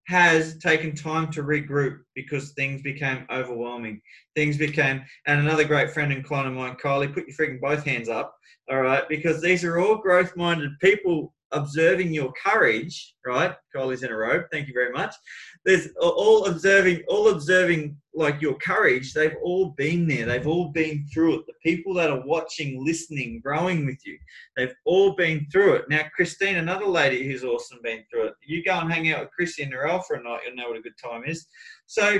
has 0.08 0.58
taken 0.58 0.94
time 0.94 1.32
to 1.32 1.44
regroup 1.44 2.00
because 2.16 2.52
things 2.52 2.82
became 2.82 3.26
overwhelming 3.32 4.02
things 4.36 4.58
became 4.58 5.02
and 5.28 5.40
another 5.40 5.64
great 5.64 5.92
friend 5.92 6.12
and 6.12 6.26
client 6.26 6.48
of 6.48 6.54
mine 6.54 6.76
kylie 6.84 7.14
put 7.14 7.26
your 7.28 7.36
freaking 7.38 7.62
both 7.62 7.84
hands 7.84 8.10
up 8.10 8.36
all 8.70 8.82
right 8.82 9.08
because 9.08 9.42
these 9.42 9.64
are 9.64 9.80
all 9.80 9.98
growth 9.98 10.36
minded 10.36 10.72
people 10.82 11.34
observing 11.54 12.14
your 12.14 12.34
courage, 12.44 13.16
right? 13.26 13.56
Kylie's 13.76 14.04
in 14.04 14.12
a 14.12 14.16
robe. 14.16 14.46
Thank 14.52 14.68
you 14.68 14.74
very 14.74 14.92
much. 14.92 15.16
There's 15.66 15.88
all 16.00 16.46
observing, 16.46 17.04
all 17.08 17.30
observing 17.30 17.96
like 18.14 18.42
your 18.42 18.56
courage. 18.56 19.14
They've 19.14 19.36
all 19.44 19.70
been 19.78 20.08
there. 20.08 20.26
They've 20.26 20.46
all 20.48 20.70
been 20.70 21.06
through 21.14 21.40
it. 21.40 21.46
The 21.48 21.54
people 21.64 21.94
that 21.96 22.10
are 22.10 22.26
watching, 22.26 22.84
listening, 22.86 23.40
growing 23.42 23.86
with 23.86 24.06
you, 24.06 24.18
they've 24.58 24.76
all 24.86 25.16
been 25.16 25.48
through 25.52 25.76
it. 25.76 25.90
Now, 25.90 26.02
Christine, 26.14 26.58
another 26.58 26.86
lady 26.86 27.26
who's 27.26 27.44
awesome, 27.44 27.80
been 27.82 28.04
through 28.12 28.28
it. 28.28 28.34
You 28.46 28.64
go 28.64 28.74
and 28.74 28.92
hang 28.92 29.12
out 29.12 29.22
with 29.22 29.32
Chrissy 29.32 29.64
and 29.64 29.74
Narelle 29.74 30.04
for 30.06 30.18
a 30.18 30.24
night, 30.24 30.42
you'll 30.46 30.56
know 30.56 30.68
what 30.68 30.78
a 30.78 30.82
good 30.82 30.98
time 31.02 31.24
is. 31.26 31.48
So, 31.86 32.20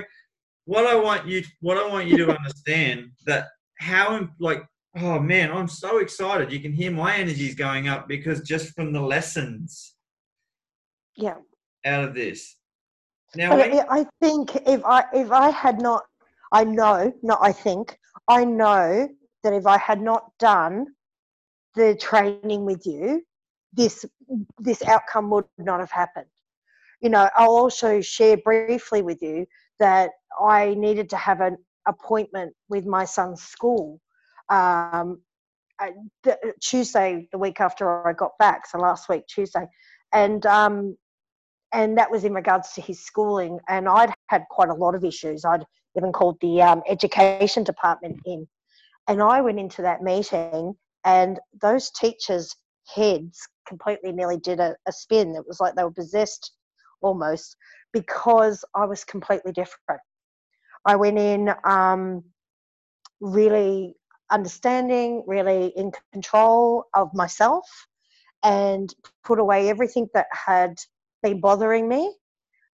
what 0.66 0.88
I 0.88 0.96
want 0.96 1.28
you, 1.28 1.44
what 1.60 1.78
I 1.78 1.86
want 1.88 2.08
you 2.08 2.18
to 2.18 2.32
understand 2.38 3.12
that 3.26 3.48
how 3.80 4.30
like 4.40 4.64
Oh 4.96 5.20
man, 5.20 5.52
I'm 5.52 5.68
so 5.68 5.98
excited. 5.98 6.52
You 6.52 6.60
can 6.60 6.72
hear 6.72 6.92
my 6.92 7.16
energies 7.16 7.56
going 7.56 7.88
up 7.88 8.08
because 8.08 8.42
just 8.42 8.76
from 8.76 8.94
the 8.94 9.02
lessons 9.02 9.96
Yeah. 11.16 11.38
out 11.84 12.04
of 12.04 12.14
this. 12.14 12.58
Now, 13.36 13.54
I 13.58 13.86
I 13.90 14.06
think 14.22 14.56
if 14.68 14.84
I 14.86 15.06
if 15.14 15.32
I 15.32 15.50
had 15.50 15.82
not, 15.82 16.04
I 16.52 16.64
know, 16.64 17.12
not 17.24 17.40
I 17.42 17.52
think, 17.52 17.98
I 18.28 18.46
know 18.46 19.10
that 19.44 19.54
if 19.54 19.66
I 19.66 19.78
had 19.78 20.02
not 20.02 20.32
done 20.40 20.88
the 21.76 21.96
training 21.96 22.66
with 22.66 22.86
you, 22.86 23.24
this 23.74 24.06
this 24.60 24.84
outcome 24.84 25.30
would 25.32 25.46
not 25.58 25.80
have 25.80 25.92
happened. 25.92 26.28
You 27.02 27.10
know, 27.10 27.30
I'll 27.36 27.56
also 27.56 28.02
share 28.02 28.38
briefly 28.38 29.02
with 29.02 29.22
you 29.22 29.46
that 29.80 30.12
I 30.40 30.74
needed 30.76 31.10
to 31.10 31.18
have 31.18 31.42
an 31.42 31.58
appointment 31.88 32.56
with 32.70 32.86
my 32.86 33.04
son's 33.04 33.42
school 33.42 34.00
um, 34.50 35.22
Tuesday, 36.62 37.28
the 37.32 37.38
week 37.38 37.60
after 37.60 38.08
I 38.08 38.14
got 38.14 38.38
back, 38.40 38.68
so 38.68 38.78
last 38.78 39.10
week 39.10 39.26
Tuesday, 39.28 39.68
and 40.14 40.46
um, 40.46 40.96
and 41.74 41.98
that 41.98 42.12
was 42.12 42.24
in 42.24 42.34
regards 42.34 42.74
to 42.74 42.82
his 42.82 43.04
schooling. 43.04 43.60
And 43.68 43.90
I'd 43.90 44.14
had 44.28 44.46
quite 44.50 44.70
a 44.70 44.74
lot 44.74 44.96
of 44.96 45.04
issues. 45.04 45.44
I'd 45.44 45.66
even 45.98 46.12
called 46.12 46.38
the 46.42 46.62
um, 46.62 46.82
education 46.88 47.64
department 47.64 48.20
in, 48.26 48.48
and 49.08 49.22
I 49.22 49.42
went 49.42 49.60
into 49.60 49.82
that 49.82 50.02
meeting, 50.02 50.76
and 51.04 51.40
those 51.62 51.92
teachers' 51.92 52.56
heads 52.94 53.48
completely 53.68 54.12
nearly 54.12 54.38
did 54.38 54.60
a, 54.60 54.76
a 54.88 54.92
spin. 54.92 55.36
It 55.36 55.48
was 55.48 55.60
like 55.60 55.76
they 55.76 55.84
were 55.84 55.92
possessed 55.92 56.52
almost 57.02 57.56
because 57.92 58.64
I 58.76 58.86
was 58.86 59.04
completely 59.04 59.52
different. 59.52 60.02
I 60.86 60.96
went 60.96 61.18
in 61.18 61.54
um, 61.64 62.24
really 63.22 63.96
understanding, 64.32 65.24
really 65.28 65.68
in 65.76 65.92
control 66.12 66.86
of 66.94 67.14
myself, 67.14 67.66
and 68.44 68.94
put 69.24 69.40
away 69.40 69.70
everything 69.70 70.08
that 70.14 70.28
had 70.32 70.76
been 71.24 71.40
bothering 71.42 71.88
me 71.88 72.14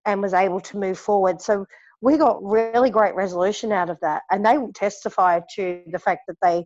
and 0.06 0.22
was 0.22 0.34
able 0.34 0.60
to 0.62 0.78
move 0.78 1.00
forward. 1.00 1.42
So 1.42 1.66
we 2.02 2.18
got 2.18 2.44
really 2.44 2.90
great 2.90 3.16
resolution 3.16 3.72
out 3.72 3.90
of 3.90 3.98
that. 4.02 4.24
And 4.32 4.46
they 4.46 4.58
will 4.58 4.74
testify 4.74 5.40
to 5.56 5.84
the 5.92 6.00
fact 6.00 6.22
that 6.28 6.38
they 6.42 6.66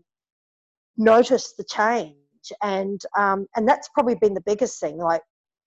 noticed 0.97 1.57
the 1.57 1.65
change. 1.65 2.15
And 2.61 3.01
um, 3.17 3.47
and 3.55 3.67
that's 3.67 3.89
probably 3.93 4.15
been 4.15 4.33
the 4.33 4.43
biggest 4.45 4.79
thing. 4.79 4.97
Like 4.97 5.21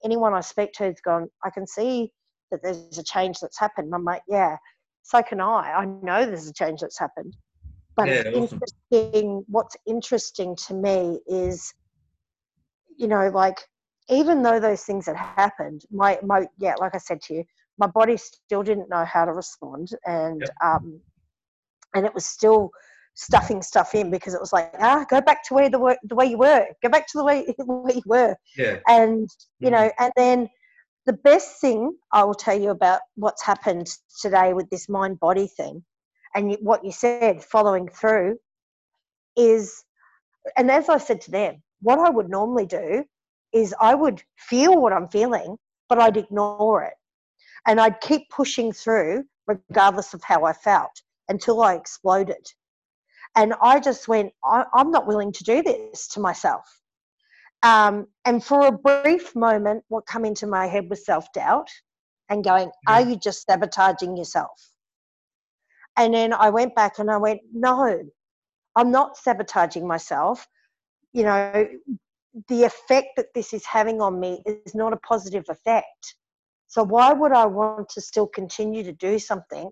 anyone 0.04 0.34
I 0.34 0.40
speak 0.40 0.72
to 0.74 0.84
has 0.84 1.00
gone, 1.04 1.28
I 1.44 1.50
can 1.50 1.66
see 1.66 2.12
that 2.50 2.60
there's 2.62 2.98
a 2.98 3.02
change 3.02 3.40
that's 3.40 3.58
happened. 3.58 3.86
And 3.86 3.94
I'm 3.94 4.04
like, 4.04 4.22
yeah, 4.28 4.56
so 5.02 5.22
can 5.22 5.40
I. 5.40 5.72
I 5.72 5.84
know 5.84 6.26
there's 6.26 6.48
a 6.48 6.52
change 6.52 6.80
that's 6.80 6.98
happened. 6.98 7.34
But 7.96 8.08
Yeah, 8.08 8.14
it's 8.14 8.36
awesome. 8.36 8.60
interesting. 8.92 9.44
What's 9.48 9.76
interesting 9.86 10.54
to 10.66 10.74
me 10.74 11.20
is, 11.26 11.72
you 12.98 13.08
know, 13.08 13.30
like 13.30 13.58
even 14.08 14.42
though 14.42 14.60
those 14.60 14.82
things 14.82 15.06
had 15.06 15.16
happened, 15.16 15.82
my 15.90 16.18
my 16.22 16.46
yeah, 16.58 16.74
like 16.78 16.94
I 16.94 16.98
said 16.98 17.20
to 17.22 17.34
you, 17.34 17.44
my 17.78 17.86
body 17.86 18.16
still 18.16 18.62
didn't 18.62 18.88
know 18.88 19.04
how 19.04 19.24
to 19.24 19.32
respond, 19.32 19.88
and 20.06 20.42
um, 20.62 21.00
and 21.94 22.06
it 22.06 22.14
was 22.14 22.24
still 22.24 22.70
stuffing 23.14 23.62
stuff 23.62 23.94
in 23.94 24.10
because 24.10 24.34
it 24.34 24.40
was 24.40 24.52
like 24.52 24.70
ah, 24.78 25.04
go 25.08 25.20
back 25.20 25.42
to 25.44 25.54
where 25.54 25.70
the 25.70 25.78
way, 25.78 25.96
the 26.04 26.14
way 26.14 26.26
you 26.26 26.38
were, 26.38 26.66
go 26.82 26.88
back 26.88 27.06
to 27.06 27.18
the 27.18 27.24
way 27.24 27.46
where 27.64 27.94
you 27.94 28.02
were, 28.06 28.36
yeah, 28.56 28.78
and 28.88 29.28
you 29.60 29.70
know, 29.70 29.90
and 29.98 30.12
then 30.16 30.48
the 31.06 31.12
best 31.12 31.60
thing 31.60 31.96
I 32.12 32.24
will 32.24 32.34
tell 32.34 32.58
you 32.58 32.70
about 32.70 33.00
what's 33.14 33.42
happened 33.42 33.88
today 34.20 34.52
with 34.52 34.68
this 34.70 34.86
Mindbody 34.86 35.50
thing, 35.50 35.84
and 36.34 36.56
what 36.60 36.84
you 36.84 36.92
said, 36.92 37.42
following 37.42 37.88
through, 37.88 38.38
is, 39.36 39.82
and 40.56 40.70
as 40.70 40.88
I 40.88 40.98
said 40.98 41.20
to 41.22 41.30
them, 41.32 41.62
what 41.80 41.98
I 41.98 42.10
would 42.10 42.28
normally 42.28 42.66
do 42.66 43.04
is 43.56 43.74
I 43.80 43.94
would 43.94 44.22
feel 44.36 44.80
what 44.80 44.92
I'm 44.92 45.08
feeling, 45.08 45.56
but 45.88 45.98
I'd 45.98 46.18
ignore 46.18 46.82
it. 46.84 46.94
And 47.66 47.80
I'd 47.80 48.00
keep 48.00 48.28
pushing 48.28 48.72
through 48.72 49.24
regardless 49.46 50.12
of 50.12 50.22
how 50.22 50.44
I 50.44 50.52
felt 50.52 51.02
until 51.28 51.62
I 51.62 51.74
exploded. 51.74 52.46
And 53.34 53.54
I 53.62 53.80
just 53.80 54.08
went, 54.08 54.32
I, 54.44 54.64
I'm 54.74 54.90
not 54.90 55.06
willing 55.06 55.32
to 55.32 55.44
do 55.44 55.62
this 55.62 56.08
to 56.08 56.20
myself. 56.20 56.64
Um, 57.62 58.06
and 58.24 58.44
for 58.44 58.66
a 58.66 58.72
brief 58.72 59.34
moment, 59.34 59.84
what 59.88 60.06
came 60.06 60.24
into 60.24 60.46
my 60.46 60.66
head 60.66 60.88
was 60.90 61.04
self 61.04 61.32
doubt 61.32 61.68
and 62.28 62.44
going, 62.44 62.70
Are 62.86 63.00
you 63.00 63.16
just 63.16 63.46
sabotaging 63.46 64.16
yourself? 64.16 64.70
And 65.96 66.12
then 66.12 66.34
I 66.34 66.50
went 66.50 66.74
back 66.74 66.98
and 66.98 67.10
I 67.10 67.16
went, 67.16 67.40
No, 67.52 68.02
I'm 68.76 68.90
not 68.90 69.16
sabotaging 69.16 69.86
myself. 69.86 70.46
You 71.12 71.22
know, 71.24 71.68
the 72.48 72.64
effect 72.64 73.08
that 73.16 73.26
this 73.34 73.52
is 73.52 73.64
having 73.64 74.00
on 74.00 74.20
me 74.20 74.42
is 74.46 74.74
not 74.74 74.92
a 74.92 74.98
positive 74.98 75.44
effect. 75.48 76.16
So 76.68 76.82
why 76.82 77.12
would 77.12 77.32
I 77.32 77.46
want 77.46 77.88
to 77.90 78.00
still 78.00 78.26
continue 78.26 78.82
to 78.82 78.92
do 78.92 79.18
something 79.18 79.70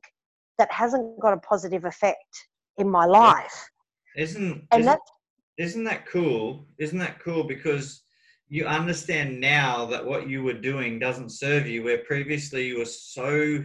that 0.58 0.70
hasn't 0.72 1.18
got 1.20 1.34
a 1.34 1.38
positive 1.38 1.84
effect 1.84 2.48
in 2.78 2.88
my 2.88 3.04
life? 3.04 3.68
isn't 4.16 4.66
And 4.70 4.82
isn't, 4.82 5.00
isn't 5.58 5.84
that 5.84 6.06
cool? 6.06 6.66
Isn't 6.78 6.98
that 6.98 7.20
cool 7.20 7.44
because 7.44 8.02
you 8.48 8.66
understand 8.66 9.40
now 9.40 9.84
that 9.86 10.04
what 10.04 10.28
you 10.28 10.42
were 10.42 10.54
doing 10.54 10.98
doesn't 10.98 11.30
serve 11.30 11.66
you, 11.66 11.82
where 11.82 11.98
previously 11.98 12.66
you 12.68 12.78
were 12.78 12.84
so 12.84 13.64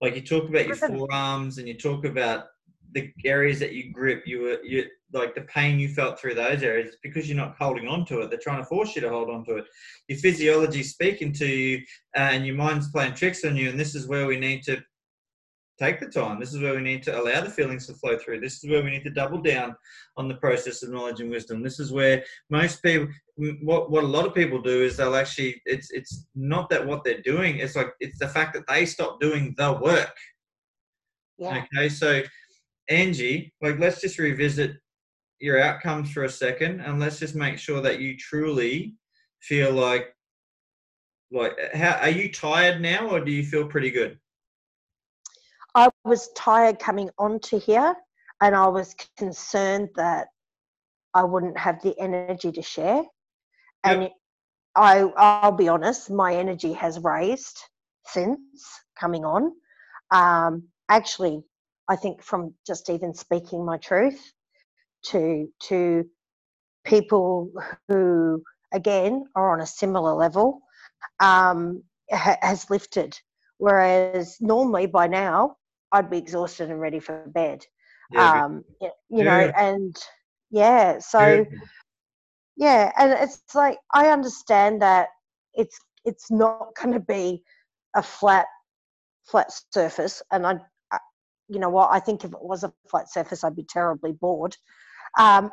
like 0.00 0.14
you 0.14 0.22
talk 0.22 0.48
about 0.48 0.66
your 0.66 0.76
forearms 0.76 1.58
and 1.58 1.66
you 1.66 1.74
talk 1.74 2.04
about 2.04 2.46
the 2.94 3.12
areas 3.24 3.58
that 3.58 3.72
you 3.72 3.92
grip, 3.92 4.22
you 4.26 4.40
were 4.40 4.58
you 4.64 4.86
like 5.12 5.34
the 5.34 5.42
pain 5.42 5.78
you 5.78 5.88
felt 5.88 6.18
through 6.18 6.34
those 6.34 6.62
areas 6.62 6.96
because 7.02 7.28
you're 7.28 7.36
not 7.36 7.56
holding 7.58 7.88
on 7.88 8.04
to 8.06 8.20
it. 8.20 8.30
They're 8.30 8.38
trying 8.38 8.62
to 8.62 8.64
force 8.64 8.94
you 8.94 9.02
to 9.02 9.10
hold 9.10 9.30
on 9.30 9.44
to 9.46 9.56
it. 9.56 9.64
Your 10.08 10.18
physiology's 10.18 10.92
speaking 10.92 11.32
to 11.34 11.46
you, 11.46 11.82
and 12.14 12.46
your 12.46 12.56
mind's 12.56 12.90
playing 12.90 13.14
tricks 13.14 13.44
on 13.44 13.56
you. 13.56 13.68
And 13.68 13.78
this 13.78 13.94
is 13.94 14.06
where 14.06 14.26
we 14.26 14.38
need 14.38 14.62
to 14.64 14.82
take 15.78 15.98
the 15.98 16.06
time. 16.06 16.38
This 16.38 16.54
is 16.54 16.62
where 16.62 16.74
we 16.74 16.80
need 16.80 17.02
to 17.04 17.20
allow 17.20 17.40
the 17.40 17.50
feelings 17.50 17.86
to 17.88 17.94
flow 17.94 18.16
through. 18.16 18.40
This 18.40 18.62
is 18.62 18.70
where 18.70 18.82
we 18.82 18.90
need 18.90 19.02
to 19.04 19.10
double 19.10 19.42
down 19.42 19.74
on 20.16 20.28
the 20.28 20.36
process 20.36 20.82
of 20.82 20.90
knowledge 20.90 21.20
and 21.20 21.30
wisdom. 21.30 21.62
This 21.62 21.80
is 21.80 21.92
where 21.92 22.22
most 22.48 22.82
people, 22.82 23.08
what 23.62 23.90
what 23.90 24.04
a 24.04 24.06
lot 24.06 24.26
of 24.26 24.34
people 24.34 24.62
do 24.62 24.82
is 24.84 24.96
they'll 24.96 25.16
actually. 25.16 25.60
It's 25.66 25.90
it's 25.90 26.26
not 26.34 26.70
that 26.70 26.86
what 26.86 27.02
they're 27.04 27.22
doing. 27.22 27.58
It's 27.58 27.76
like 27.76 27.92
it's 27.98 28.20
the 28.20 28.28
fact 28.28 28.54
that 28.54 28.66
they 28.68 28.86
stop 28.86 29.20
doing 29.20 29.54
the 29.58 29.72
work. 29.72 30.16
yeah. 31.38 31.64
Okay, 31.74 31.88
so 31.88 32.22
Angie, 32.88 33.52
like 33.60 33.78
let's 33.78 34.00
just 34.00 34.18
revisit 34.18 34.76
your 35.40 35.60
outcomes 35.60 36.10
for 36.10 36.24
a 36.24 36.28
second, 36.28 36.80
and 36.80 37.00
let's 37.00 37.18
just 37.18 37.34
make 37.34 37.58
sure 37.58 37.80
that 37.80 38.00
you 38.00 38.16
truly 38.16 38.94
feel 39.40 39.72
like, 39.72 40.14
like, 41.30 41.52
how 41.74 41.98
are 42.00 42.10
you 42.10 42.30
tired 42.30 42.80
now, 42.80 43.08
or 43.08 43.20
do 43.20 43.32
you 43.32 43.44
feel 43.44 43.66
pretty 43.66 43.90
good? 43.90 44.18
I 45.74 45.90
was 46.04 46.30
tired 46.36 46.78
coming 46.78 47.10
onto 47.18 47.58
here, 47.58 47.94
and 48.40 48.54
I 48.54 48.68
was 48.68 48.94
concerned 49.16 49.88
that 49.96 50.28
I 51.14 51.24
wouldn't 51.24 51.58
have 51.58 51.82
the 51.82 51.98
energy 51.98 52.52
to 52.52 52.62
share. 52.62 53.02
And 53.82 54.02
Yep. 54.02 54.12
I, 54.76 55.00
I'll 55.16 55.52
be 55.52 55.68
honest, 55.68 56.10
my 56.10 56.34
energy 56.34 56.72
has 56.72 56.98
raised 57.00 57.60
since 58.06 58.40
coming 58.98 59.24
on. 59.24 59.52
Um, 60.10 60.68
actually, 60.88 61.42
I 61.88 61.96
think 61.96 62.22
from 62.22 62.54
just 62.66 62.90
even 62.90 63.14
speaking 63.14 63.64
my 63.64 63.78
truth 63.78 64.32
to 65.06 65.48
to 65.64 66.04
people 66.84 67.50
who 67.88 68.42
again 68.72 69.24
are 69.34 69.52
on 69.52 69.60
a 69.60 69.66
similar 69.66 70.14
level 70.14 70.60
um, 71.20 71.82
ha- 72.10 72.38
has 72.42 72.70
lifted. 72.70 73.18
Whereas 73.58 74.36
normally 74.40 74.86
by 74.86 75.06
now 75.06 75.56
I'd 75.92 76.10
be 76.10 76.18
exhausted 76.18 76.70
and 76.70 76.80
ready 76.80 77.00
for 77.00 77.26
bed. 77.28 77.64
Yeah, 78.10 78.44
um, 78.44 78.64
you 79.08 79.24
know, 79.24 79.52
and 79.56 79.96
yeah, 80.50 80.98
so 80.98 81.44
good. 81.44 81.58
yeah, 82.56 82.92
and 82.98 83.12
it's 83.12 83.54
like 83.54 83.78
I 83.92 84.08
understand 84.08 84.82
that 84.82 85.08
it's 85.54 85.78
it's 86.04 86.30
not 86.30 86.74
going 86.80 86.92
to 86.94 87.00
be 87.00 87.42
a 87.96 88.02
flat 88.02 88.46
flat 89.24 89.52
surface, 89.72 90.22
and 90.32 90.46
I, 90.46 90.56
you 91.48 91.58
know 91.58 91.68
what, 91.68 91.90
I 91.92 92.00
think 92.00 92.24
if 92.24 92.32
it 92.32 92.42
was 92.42 92.64
a 92.64 92.72
flat 92.88 93.10
surface, 93.10 93.44
I'd 93.44 93.56
be 93.56 93.64
terribly 93.64 94.12
bored. 94.12 94.56
Um, 95.18 95.50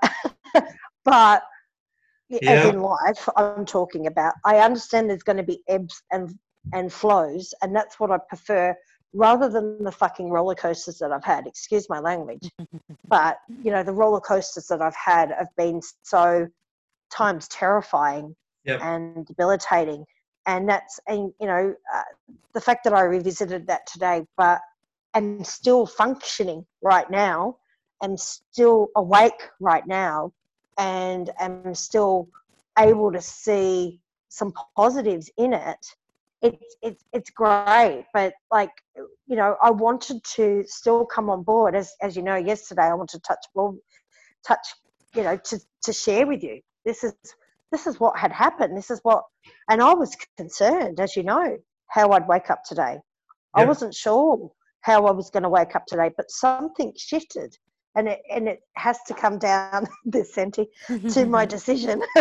but 1.05 1.43
Yeah. 2.29 2.53
as 2.53 2.65
in 2.65 2.81
life, 2.81 3.27
I'm 3.35 3.65
talking 3.65 4.07
about. 4.07 4.33
I 4.45 4.59
understand 4.59 5.09
there's 5.09 5.23
going 5.23 5.37
to 5.37 5.43
be 5.43 5.61
ebbs 5.67 6.01
and 6.11 6.33
and 6.73 6.91
flows, 6.91 7.53
and 7.61 7.75
that's 7.75 7.99
what 7.99 8.11
I 8.11 8.17
prefer 8.29 8.73
rather 9.13 9.49
than 9.49 9.83
the 9.83 9.91
fucking 9.91 10.29
roller 10.29 10.55
coasters 10.55 10.99
that 10.99 11.11
I've 11.11 11.25
had. 11.25 11.45
Excuse 11.45 11.89
my 11.89 11.99
language, 11.99 12.49
but 13.09 13.37
you 13.61 13.71
know 13.71 13.83
the 13.83 13.91
roller 13.93 14.21
coasters 14.21 14.67
that 14.67 14.81
I've 14.81 14.95
had 14.95 15.31
have 15.31 15.49
been 15.57 15.81
so 16.03 16.47
times 17.11 17.47
terrifying 17.49 18.35
Yep. 18.63 18.79
and 18.83 19.25
debilitating 19.25 20.05
and 20.45 20.69
that's 20.69 20.99
and 21.07 21.33
you 21.39 21.47
know 21.47 21.73
uh, 21.93 22.01
the 22.53 22.61
fact 22.61 22.83
that 22.83 22.93
i 22.93 23.01
revisited 23.01 23.67
that 23.67 23.81
today 23.91 24.23
but 24.37 24.59
am 25.13 25.43
still 25.43 25.85
functioning 25.85 26.65
right 26.81 27.09
now 27.09 27.57
am 28.03 28.17
still 28.17 28.89
awake 28.95 29.49
right 29.59 29.85
now 29.87 30.31
and 30.77 31.29
am 31.39 31.75
still 31.75 32.27
able 32.79 33.11
to 33.11 33.21
see 33.21 33.99
some 34.29 34.53
positives 34.75 35.29
in 35.37 35.53
it 35.53 35.85
it's 36.41 36.75
it's 36.81 37.03
it's 37.13 37.29
great. 37.29 38.05
But 38.13 38.33
like 38.51 38.71
you 39.27 39.35
know 39.35 39.55
i 39.61 39.69
wanted 39.69 40.23
to 40.35 40.63
still 40.67 41.05
come 41.05 41.29
on 41.29 41.43
board. 41.43 41.75
As 41.75 41.93
as 42.01 42.15
you 42.15 42.23
know 42.23 42.35
yesterday 42.35 42.83
i 42.83 42.93
wanted 42.93 43.17
to 43.17 43.27
touch 43.27 43.45
well 43.53 43.77
touch 44.45 44.65
you 45.15 45.23
know 45.23 45.37
to 45.37 45.59
to 45.83 45.93
share 45.93 46.25
with 46.25 46.43
you. 46.43 46.61
This 46.85 47.03
is 47.03 47.13
this 47.71 47.87
is 47.87 47.99
what 47.99 48.17
had 48.17 48.31
happened. 48.31 48.75
This 48.75 48.91
is 48.91 48.99
what 49.03 49.23
and 49.69 49.81
i 49.81 49.93
was 49.93 50.15
concerned 50.37 50.99
as 50.99 51.15
you 51.15 51.23
know 51.23 51.57
how 51.87 52.11
i'd 52.11 52.27
wake 52.27 52.49
up 52.49 52.63
today. 52.63 52.99
I 53.53 53.65
wasn't 53.65 53.93
sure 53.93 54.51
how 54.81 55.05
i 55.05 55.11
was 55.11 55.29
going 55.29 55.43
to 55.43 55.49
wake 55.49 55.75
up 55.75 55.85
today 55.87 56.09
but 56.17 56.29
something 56.29 56.91
shifted 56.97 57.55
and 57.95 58.07
it 58.07 58.19
and 58.35 58.47
it 58.47 58.59
has 58.75 58.97
to 59.07 59.13
come 59.13 59.37
down 59.39 59.85
this 60.05 60.33
Senti, 60.33 60.67
to 61.09 61.25
my 61.25 61.45
decision 61.55 62.01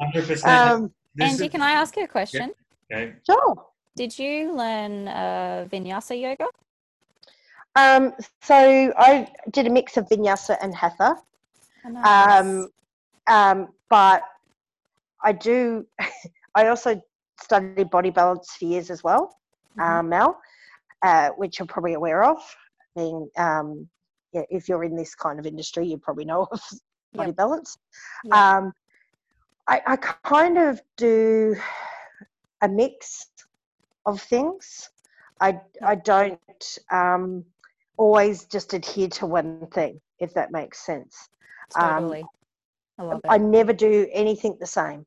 Hundred 0.00 0.26
percent. 0.26 0.62
um 0.64 0.92
Angie, 1.20 1.48
can 1.48 1.62
I 1.62 1.72
ask 1.72 1.96
you 1.96 2.04
a 2.04 2.08
question? 2.08 2.52
Okay. 2.92 3.12
sure 3.26 3.54
Did 3.96 4.18
you 4.18 4.52
learn 4.54 5.08
uh, 5.08 5.66
vinyasa 5.70 6.14
yoga? 6.20 6.46
um 7.76 8.12
so 8.42 8.92
i 8.98 9.26
did 9.50 9.66
a 9.66 9.70
mix 9.70 9.96
of 9.96 10.06
vinyasa 10.08 10.56
and 10.62 10.74
hatha 10.74 11.14
Oh, 11.84 11.90
nice. 11.90 12.06
um, 12.06 12.68
um, 13.28 13.68
but 13.90 14.22
I 15.24 15.32
do. 15.32 15.84
I 16.54 16.68
also 16.68 17.00
studied 17.40 17.76
body 17.90 18.10
balance 18.10 18.38
for 18.58 18.64
years 18.66 18.90
as 18.90 19.02
well, 19.02 19.36
Mhm. 19.76 19.84
um, 20.00 20.08
Mel, 20.08 20.36
uh, 21.02 21.30
which 21.30 21.58
you're 21.58 21.66
probably 21.66 21.94
aware 21.94 22.24
of. 22.24 22.38
Being, 22.96 23.28
um, 23.36 23.88
yeah, 24.32 24.42
if 24.50 24.68
you're 24.68 24.84
in 24.84 24.96
this 24.96 25.14
kind 25.14 25.38
of 25.38 25.46
industry, 25.46 25.86
you 25.86 25.98
probably 25.98 26.24
know 26.24 26.46
of 26.50 26.60
body 27.14 27.28
Yep. 27.28 27.36
balance. 27.36 27.76
Yep. 28.24 28.34
Um, 28.34 28.72
I, 29.68 29.82
I 29.86 29.96
kind 29.96 30.58
of 30.58 30.80
do 30.96 31.56
a 32.62 32.68
mix 32.68 33.26
of 34.06 34.20
things. 34.20 34.90
I 35.40 35.60
I 35.82 35.94
don't 35.96 36.78
um, 36.90 37.44
always 37.96 38.44
just 38.44 38.74
adhere 38.74 39.08
to 39.08 39.26
one 39.26 39.66
thing, 39.68 40.00
if 40.18 40.34
that 40.34 40.52
makes 40.52 40.84
sense. 40.84 41.28
um, 41.76 41.96
totally. 41.96 42.24
I 42.98 43.02
love 43.02 43.20
it. 43.24 43.30
I 43.30 43.38
never 43.38 43.72
do 43.72 44.08
anything 44.12 44.56
the 44.60 44.66
same. 44.66 45.06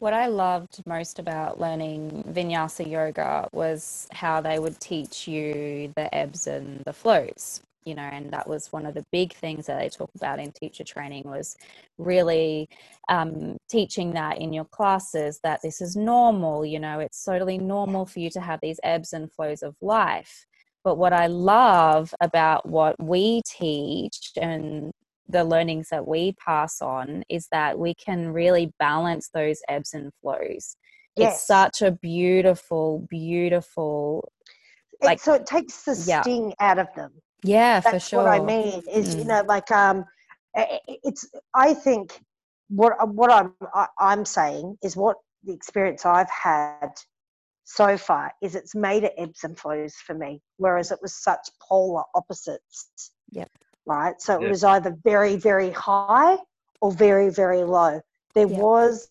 What 0.00 0.14
I 0.14 0.28
loved 0.28 0.82
most 0.86 1.18
about 1.18 1.60
learning 1.60 2.24
vinyasa 2.26 2.90
yoga 2.90 3.50
was 3.52 4.08
how 4.12 4.40
they 4.40 4.58
would 4.58 4.80
teach 4.80 5.28
you 5.28 5.92
the 5.94 6.12
ebbs 6.14 6.46
and 6.46 6.82
the 6.86 6.92
flows, 6.94 7.60
you 7.84 7.94
know, 7.94 8.08
and 8.10 8.30
that 8.30 8.48
was 8.48 8.72
one 8.72 8.86
of 8.86 8.94
the 8.94 9.04
big 9.12 9.34
things 9.34 9.66
that 9.66 9.78
they 9.78 9.90
talk 9.90 10.10
about 10.16 10.38
in 10.38 10.52
teacher 10.52 10.84
training 10.84 11.24
was 11.26 11.54
really 11.98 12.66
um, 13.10 13.58
teaching 13.68 14.12
that 14.12 14.38
in 14.38 14.54
your 14.54 14.64
classes 14.64 15.38
that 15.44 15.60
this 15.62 15.82
is 15.82 15.96
normal, 15.96 16.64
you 16.64 16.80
know, 16.80 17.00
it's 17.00 17.22
totally 17.22 17.58
normal 17.58 18.06
for 18.06 18.20
you 18.20 18.30
to 18.30 18.40
have 18.40 18.60
these 18.62 18.80
ebbs 18.82 19.12
and 19.12 19.30
flows 19.30 19.62
of 19.62 19.76
life. 19.82 20.46
But 20.82 20.96
what 20.96 21.12
I 21.12 21.26
love 21.26 22.14
about 22.22 22.66
what 22.66 22.96
we 22.98 23.42
teach 23.44 24.32
and 24.40 24.92
the 25.30 25.44
learnings 25.44 25.88
that 25.90 26.06
we 26.06 26.32
pass 26.44 26.80
on 26.82 27.22
is 27.28 27.46
that 27.52 27.78
we 27.78 27.94
can 27.94 28.32
really 28.32 28.72
balance 28.78 29.30
those 29.32 29.60
ebbs 29.68 29.94
and 29.94 30.12
flows. 30.20 30.76
Yes. 31.16 31.34
It's 31.36 31.46
such 31.46 31.82
a 31.82 31.90
beautiful, 31.92 33.06
beautiful, 33.08 34.32
It- 35.00 35.06
like- 35.06 35.20
so 35.20 35.34
it 35.34 35.46
takes 35.46 35.84
the 35.84 35.94
Yeah. 36.06 36.22
sting 36.22 36.54
out 36.60 36.78
of 36.78 36.88
them. 36.94 37.12
yeah, 37.42 37.80
for 37.80 37.98
sure. 37.98 38.24
what 38.24 38.32
I 38.32 38.40
mean. 38.40 38.82
Is 38.90 39.14
you 39.14 39.24
Mm. 39.24 39.26
know 39.28 39.42
like 39.46 39.70
um, 39.70 40.04
i- 40.54 40.80
i- 40.88 40.98
it's 41.04 41.26
I 41.54 41.72
think 41.74 42.20
what 42.68 42.92
what 43.14 43.32
I'm 43.32 43.54
I, 43.74 43.86
I'm 43.98 44.24
saying 44.24 44.78
is 44.82 44.96
what 44.96 45.16
the 45.44 45.52
experience 45.54 46.04
I've 46.04 46.30
had 46.30 46.92
so 47.64 47.96
far 47.96 48.32
is 48.42 48.54
it's 48.54 48.74
made 48.74 49.04
it 49.04 49.14
ebbs 49.16 49.42
and 49.44 49.58
flows 49.58 49.94
for 49.94 50.14
me, 50.14 50.42
whereas 50.58 50.90
it 50.92 50.98
was 51.00 51.14
such 51.14 51.48
polar 51.66 52.04
opposites. 52.14 53.12
Yep. 53.30 53.50
Right. 53.90 54.20
So 54.22 54.34
it 54.36 54.42
Yep. 54.42 54.48
was 54.48 54.64
either 54.64 54.96
very 55.04 55.36
very 55.36 55.70
high 55.72 56.38
or 56.80 56.92
very 56.92 57.30
very 57.30 57.64
low. 57.64 58.00
There 58.36 58.48
Yep. 58.48 58.60
was 58.60 59.10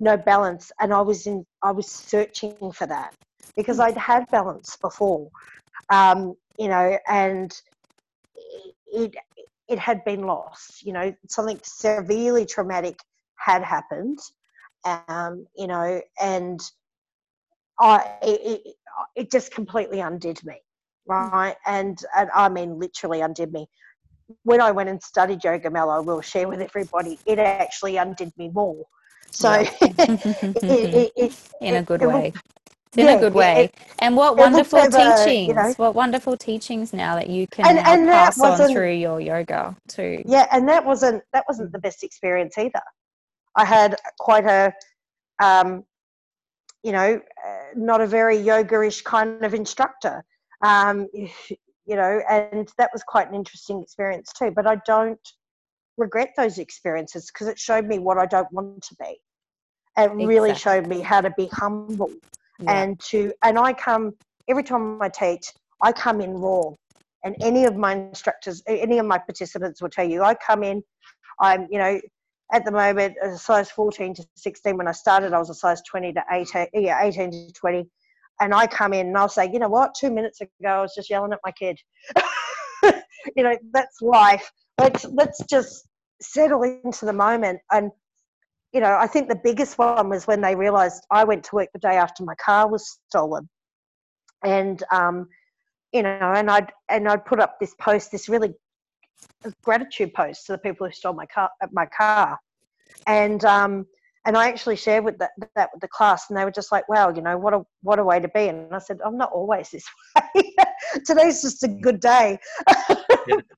no 0.00 0.16
balance, 0.16 0.72
and 0.80 0.92
I 0.92 1.02
was 1.02 1.26
in 1.26 1.46
I 1.62 1.70
was 1.72 1.88
searching 1.90 2.72
for 2.72 2.86
that 2.86 3.12
because 3.56 3.78
Mm. 3.78 3.86
I'd 3.86 3.96
had 3.96 4.24
balance 4.32 4.76
before, 4.82 5.30
um, 5.90 6.34
you 6.58 6.68
know, 6.68 6.98
and 7.08 7.52
it 8.92 9.14
it 9.68 9.78
had 9.78 10.04
been 10.04 10.22
lost. 10.22 10.82
You 10.82 10.94
know, 10.94 11.14
something 11.28 11.60
severely 11.64 12.44
traumatic 12.46 12.98
had 13.36 13.62
happened, 13.62 14.18
um, 14.84 15.46
you 15.56 15.68
know, 15.68 16.02
and 16.20 16.60
I 17.80 18.18
it, 18.22 18.62
it, 18.66 18.76
it 19.16 19.30
just 19.30 19.52
completely 19.52 20.00
undid 20.00 20.44
me, 20.44 20.60
right? 21.06 21.56
And 21.66 21.98
and 22.16 22.30
I 22.34 22.48
mean 22.48 22.78
literally 22.78 23.20
undid 23.20 23.52
me. 23.52 23.68
When 24.44 24.60
I 24.60 24.70
went 24.70 24.88
and 24.88 25.02
studied 25.02 25.42
yoga, 25.44 25.70
Mel, 25.70 25.90
I 25.90 25.98
will 26.00 26.20
share 26.20 26.48
with 26.48 26.60
everybody, 26.60 27.18
it 27.26 27.38
actually 27.38 27.96
undid 27.96 28.32
me 28.36 28.50
more. 28.52 28.84
So 29.30 29.52
Yep. 29.52 29.68
it, 29.80 30.94
it, 30.94 31.12
it, 31.16 31.32
in 31.60 31.76
a 31.76 31.82
good 31.82 32.02
way. 32.02 32.32
in 32.96 33.06
yeah, 33.06 33.16
a 33.16 33.20
good 33.20 33.34
way. 33.34 33.70
and 34.00 34.16
what 34.16 34.36
wonderful 34.36 34.80
you 34.80 34.90
teachings. 34.90 35.54
know. 35.56 35.74
What 35.76 35.94
wonderful 35.94 36.36
teachings 36.36 36.92
now 36.92 37.14
that 37.16 37.28
you 37.28 37.46
can 37.46 37.66
And- 37.66 37.86
and 37.86 38.08
that 38.08 38.34
pass 38.34 38.40
on 38.40 38.70
through 38.72 38.92
your 38.92 39.20
yoga 39.20 39.76
too. 39.88 40.22
yeah 40.26 40.46
and 40.52 40.68
that 40.68 40.84
wasn't 40.84 41.22
that 41.32 41.44
wasn't 41.48 41.72
the 41.72 41.78
best 41.78 42.02
experience 42.02 42.56
either 42.58 42.80
i 43.56 43.64
had 43.64 43.96
quite 44.18 44.44
a 44.46 44.72
um 45.42 45.84
you 46.82 46.92
know 46.92 47.20
uh, 47.46 47.64
not 47.76 48.00
a 48.00 48.06
very 48.06 48.36
yoga-ish 48.36 49.02
kind 49.02 49.44
of 49.44 49.52
instructor 49.54 50.24
um 50.62 51.06
you 51.88 51.96
know 51.96 52.20
and 52.28 52.70
that 52.76 52.90
was 52.92 53.02
quite 53.02 53.28
an 53.28 53.34
interesting 53.34 53.82
experience 53.82 54.30
too 54.38 54.52
but 54.54 54.66
i 54.66 54.76
don't 54.86 55.26
regret 55.96 56.30
those 56.36 56.58
experiences 56.58 57.30
because 57.32 57.48
it 57.48 57.58
showed 57.58 57.86
me 57.86 57.98
what 57.98 58.18
i 58.18 58.26
don't 58.26 58.50
want 58.52 58.82
to 58.82 58.94
be. 59.00 59.20
It 59.98 60.12
really 60.12 60.54
showed 60.54 60.86
me 60.86 61.00
how 61.00 61.20
to 61.20 61.32
be 61.36 61.48
humble 61.52 62.12
Yeah. 62.60 62.82
and 62.82 63.00
to 63.10 63.32
and 63.42 63.58
i 63.58 63.72
come 63.72 64.14
every 64.48 64.62
time 64.62 65.02
i 65.02 65.08
teach 65.08 65.46
i 65.82 65.90
come 65.92 66.20
in 66.20 66.34
raw. 66.34 66.70
And 67.24 67.34
any 67.40 67.64
of 67.64 67.74
my 67.76 67.94
instructors 67.94 68.62
any 68.66 68.98
of 68.98 69.06
my 69.06 69.18
participants 69.18 69.82
will 69.82 69.88
tell 69.90 70.08
you 70.08 70.22
i 70.22 70.34
come 70.34 70.62
in 70.62 70.82
i'm 71.40 71.66
you 71.70 71.78
know 71.78 72.00
at 72.52 72.64
the 72.64 72.70
moment 72.70 73.14
a 73.22 73.36
size 73.36 73.70
14 73.70 74.14
to 74.14 74.26
16 74.36 74.76
when 74.76 74.88
i 74.88 74.92
started 74.92 75.32
i 75.32 75.38
was 75.38 75.50
a 75.50 75.54
size 75.54 75.82
20 75.82 76.12
to 76.12 76.22
18 76.30 76.66
yeah 76.74 77.02
18 77.02 77.30
to 77.32 77.52
20 77.52 77.86
and 78.40 78.54
I 78.54 78.66
come 78.66 78.92
in 78.92 79.08
and 79.08 79.16
I'll 79.16 79.28
say, 79.28 79.50
you 79.52 79.58
know 79.58 79.68
what, 79.68 79.94
two 79.94 80.10
minutes 80.10 80.40
ago 80.40 80.50
I 80.68 80.80
was 80.82 80.94
just 80.94 81.10
yelling 81.10 81.32
at 81.32 81.40
my 81.44 81.52
kid. 81.52 81.78
you 83.36 83.42
know, 83.42 83.56
that's 83.72 84.00
life. 84.00 84.50
Let's 84.78 85.04
let's 85.06 85.42
just 85.44 85.88
settle 86.20 86.62
into 86.62 87.04
the 87.04 87.12
moment. 87.12 87.60
And 87.72 87.90
you 88.72 88.80
know, 88.80 88.96
I 88.98 89.06
think 89.06 89.28
the 89.28 89.40
biggest 89.42 89.78
one 89.78 90.08
was 90.08 90.26
when 90.26 90.40
they 90.40 90.54
realised 90.54 91.04
I 91.10 91.24
went 91.24 91.44
to 91.44 91.54
work 91.54 91.68
the 91.72 91.78
day 91.78 91.96
after 91.96 92.24
my 92.24 92.34
car 92.34 92.68
was 92.68 92.98
stolen, 93.08 93.48
and 94.44 94.82
um, 94.92 95.28
you 95.92 96.02
know, 96.02 96.32
and 96.34 96.50
I'd 96.50 96.70
and 96.88 97.08
I'd 97.08 97.24
put 97.24 97.40
up 97.40 97.58
this 97.58 97.74
post, 97.80 98.12
this 98.12 98.28
really 98.28 98.54
gratitude 99.62 100.12
post 100.14 100.46
to 100.46 100.52
the 100.52 100.58
people 100.58 100.86
who 100.86 100.92
stole 100.92 101.14
my 101.14 101.26
car, 101.26 101.50
my 101.72 101.86
car, 101.86 102.38
and 103.06 103.44
um, 103.44 103.86
and 104.26 104.36
I 104.36 104.48
actually 104.48 104.76
shared 104.76 105.04
with 105.04 105.18
that, 105.18 105.30
that 105.54 105.70
with 105.72 105.80
the 105.80 105.88
class, 105.88 106.28
and 106.28 106.38
they 106.38 106.44
were 106.44 106.50
just 106.50 106.72
like, 106.72 106.88
"Wow, 106.88 107.10
you 107.10 107.22
know 107.22 107.38
what 107.38 107.54
a 107.54 107.64
what 107.82 107.98
a 107.98 108.04
way 108.04 108.20
to 108.20 108.28
be." 108.28 108.48
And 108.48 108.74
I 108.74 108.78
said, 108.78 108.98
"I'm 109.04 109.16
not 109.16 109.32
always 109.32 109.70
this 109.70 109.84
way. 110.34 110.54
Today's 111.06 111.42
just 111.42 111.62
a 111.62 111.68
good 111.68 112.00
day." 112.00 112.38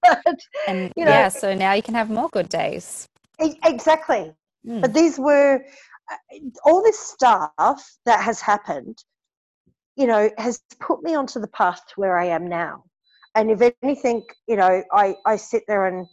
but, 0.02 0.38
and 0.68 0.92
you 0.96 1.04
know, 1.04 1.10
yeah, 1.10 1.28
so 1.28 1.54
now 1.54 1.72
you 1.72 1.82
can 1.82 1.94
have 1.94 2.10
more 2.10 2.28
good 2.28 2.48
days. 2.48 3.08
Exactly. 3.38 4.32
Mm. 4.66 4.82
But 4.82 4.92
these 4.92 5.18
were 5.18 5.64
uh, 6.10 6.38
all 6.64 6.82
this 6.82 6.98
stuff 6.98 7.98
that 8.04 8.22
has 8.22 8.40
happened. 8.40 8.98
You 9.96 10.06
know, 10.06 10.30
has 10.38 10.62
put 10.80 11.02
me 11.02 11.14
onto 11.14 11.40
the 11.40 11.48
path 11.48 11.80
to 11.88 12.00
where 12.00 12.18
I 12.18 12.26
am 12.26 12.48
now. 12.48 12.84
And 13.34 13.50
if 13.50 13.72
anything, 13.82 14.24
you 14.46 14.56
know, 14.56 14.82
I 14.92 15.16
I 15.26 15.36
sit 15.36 15.64
there 15.66 15.86
and 15.86 16.06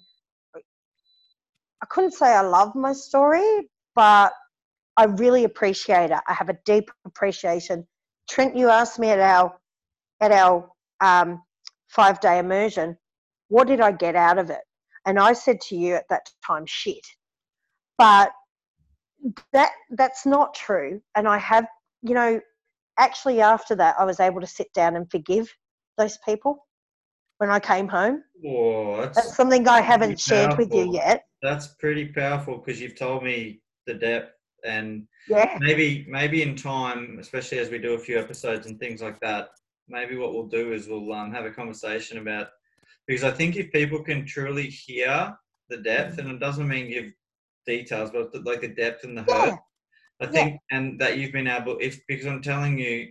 I 1.81 1.85
couldn't 1.85 2.11
say 2.11 2.27
I 2.27 2.41
love 2.41 2.75
my 2.75 2.93
story, 2.93 3.69
but 3.97 4.31
I 4.95 5.05
really 5.05 5.43
appreciate 5.43 6.11
it. 6.11 6.19
I 6.27 6.33
have 6.33 6.49
a 6.49 6.57
deep 6.65 6.91
appreciation. 7.05 7.85
Trent, 8.29 8.55
you 8.55 8.69
asked 8.69 8.99
me 8.99 9.09
at 9.09 9.19
our 9.19 9.57
at 10.21 10.31
our 10.31 10.69
um, 11.01 11.41
five 11.89 12.19
day 12.19 12.37
immersion, 12.37 12.95
what 13.49 13.67
did 13.67 13.81
I 13.81 13.91
get 13.91 14.15
out 14.15 14.37
of 14.37 14.51
it? 14.51 14.61
And 15.07 15.17
I 15.17 15.33
said 15.33 15.59
to 15.61 15.75
you 15.75 15.95
at 15.95 16.05
that 16.09 16.29
time, 16.45 16.65
shit. 16.67 17.05
But 17.97 18.31
that 19.51 19.71
that's 19.91 20.27
not 20.27 20.53
true. 20.53 21.01
And 21.15 21.27
I 21.27 21.39
have, 21.39 21.65
you 22.03 22.13
know, 22.13 22.39
actually 22.99 23.41
after 23.41 23.75
that, 23.75 23.95
I 23.97 24.05
was 24.05 24.19
able 24.19 24.41
to 24.41 24.47
sit 24.47 24.71
down 24.73 24.95
and 24.95 25.09
forgive 25.09 25.51
those 25.97 26.19
people 26.23 26.67
when 27.39 27.49
I 27.49 27.59
came 27.59 27.87
home. 27.87 28.23
Whoa, 28.41 29.01
that's, 29.01 29.15
that's 29.15 29.35
something 29.35 29.67
I 29.67 29.81
haven't 29.81 30.19
shared 30.19 30.55
with 30.59 30.71
you 30.71 30.91
yet. 30.93 31.23
That's 31.41 31.67
pretty 31.79 32.05
powerful 32.09 32.57
because 32.57 32.79
you've 32.79 32.97
told 32.97 33.23
me 33.23 33.61
the 33.87 33.95
depth 33.95 34.33
and 34.63 35.07
yeah. 35.27 35.57
maybe 35.59 36.05
maybe 36.09 36.41
in 36.41 36.55
time, 36.55 37.17
especially 37.19 37.59
as 37.59 37.69
we 37.69 37.79
do 37.79 37.93
a 37.93 37.99
few 37.99 38.19
episodes 38.19 38.67
and 38.67 38.79
things 38.79 39.01
like 39.01 39.19
that, 39.21 39.49
maybe 39.87 40.17
what 40.17 40.33
we'll 40.33 40.47
do 40.47 40.73
is 40.73 40.87
we'll 40.87 41.11
um, 41.13 41.31
have 41.31 41.45
a 41.45 41.51
conversation 41.51 42.17
about 42.19 42.49
because 43.07 43.23
I 43.23 43.31
think 43.31 43.55
if 43.55 43.71
people 43.71 44.03
can 44.03 44.25
truly 44.25 44.67
hear 44.67 45.35
the 45.69 45.77
depth, 45.77 46.17
and 46.17 46.29
it 46.29 46.39
doesn't 46.39 46.67
mean 46.67 46.89
give 46.89 47.11
details, 47.65 48.11
but 48.11 48.33
like 48.45 48.61
the 48.61 48.67
depth 48.67 49.03
and 49.03 49.17
the 49.17 49.23
hurt. 49.23 49.47
Yeah. 49.47 49.57
I 50.19 50.25
think, 50.25 50.59
yeah. 50.71 50.77
and 50.77 50.99
that 50.99 51.17
you've 51.17 51.31
been 51.31 51.47
able, 51.47 51.77
if 51.79 51.99
because 52.07 52.25
I'm 52.25 52.41
telling 52.41 52.79
you, 52.79 53.09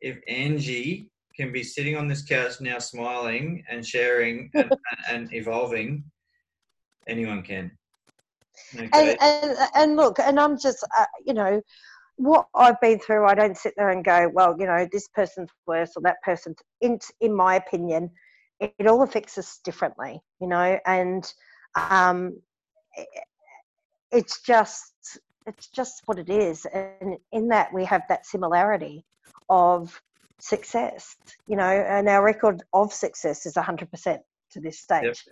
if 0.00 0.18
Angie 0.28 1.10
can 1.36 1.52
be 1.52 1.64
sitting 1.64 1.96
on 1.96 2.06
this 2.06 2.22
couch 2.22 2.60
now, 2.60 2.78
smiling 2.78 3.64
and 3.68 3.84
sharing 3.84 4.50
and, 4.54 4.72
and 5.10 5.34
evolving, 5.34 6.04
anyone 7.08 7.42
can. 7.42 7.72
Okay. 8.74 8.88
And, 8.92 9.18
and, 9.20 9.58
and 9.74 9.96
look, 9.96 10.18
and 10.18 10.38
I'm 10.38 10.58
just, 10.58 10.86
uh, 10.98 11.04
you 11.24 11.34
know, 11.34 11.60
what 12.18 12.48
I've 12.54 12.80
been 12.80 12.98
through, 12.98 13.26
I 13.26 13.34
don't 13.34 13.56
sit 13.56 13.74
there 13.76 13.90
and 13.90 14.04
go, 14.04 14.30
well, 14.32 14.56
you 14.58 14.66
know, 14.66 14.86
this 14.90 15.08
person's 15.08 15.50
worse 15.66 15.92
or 15.96 16.02
that 16.02 16.16
person's. 16.22 16.58
In 16.80 16.98
in 17.20 17.34
my 17.34 17.54
opinion, 17.54 18.10
it, 18.60 18.74
it 18.78 18.86
all 18.86 19.02
affects 19.02 19.38
us 19.38 19.60
differently, 19.64 20.20
you 20.40 20.48
know, 20.48 20.78
and 20.84 21.32
um, 21.76 22.40
it, 22.96 23.08
it's 24.10 24.42
just 24.42 24.92
it's 25.46 25.68
just 25.68 26.02
what 26.06 26.18
it 26.18 26.28
is, 26.28 26.66
and 26.66 27.16
in 27.32 27.48
that 27.48 27.72
we 27.72 27.84
have 27.84 28.02
that 28.08 28.26
similarity 28.26 29.04
of 29.48 30.00
success, 30.40 31.16
you 31.46 31.56
know, 31.56 31.62
and 31.62 32.08
our 32.08 32.24
record 32.24 32.62
of 32.72 32.92
success 32.92 33.46
is 33.46 33.54
100% 33.54 34.18
to 34.52 34.60
this 34.60 34.80
stage, 34.80 35.24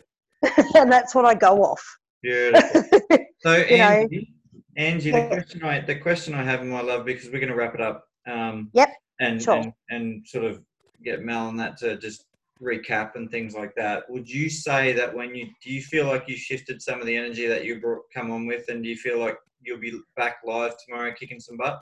yep. 0.42 0.52
and 0.76 0.90
that's 0.90 1.14
what 1.14 1.24
I 1.24 1.34
go 1.34 1.62
off. 1.62 1.98
Beautiful. 2.22 2.82
So, 3.46 3.52
Angie, 3.52 4.34
Angie, 4.76 5.12
the 5.12 5.28
question 5.28 5.62
I 5.62 5.80
the 5.80 5.94
question 5.94 6.34
I 6.34 6.42
have, 6.42 6.64
my 6.64 6.80
love, 6.80 7.04
because 7.04 7.26
we're 7.26 7.38
going 7.38 7.48
to 7.48 7.54
wrap 7.54 7.76
it 7.76 7.80
up. 7.80 8.04
Um, 8.26 8.70
yep. 8.72 8.92
And, 9.20 9.40
sure. 9.40 9.58
and 9.58 9.72
and 9.88 10.26
sort 10.26 10.46
of 10.46 10.60
get 11.04 11.22
Mel 11.22 11.48
and 11.48 11.60
that 11.60 11.76
to 11.76 11.96
just 11.96 12.24
recap 12.60 13.14
and 13.14 13.30
things 13.30 13.54
like 13.54 13.72
that. 13.76 14.02
Would 14.10 14.28
you 14.28 14.50
say 14.50 14.92
that 14.94 15.14
when 15.14 15.32
you 15.32 15.46
do 15.62 15.72
you 15.72 15.80
feel 15.80 16.06
like 16.06 16.24
you 16.26 16.36
shifted 16.36 16.82
some 16.82 16.98
of 16.98 17.06
the 17.06 17.16
energy 17.16 17.46
that 17.46 17.64
you 17.64 17.80
brought 17.80 18.02
come 18.12 18.32
on 18.32 18.46
with, 18.46 18.68
and 18.68 18.82
do 18.82 18.88
you 18.88 18.96
feel 18.96 19.20
like 19.20 19.36
you'll 19.62 19.78
be 19.78 19.96
back 20.16 20.38
live 20.44 20.72
tomorrow 20.84 21.12
kicking 21.16 21.38
some 21.38 21.56
butt? 21.56 21.80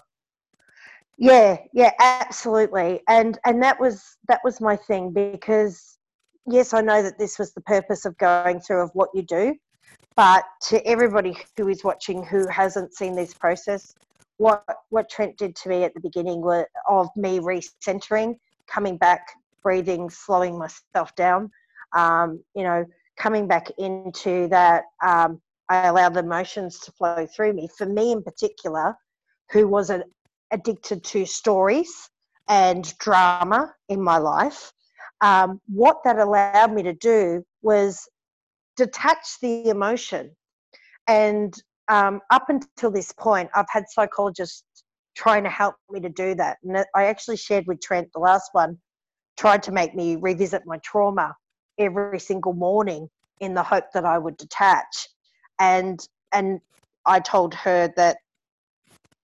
Yeah, 1.17 1.57
yeah, 1.73 1.93
absolutely. 1.99 3.01
And 3.09 3.39
and 3.47 3.63
that 3.63 3.81
was 3.81 4.05
that 4.29 4.41
was 4.45 4.61
my 4.61 4.77
thing 4.77 5.13
because 5.15 5.97
yes, 6.47 6.75
I 6.75 6.83
know 6.83 7.03
that 7.03 7.19
this 7.19 7.39
was 7.39 7.55
the 7.55 7.63
purpose 7.63 8.05
of 8.05 8.19
going 8.19 8.61
through 8.61 8.83
of 8.83 8.91
what 8.93 9.09
you 9.15 9.23
do, 9.23 9.57
but 10.17 10.45
to 10.69 10.85
everybody 10.87 11.37
who 11.57 11.69
is 11.69 11.83
watching 11.85 12.25
who 12.25 12.47
hasn't 12.49 12.95
seen 12.95 13.15
this 13.15 13.35
process, 13.35 13.95
what 14.37 14.65
what 14.91 15.09
Trent 15.09 15.37
did 15.37 15.57
to 15.57 15.69
me 15.69 15.85
at 15.85 15.95
the 15.95 16.01
beginning 16.01 16.41
were 16.41 16.69
of 16.89 17.09
me 17.17 17.39
recentering, 17.39 18.37
coming 18.67 18.97
back, 18.97 19.27
breathing, 19.63 20.11
slowing 20.11 20.59
myself 20.59 21.15
down, 21.17 21.51
um, 21.95 22.43
you 22.55 22.63
know, 22.63 22.85
coming 23.17 23.47
back 23.47 23.71
into 23.79 24.49
that. 24.49 24.85
Um, 25.05 25.41
I 25.69 25.87
allow 25.87 26.11
the 26.11 26.21
emotions 26.21 26.79
to 26.81 26.93
flow 26.93 27.27
through 27.27 27.55
me. 27.55 27.69
For 27.79 27.87
me 27.87 28.13
in 28.13 28.23
particular, 28.23 28.95
who 29.51 29.67
was 29.67 29.91
an, 29.91 30.05
addicted 30.51 31.03
to 31.05 31.25
stories 31.25 32.11
and 32.49 32.97
drama 32.99 33.75
in 33.89 34.03
my 34.03 34.19
life, 34.19 34.73
um, 35.23 35.61
what 35.67 35.99
that 36.05 36.19
allowed 36.19 36.73
me 36.73 36.83
to 36.83 36.93
do 36.93 37.45
was 37.63 38.07
detach 38.77 39.39
the 39.41 39.69
emotion. 39.69 40.35
And 41.07 41.55
um, 41.89 42.21
up 42.31 42.47
until 42.49 42.91
this 42.91 43.13
point, 43.13 43.51
I've 43.55 43.67
had 43.69 43.85
psychologists 43.89 44.65
trying 45.15 45.45
to 45.45 45.51
help 45.51 45.77
me 45.91 46.01
to 46.01 46.09
do 46.09 46.35
that. 46.35 46.59
And 46.65 46.85
I 46.95 47.05
actually 47.05 47.37
shared 47.37 47.67
with 47.67 47.81
Trent, 47.81 48.09
the 48.13 48.21
last 48.21 48.51
one, 48.53 48.79
tried 49.37 49.63
to 49.65 49.73
make 49.73 49.95
me 49.95 50.17
revisit 50.17 50.63
my 50.67 50.79
trauma 50.79 51.35
every 51.79 52.21
single 52.21 52.53
morning 52.53 53.09
in 53.41 53.55
the 53.55 53.63
hope 53.63 53.85
that 53.95 54.05
I 54.05 54.19
would 54.19 54.37
detach. 54.37 55.09
And 55.59 56.07
and 56.33 56.61
I 57.07 57.21
told 57.21 57.55
her 57.55 57.93
that 57.97 58.17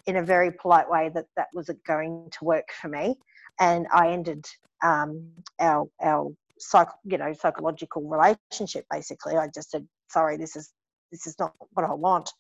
in 0.07 0.17
a 0.17 0.23
very 0.23 0.53
polite 0.53 0.89
way 0.89 1.11
that 1.15 1.27
that 1.37 1.49
wasn't 1.55 1.83
going 1.85 2.29
to 2.33 2.45
work 2.45 2.69
for 2.81 2.89
me. 2.89 3.17
And 3.59 3.87
I 3.93 4.11
ended 4.11 4.47
um, 4.83 5.29
our 5.59 5.89
our 6.01 6.31
psych, 6.61 6.89
you 7.05 7.19
know, 7.19 7.33
psychological 7.33 8.03
relationship. 8.09 8.85
Basically, 8.91 9.37
I 9.37 9.49
just 9.49 9.71
said, 9.71 9.87
"Sorry, 10.11 10.37
this 10.37 10.57
is 10.57 10.73
this 11.11 11.27
is 11.27 11.37
not 11.39 11.55
what 11.73 11.85
I 11.85 11.93
want." 11.93 12.31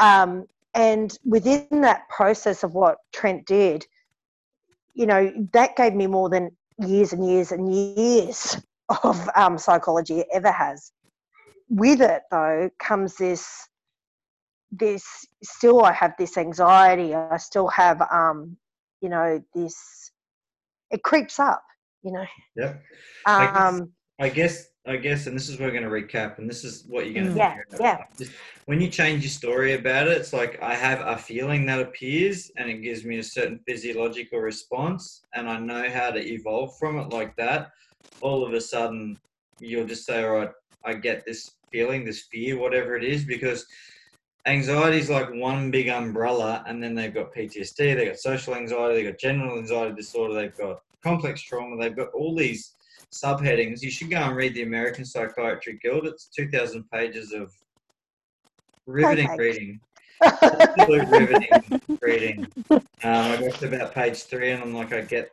Um, 0.00 0.46
and 0.74 1.16
within 1.24 1.80
that 1.82 2.08
process 2.08 2.62
of 2.62 2.74
what 2.74 2.98
Trent 3.12 3.46
did, 3.46 3.86
you 4.94 5.06
know, 5.06 5.32
that 5.52 5.76
gave 5.76 5.94
me 5.94 6.06
more 6.06 6.28
than 6.28 6.50
years 6.78 7.12
and 7.12 7.28
years 7.28 7.52
and 7.52 7.72
years 7.72 8.56
of 9.02 9.28
um, 9.34 9.58
psychology 9.58 10.24
ever 10.32 10.52
has. 10.52 10.92
With 11.68 12.00
it, 12.00 12.22
though, 12.30 12.70
comes 12.78 13.16
this 13.16 13.68
this 14.70 15.26
still 15.42 15.82
I 15.82 15.92
have 15.92 16.14
this 16.18 16.36
anxiety. 16.36 17.14
I 17.14 17.38
still 17.38 17.68
have, 17.68 18.02
um, 18.12 18.56
you 19.00 19.08
know, 19.08 19.42
this. 19.54 20.10
It 20.90 21.02
creeps 21.02 21.38
up 21.38 21.62
you 22.02 22.12
know. 22.12 22.26
Yeah. 22.56 22.74
Um, 23.26 23.92
I 24.20 24.28
guess, 24.28 24.70
I 24.86 24.96
guess, 24.96 25.26
and 25.26 25.36
this 25.36 25.48
is 25.48 25.58
where 25.58 25.68
we're 25.68 25.80
going 25.80 25.84
to 25.84 26.16
recap, 26.16 26.38
and 26.38 26.48
this 26.48 26.64
is 26.64 26.84
what 26.88 27.06
you're 27.06 27.14
going 27.14 27.34
to. 27.34 27.38
Yeah, 27.38 27.56
yeah. 27.78 27.98
Just, 28.16 28.32
when 28.66 28.80
you 28.80 28.88
change 28.88 29.22
your 29.22 29.30
story 29.30 29.74
about 29.74 30.08
it, 30.08 30.16
it's 30.16 30.32
like 30.32 30.60
I 30.62 30.74
have 30.74 31.00
a 31.00 31.16
feeling 31.16 31.66
that 31.66 31.80
appears, 31.80 32.50
and 32.56 32.68
it 32.68 32.82
gives 32.82 33.04
me 33.04 33.18
a 33.18 33.22
certain 33.22 33.60
physiological 33.66 34.40
response, 34.40 35.22
and 35.34 35.48
I 35.48 35.58
know 35.58 35.88
how 35.90 36.10
to 36.10 36.20
evolve 36.20 36.76
from 36.78 36.98
it 36.98 37.10
like 37.10 37.36
that. 37.36 37.70
All 38.20 38.44
of 38.44 38.52
a 38.54 38.60
sudden, 38.60 39.18
you'll 39.60 39.86
just 39.86 40.04
say, 40.04 40.24
"All 40.24 40.30
right, 40.30 40.50
I 40.84 40.94
get 40.94 41.24
this 41.24 41.52
feeling, 41.70 42.04
this 42.04 42.26
fear, 42.32 42.58
whatever 42.58 42.96
it 42.96 43.04
is," 43.04 43.24
because 43.24 43.66
anxiety 44.46 44.98
is 44.98 45.10
like 45.10 45.28
one 45.32 45.70
big 45.70 45.88
umbrella, 45.88 46.64
and 46.66 46.82
then 46.82 46.94
they've 46.94 47.14
got 47.14 47.32
PTSD, 47.32 47.94
they've 47.94 48.08
got 48.08 48.18
social 48.18 48.54
anxiety, 48.54 48.94
they've 49.02 49.12
got 49.12 49.20
general 49.20 49.58
anxiety 49.58 49.94
disorder, 49.94 50.34
they've 50.34 50.56
got 50.56 50.80
complex 51.08 51.40
trauma. 51.40 51.76
They've 51.76 51.96
got 51.96 52.12
all 52.12 52.36
these 52.36 52.74
subheadings. 53.12 53.82
You 53.82 53.90
should 53.90 54.10
go 54.10 54.18
and 54.18 54.36
read 54.36 54.54
the 54.54 54.62
American 54.62 55.04
Psychiatry 55.04 55.78
Guild. 55.82 56.06
It's 56.06 56.26
2,000 56.26 56.84
pages 56.90 57.32
of 57.32 57.52
riveting 58.86 59.30
reading. 59.36 59.80
absolute 60.22 61.08
riveting 61.08 61.80
reading. 62.02 62.46
Um, 62.70 62.80
I 63.02 63.36
got 63.36 63.54
to 63.54 63.68
about 63.68 63.94
page 63.94 64.24
three, 64.24 64.50
and 64.50 64.62
I'm 64.62 64.74
like, 64.74 64.92
I 64.92 65.00
get 65.02 65.30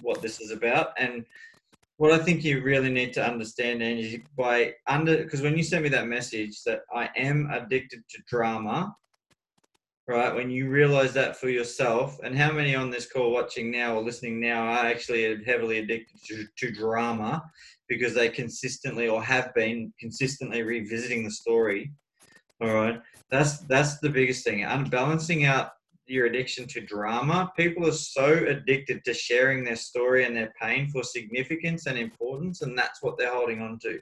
what 0.00 0.22
this 0.22 0.40
is 0.40 0.50
about, 0.50 0.88
and 0.98 1.24
what 1.98 2.12
I 2.12 2.18
think 2.18 2.42
you 2.42 2.62
really 2.62 2.90
need 2.90 3.12
to 3.14 3.24
understand, 3.24 3.82
Angie, 3.82 4.24
by 4.36 4.74
under 4.86 5.18
because 5.18 5.42
when 5.42 5.56
you 5.56 5.62
sent 5.62 5.82
me 5.82 5.90
that 5.90 6.06
message 6.06 6.62
that 6.64 6.82
I 6.94 7.10
am 7.16 7.50
addicted 7.52 8.02
to 8.08 8.22
drama, 8.26 8.96
right? 10.08 10.34
When 10.34 10.50
you 10.50 10.68
realize 10.68 11.12
that 11.12 11.36
for 11.36 11.50
yourself, 11.50 12.18
and 12.24 12.36
how 12.36 12.50
many 12.50 12.74
on 12.74 12.90
this 12.90 13.06
call 13.06 13.30
watching 13.30 13.70
now 13.70 13.94
or 13.94 14.02
listening 14.02 14.40
now 14.40 14.62
are 14.62 14.86
actually 14.86 15.44
heavily 15.44 15.78
addicted 15.78 16.18
to, 16.26 16.46
to 16.56 16.72
drama 16.72 17.44
because 17.88 18.14
they 18.14 18.30
consistently 18.30 19.06
or 19.06 19.22
have 19.22 19.54
been 19.54 19.92
consistently 20.00 20.62
revisiting 20.62 21.24
the 21.24 21.30
story. 21.30 21.92
All 22.60 22.74
right, 22.74 23.00
that's 23.30 23.58
that's 23.60 23.98
the 23.98 24.08
biggest 24.08 24.44
thing. 24.44 24.64
Unbalancing 24.64 25.44
out 25.44 25.72
your 26.06 26.26
addiction 26.26 26.66
to 26.66 26.80
drama. 26.80 27.52
People 27.56 27.86
are 27.86 27.92
so 27.92 28.32
addicted 28.46 29.04
to 29.04 29.12
sharing 29.12 29.62
their 29.62 29.76
story 29.76 30.24
and 30.24 30.34
their 30.34 30.52
pain 30.60 30.88
for 30.88 31.02
significance 31.02 31.86
and 31.86 31.98
importance, 31.98 32.62
and 32.62 32.76
that's 32.76 33.02
what 33.02 33.18
they're 33.18 33.34
holding 33.34 33.60
on 33.60 33.78
to. 33.80 34.00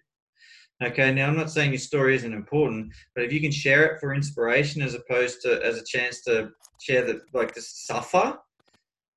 Okay, 0.85 1.13
now 1.13 1.29
I'm 1.29 1.37
not 1.37 1.51
saying 1.51 1.71
your 1.71 1.79
story 1.79 2.15
isn't 2.17 2.33
important, 2.33 2.93
but 3.15 3.25
if 3.25 3.33
you 3.33 3.41
can 3.41 3.51
share 3.51 3.85
it 3.87 3.99
for 3.99 4.15
inspiration 4.15 4.83
as 4.83 4.95
opposed 4.95 5.41
to 5.43 5.65
as 5.65 5.79
a 5.79 5.85
chance 5.85 6.23
to 6.25 6.51
share 6.81 7.03
the 7.03 7.23
like 7.33 7.55
to 7.55 7.63
suffer, 7.63 8.39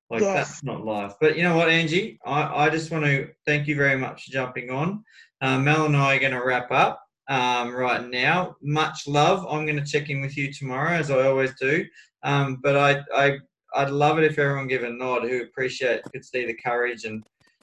like 0.08 0.22
yes. 0.22 0.34
that's 0.34 0.64
not 0.64 0.86
life. 0.86 1.12
But 1.20 1.36
you 1.36 1.42
know 1.42 1.56
what, 1.56 1.68
Angie, 1.68 2.18
I, 2.24 2.64
I 2.64 2.70
just 2.70 2.90
want 2.90 3.04
to 3.04 3.28
thank 3.46 3.66
you 3.66 3.76
very 3.76 3.98
much 3.98 4.24
for 4.24 4.32
jumping 4.32 4.70
on. 4.70 5.04
Um, 5.42 5.64
Mel 5.64 5.84
and 5.84 5.96
I 5.96 6.16
are 6.16 6.18
going 6.18 6.32
to 6.32 6.44
wrap 6.44 6.70
up 6.70 7.02
um, 7.28 7.74
right 7.74 8.08
now. 8.08 8.56
Much 8.62 9.06
love. 9.06 9.46
I'm 9.48 9.66
going 9.66 9.82
to 9.82 9.84
check 9.84 10.08
in 10.08 10.20
with 10.20 10.36
you 10.36 10.52
tomorrow, 10.52 10.92
as 10.92 11.10
I 11.10 11.26
always 11.26 11.52
do. 11.60 11.84
Um, 12.22 12.58
but 12.62 12.76
I, 12.76 13.02
I, 13.14 13.38
I'd 13.74 13.90
love 13.90 14.18
it 14.18 14.24
if 14.24 14.38
everyone 14.38 14.66
give 14.66 14.82
a 14.82 14.90
nod 14.90 15.22
who 15.22 15.42
appreciate 15.42 16.02
could 16.12 16.24
see 16.24 16.44
the 16.44 16.54
courage 16.54 17.04
and 17.04 17.22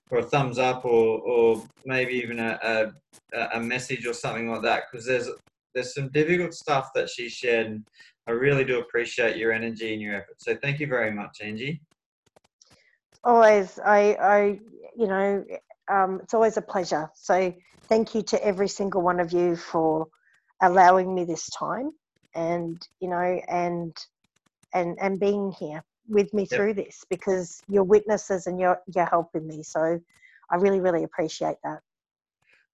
or 0.10 0.20
a 0.20 0.24
thumbs 0.24 0.58
up 0.58 0.86
or, 0.86 1.20
or 1.20 1.64
maybe 1.86 2.14
even 2.14 2.40
a, 2.40 2.92
a, 3.34 3.48
a 3.56 3.60
message 3.60 4.06
or 4.06 4.14
something 4.14 4.50
like 4.50 4.62
that 4.62 4.84
because 4.92 5.06
there's 5.06 5.30
there's 5.76 5.94
some 5.94 6.10
difficult 6.10 6.54
stuff 6.54 6.90
that 6.96 7.10
she 7.10 7.30
shared 7.30 7.84
I 8.28 8.32
really 8.32 8.66
do 8.66 8.80
appreciate 8.80 9.38
your 9.38 9.54
energy 9.54 9.94
and 9.94 10.02
your 10.02 10.16
effort. 10.16 10.36
So 10.40 10.56
thank 10.62 10.80
you 10.82 10.88
very 10.88 11.12
much, 11.12 11.40
Angie. 11.42 11.82
Always, 13.24 13.80
I, 13.80 14.18
I, 14.20 14.60
you 14.98 15.08
know, 15.08 15.46
um, 15.90 16.20
it's 16.22 16.34
always 16.34 16.58
a 16.58 16.62
pleasure. 16.62 17.10
So 17.16 17.54
thank 17.88 18.14
you 18.14 18.22
to 18.24 18.46
every 18.46 18.68
single 18.68 19.02
one 19.02 19.22
of 19.22 19.32
you 19.32 19.56
for 19.56 20.08
allowing 20.62 21.16
me 21.16 21.24
this 21.24 21.50
time, 21.50 21.92
and 22.36 22.86
you 23.00 23.10
know, 23.10 23.42
and 23.48 23.96
and 24.74 24.98
and 25.00 25.20
being 25.20 25.54
here 25.58 25.84
with 26.08 26.34
me 26.34 26.48
yep. 26.50 26.58
through 26.58 26.74
this 26.74 27.06
because 27.10 27.62
you're 27.68 27.84
witnesses 27.84 28.48
and 28.48 28.60
you're 28.60 28.80
you're 28.94 29.06
helping 29.06 29.48
me. 29.48 29.64
So 29.64 30.00
I 30.50 30.56
really 30.56 30.80
really 30.80 31.04
appreciate 31.04 31.58
that. 31.64 31.80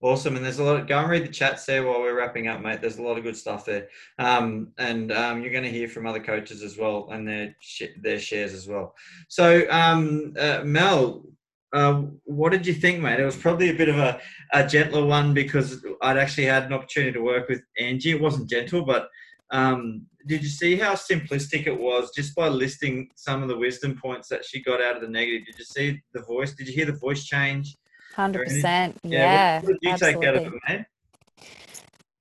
Awesome, 0.02 0.36
and 0.36 0.44
there's 0.44 0.60
a 0.60 0.64
lot. 0.64 0.76
Of, 0.82 0.88
go 0.88 1.00
and 1.00 1.10
read 1.10 1.24
the 1.24 1.32
chats 1.32 1.66
there 1.66 1.88
while 1.88 2.02
we're 2.02 2.18
wrapping 2.18 2.50
up, 2.50 2.62
mate. 2.62 2.82
There's 2.82 2.98
a 2.98 3.02
lot 3.02 3.18
of 3.18 3.24
good 3.24 3.38
stuff 3.38 3.64
there, 3.64 3.88
um, 4.20 4.74
and 4.78 5.14
um, 5.14 5.42
you're 5.42 5.54
going 5.54 5.64
to 5.64 5.72
hear 5.72 5.88
from 5.88 6.06
other 6.06 6.20
coaches 6.20 6.62
as 6.62 6.78
well 6.78 7.08
and 7.10 7.26
their 7.26 7.56
their 8.02 8.20
shares 8.20 8.54
as 8.54 8.68
well. 8.68 8.96
So, 9.30 9.66
um, 9.72 10.34
uh, 10.38 10.62
Mel, 10.66 11.24
uh, 11.72 12.02
what 12.26 12.52
did 12.52 12.68
you 12.68 12.74
think, 12.74 13.02
mate? 13.02 13.22
It 13.22 13.26
was 13.26 13.38
probably 13.38 13.70
a 13.70 13.78
bit 13.78 13.88
of 13.88 13.98
a, 13.98 14.20
a 14.52 14.68
gentler 14.68 15.06
one 15.06 15.34
because 15.34 15.84
I'd 16.02 16.18
actually 16.18 16.46
had 16.46 16.66
an 16.66 16.74
opportunity 16.74 17.14
to 17.14 17.22
work 17.22 17.48
with 17.48 17.62
Angie. 17.80 18.12
It 18.12 18.22
wasn't 18.22 18.50
gentle, 18.50 18.84
but 18.84 19.08
um, 19.52 20.06
did 20.26 20.42
you 20.42 20.50
see 20.50 20.76
how 20.76 20.94
simplistic 20.94 21.68
it 21.68 21.78
was 21.78 22.12
just 22.16 22.36
by 22.36 22.48
listing 22.48 23.10
some 23.16 23.44
of 23.44 23.50
the 23.50 23.58
wisdom 23.58 23.98
points 24.02 24.28
that 24.30 24.46
she 24.46 24.64
got 24.64 24.82
out 24.82 24.96
of 24.96 25.02
the 25.02 25.08
negative? 25.08 25.46
Did 25.46 25.60
you 25.60 25.66
see 25.66 26.02
the 26.14 26.22
voice? 26.22 26.54
Did 26.54 26.68
you 26.68 26.74
hear 26.74 26.86
the 26.86 26.94
voice 26.94 27.24
change? 27.24 27.76
Hundred 28.16 28.46
percent. 28.46 28.98
Yeah. 29.04 29.58
What, 29.58 29.64
what, 29.64 29.74
did 29.74 29.80
you 29.82 29.92
absolutely. 29.92 30.22
take 30.22 30.30
out 30.30 30.36
of 30.36 30.54
it, 30.54 30.60
man? 30.68 30.86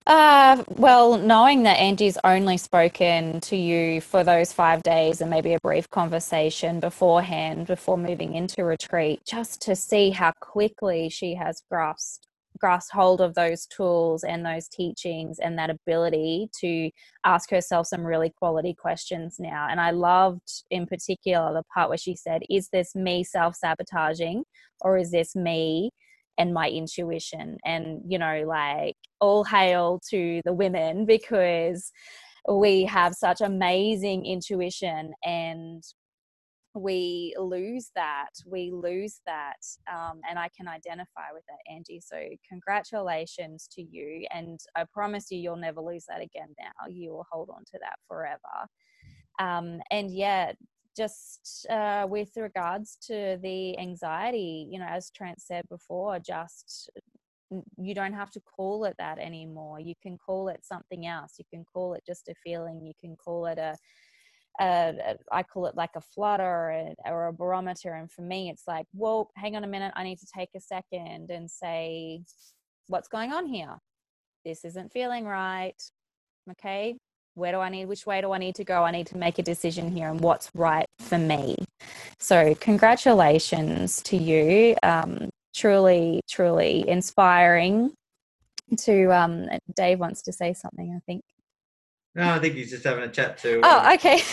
Uh, 0.04 0.64
well, 0.68 1.16
knowing 1.16 1.62
that 1.62 1.78
Angie's 1.78 2.18
only 2.24 2.56
spoken 2.56 3.40
to 3.42 3.56
you 3.56 4.00
for 4.00 4.24
those 4.24 4.52
five 4.52 4.82
days 4.82 5.20
and 5.20 5.30
maybe 5.30 5.54
a 5.54 5.60
brief 5.60 5.88
conversation 5.90 6.80
beforehand, 6.80 7.68
before 7.68 7.96
moving 7.96 8.34
into 8.34 8.64
retreat, 8.64 9.20
just 9.24 9.62
to 9.62 9.76
see 9.76 10.10
how 10.10 10.32
quickly 10.40 11.08
she 11.08 11.34
has 11.36 11.62
grasped 11.70 12.26
grasped 12.62 12.92
hold 12.92 13.20
of 13.20 13.34
those 13.34 13.66
tools 13.66 14.22
and 14.22 14.46
those 14.46 14.68
teachings 14.68 15.38
and 15.40 15.58
that 15.58 15.68
ability 15.68 16.48
to 16.60 16.90
ask 17.24 17.50
herself 17.50 17.88
some 17.88 18.06
really 18.06 18.32
quality 18.38 18.72
questions 18.72 19.36
now. 19.40 19.66
And 19.68 19.80
I 19.80 19.90
loved 19.90 20.64
in 20.70 20.86
particular 20.86 21.52
the 21.52 21.64
part 21.74 21.88
where 21.88 21.98
she 21.98 22.14
said, 22.14 22.42
Is 22.48 22.68
this 22.72 22.94
me 22.94 23.24
self 23.24 23.56
sabotaging 23.56 24.44
or 24.80 24.96
is 24.96 25.10
this 25.10 25.34
me? 25.34 25.90
and 26.38 26.54
my 26.54 26.66
intuition 26.70 27.58
and 27.62 28.00
you 28.08 28.18
know 28.18 28.42
like 28.46 28.96
all 29.20 29.44
hail 29.44 30.00
to 30.08 30.40
the 30.46 30.52
women 30.52 31.04
because 31.06 31.92
we 32.50 32.84
have 32.84 33.12
such 33.12 33.42
amazing 33.42 34.24
intuition 34.24 35.12
and 35.22 35.84
we 36.74 37.34
lose 37.38 37.90
that 37.94 38.30
we 38.46 38.70
lose 38.70 39.20
that 39.26 39.58
um, 39.92 40.20
and 40.28 40.38
i 40.38 40.48
can 40.56 40.66
identify 40.66 41.30
with 41.32 41.42
that 41.46 41.72
angie 41.72 42.00
so 42.00 42.16
congratulations 42.48 43.68
to 43.70 43.82
you 43.82 44.26
and 44.34 44.60
i 44.76 44.84
promise 44.92 45.30
you 45.30 45.38
you'll 45.38 45.56
never 45.56 45.80
lose 45.80 46.04
that 46.08 46.22
again 46.22 46.48
now 46.58 46.88
you 46.88 47.10
will 47.10 47.26
hold 47.30 47.50
on 47.50 47.64
to 47.64 47.78
that 47.80 47.96
forever. 48.08 48.38
Um, 49.38 49.80
and 49.90 50.10
yeah 50.10 50.52
just 50.96 51.66
uh, 51.70 52.06
with 52.08 52.30
regards 52.36 52.98
to 53.06 53.38
the 53.42 53.78
anxiety 53.78 54.68
you 54.70 54.78
know 54.78 54.86
as 54.88 55.10
trent 55.10 55.40
said 55.40 55.66
before 55.68 56.18
just 56.18 56.90
you 57.78 57.94
don't 57.94 58.12
have 58.12 58.30
to 58.30 58.40
call 58.40 58.84
it 58.84 58.94
that 58.98 59.18
anymore 59.18 59.80
you 59.80 59.94
can 60.02 60.16
call 60.18 60.48
it 60.48 60.64
something 60.64 61.06
else 61.06 61.34
you 61.38 61.44
can 61.52 61.64
call 61.64 61.94
it 61.94 62.02
just 62.06 62.28
a 62.28 62.34
feeling 62.44 62.80
you 62.84 62.92
can 63.00 63.16
call 63.16 63.46
it 63.46 63.58
a 63.58 63.76
a, 64.60 65.16
I 65.30 65.42
call 65.42 65.66
it 65.66 65.74
like 65.74 65.90
a 65.96 66.00
flutter 66.00 66.44
or 66.44 66.70
a, 66.70 67.10
or 67.10 67.26
a 67.28 67.32
barometer. 67.32 67.94
And 67.94 68.10
for 68.10 68.22
me, 68.22 68.50
it's 68.50 68.64
like, 68.66 68.86
well, 68.92 69.30
hang 69.36 69.56
on 69.56 69.64
a 69.64 69.68
minute. 69.68 69.92
I 69.96 70.04
need 70.04 70.18
to 70.18 70.26
take 70.34 70.50
a 70.54 70.60
second 70.60 71.30
and 71.30 71.50
say, 71.50 72.22
what's 72.88 73.08
going 73.08 73.32
on 73.32 73.46
here? 73.46 73.78
This 74.44 74.64
isn't 74.64 74.92
feeling 74.92 75.24
right. 75.24 75.80
Okay. 76.50 76.96
Where 77.34 77.52
do 77.52 77.58
I 77.58 77.70
need, 77.70 77.86
which 77.86 78.04
way 78.04 78.20
do 78.20 78.32
I 78.32 78.38
need 78.38 78.56
to 78.56 78.64
go? 78.64 78.82
I 78.82 78.90
need 78.90 79.06
to 79.06 79.16
make 79.16 79.38
a 79.38 79.42
decision 79.42 79.90
here 79.90 80.08
and 80.08 80.20
what's 80.20 80.50
right 80.54 80.86
for 80.98 81.16
me. 81.16 81.56
So, 82.18 82.54
congratulations 82.56 84.02
to 84.02 84.18
you. 84.18 84.76
Um, 84.82 85.30
truly, 85.54 86.20
truly 86.28 86.86
inspiring 86.86 87.94
to 88.78 89.06
um, 89.16 89.48
Dave 89.74 89.98
wants 89.98 90.22
to 90.22 90.32
say 90.32 90.52
something, 90.52 90.94
I 90.94 91.00
think. 91.06 91.22
No, 92.14 92.30
I 92.30 92.38
think 92.38 92.54
he's 92.54 92.70
just 92.70 92.84
having 92.84 93.04
a 93.04 93.08
chat 93.08 93.38
too. 93.38 93.60
Oh, 93.62 93.94
okay. 93.94 94.20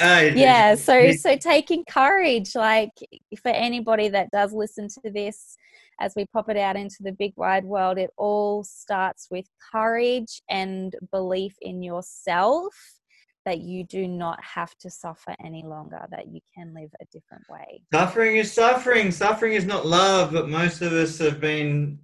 Oh, 0.00 0.20
yeah, 0.34 0.74
so 0.74 1.12
so 1.12 1.36
taking 1.36 1.84
courage, 1.88 2.54
like 2.54 2.90
for 3.40 3.50
anybody 3.50 4.08
that 4.08 4.30
does 4.30 4.52
listen 4.52 4.88
to 4.88 5.10
this, 5.10 5.56
as 6.00 6.12
we 6.16 6.26
pop 6.26 6.48
it 6.48 6.56
out 6.56 6.76
into 6.76 6.96
the 7.00 7.12
big 7.12 7.32
wide 7.36 7.64
world, 7.64 7.98
it 7.98 8.10
all 8.16 8.64
starts 8.64 9.28
with 9.30 9.46
courage 9.72 10.42
and 10.50 10.94
belief 11.10 11.54
in 11.62 11.82
yourself 11.82 12.74
that 13.44 13.60
you 13.60 13.84
do 13.84 14.06
not 14.06 14.38
have 14.42 14.74
to 14.78 14.90
suffer 14.90 15.34
any 15.44 15.64
longer, 15.64 16.06
that 16.10 16.28
you 16.28 16.40
can 16.54 16.72
live 16.74 16.90
a 17.00 17.04
different 17.12 17.44
way. 17.48 17.82
Suffering 17.92 18.36
is 18.36 18.52
suffering. 18.52 19.10
Suffering 19.10 19.54
is 19.54 19.64
not 19.64 19.86
love, 19.86 20.32
but 20.32 20.48
most 20.48 20.80
of 20.82 20.92
us 20.92 21.18
have 21.18 21.40
been 21.40 21.98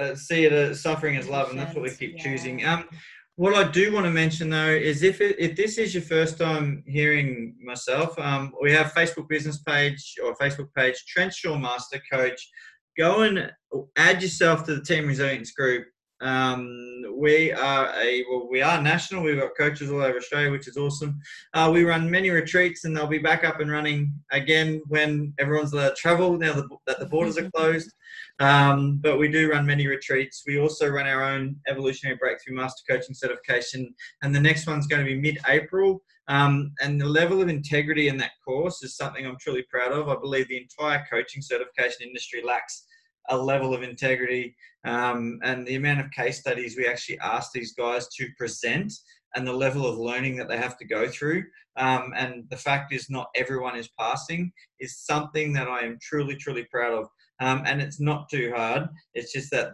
uh, 0.00 0.14
see 0.14 0.44
it 0.44 0.52
as 0.52 0.82
suffering 0.82 1.16
as 1.16 1.28
love, 1.28 1.50
and 1.50 1.58
that's 1.58 1.74
what 1.74 1.82
we 1.82 1.90
keep 1.90 2.16
yeah. 2.16 2.22
choosing. 2.22 2.64
Um, 2.64 2.88
what 3.36 3.54
I 3.54 3.68
do 3.68 3.92
want 3.92 4.06
to 4.06 4.12
mention 4.12 4.48
though 4.48 4.70
is 4.70 5.02
if 5.02 5.20
it, 5.20 5.36
if 5.38 5.56
this 5.56 5.76
is 5.76 5.92
your 5.92 6.04
first 6.04 6.38
time 6.38 6.84
hearing 6.86 7.56
myself, 7.62 8.16
um, 8.18 8.52
we 8.62 8.70
have 8.72 8.92
Facebook 8.92 9.28
business 9.28 9.58
page 9.58 10.14
or 10.22 10.36
Facebook 10.36 10.68
page 10.76 11.04
Trent 11.08 11.34
Shaw 11.34 11.58
Master 11.58 12.00
Coach. 12.12 12.48
Go 12.96 13.22
and 13.22 13.50
add 13.96 14.22
yourself 14.22 14.64
to 14.64 14.76
the 14.76 14.84
Team 14.84 15.08
Resilience 15.08 15.50
group. 15.50 15.84
Um, 16.24 17.02
we 17.14 17.52
are 17.52 17.92
a 17.96 18.24
well, 18.30 18.48
we 18.50 18.62
are 18.62 18.82
national. 18.82 19.22
We've 19.22 19.38
got 19.38 19.56
coaches 19.56 19.90
all 19.90 20.02
over 20.02 20.16
Australia, 20.16 20.50
which 20.50 20.66
is 20.66 20.78
awesome. 20.78 21.20
Uh, 21.52 21.70
we 21.72 21.84
run 21.84 22.10
many 22.10 22.30
retreats, 22.30 22.84
and 22.84 22.96
they'll 22.96 23.06
be 23.06 23.18
back 23.18 23.44
up 23.44 23.60
and 23.60 23.70
running 23.70 24.12
again 24.32 24.80
when 24.88 25.34
everyone's 25.38 25.74
allowed 25.74 25.90
to 25.90 25.94
travel 25.96 26.38
now 26.38 26.54
that 26.86 26.98
the 26.98 27.06
borders 27.06 27.36
are 27.36 27.50
closed. 27.50 27.92
Um, 28.40 29.00
but 29.02 29.18
we 29.18 29.28
do 29.28 29.50
run 29.50 29.66
many 29.66 29.86
retreats. 29.86 30.44
We 30.46 30.58
also 30.58 30.88
run 30.88 31.06
our 31.06 31.22
own 31.22 31.56
Evolutionary 31.68 32.16
Breakthrough 32.16 32.56
Master 32.56 32.82
Coaching 32.88 33.14
Certification, 33.14 33.94
and 34.22 34.34
the 34.34 34.40
next 34.40 34.66
one's 34.66 34.86
going 34.86 35.04
to 35.04 35.12
be 35.12 35.20
mid 35.20 35.38
April. 35.46 36.02
Um, 36.28 36.72
and 36.80 36.98
the 36.98 37.06
level 37.06 37.42
of 37.42 37.50
integrity 37.50 38.08
in 38.08 38.16
that 38.16 38.30
course 38.42 38.82
is 38.82 38.96
something 38.96 39.26
I'm 39.26 39.36
truly 39.38 39.64
proud 39.70 39.92
of. 39.92 40.08
I 40.08 40.16
believe 40.16 40.48
the 40.48 40.56
entire 40.56 41.04
coaching 41.10 41.42
certification 41.42 42.06
industry 42.06 42.42
lacks 42.42 42.83
a 43.28 43.36
level 43.36 43.74
of 43.74 43.82
integrity. 43.82 44.56
Um, 44.84 45.38
and 45.42 45.66
the 45.66 45.76
amount 45.76 46.00
of 46.00 46.10
case 46.10 46.40
studies 46.40 46.76
we 46.76 46.86
actually 46.86 47.18
ask 47.20 47.52
these 47.52 47.72
guys 47.72 48.06
to 48.18 48.28
present 48.36 48.92
and 49.34 49.46
the 49.46 49.52
level 49.52 49.86
of 49.86 49.98
learning 49.98 50.36
that 50.36 50.48
they 50.48 50.56
have 50.56 50.78
to 50.78 50.84
go 50.84 51.08
through. 51.08 51.44
Um, 51.76 52.12
and 52.16 52.44
the 52.50 52.56
fact 52.56 52.92
is, 52.92 53.10
not 53.10 53.28
everyone 53.34 53.76
is 53.76 53.88
passing 53.98 54.52
is 54.78 54.98
something 54.98 55.52
that 55.54 55.68
I 55.68 55.80
am 55.80 55.98
truly, 56.00 56.36
truly 56.36 56.66
proud 56.70 56.92
of. 56.92 57.08
Um, 57.40 57.62
and 57.66 57.80
it's 57.82 58.00
not 58.00 58.28
too 58.28 58.52
hard. 58.54 58.88
It's 59.14 59.32
just 59.32 59.50
that 59.50 59.72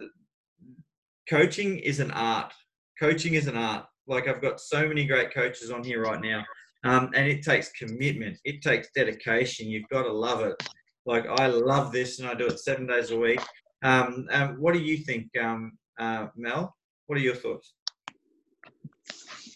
coaching 1.28 1.78
is 1.78 2.00
an 2.00 2.10
art. 2.12 2.52
Coaching 2.98 3.34
is 3.34 3.46
an 3.46 3.56
art. 3.56 3.84
Like 4.06 4.28
I've 4.28 4.42
got 4.42 4.60
so 4.60 4.88
many 4.88 5.06
great 5.06 5.32
coaches 5.32 5.70
on 5.70 5.84
here 5.84 6.02
right 6.02 6.20
now, 6.20 6.44
um, 6.84 7.10
and 7.14 7.28
it 7.28 7.42
takes 7.42 7.70
commitment. 7.72 8.38
It 8.44 8.62
takes 8.62 8.88
dedication. 8.96 9.68
You've 9.68 9.88
got 9.88 10.02
to 10.02 10.12
love 10.12 10.40
it. 10.40 10.60
Like 11.10 11.26
I 11.40 11.48
love 11.48 11.90
this, 11.90 12.20
and 12.20 12.28
I 12.28 12.34
do 12.34 12.46
it 12.46 12.60
seven 12.60 12.86
days 12.86 13.10
a 13.10 13.18
week. 13.18 13.40
Um, 13.82 14.28
um, 14.30 14.50
what 14.60 14.74
do 14.74 14.80
you 14.80 14.96
think, 14.96 15.26
um, 15.42 15.72
uh, 15.98 16.28
Mel? 16.36 16.72
What 17.08 17.18
are 17.18 17.22
your 17.22 17.34
thoughts? 17.34 17.74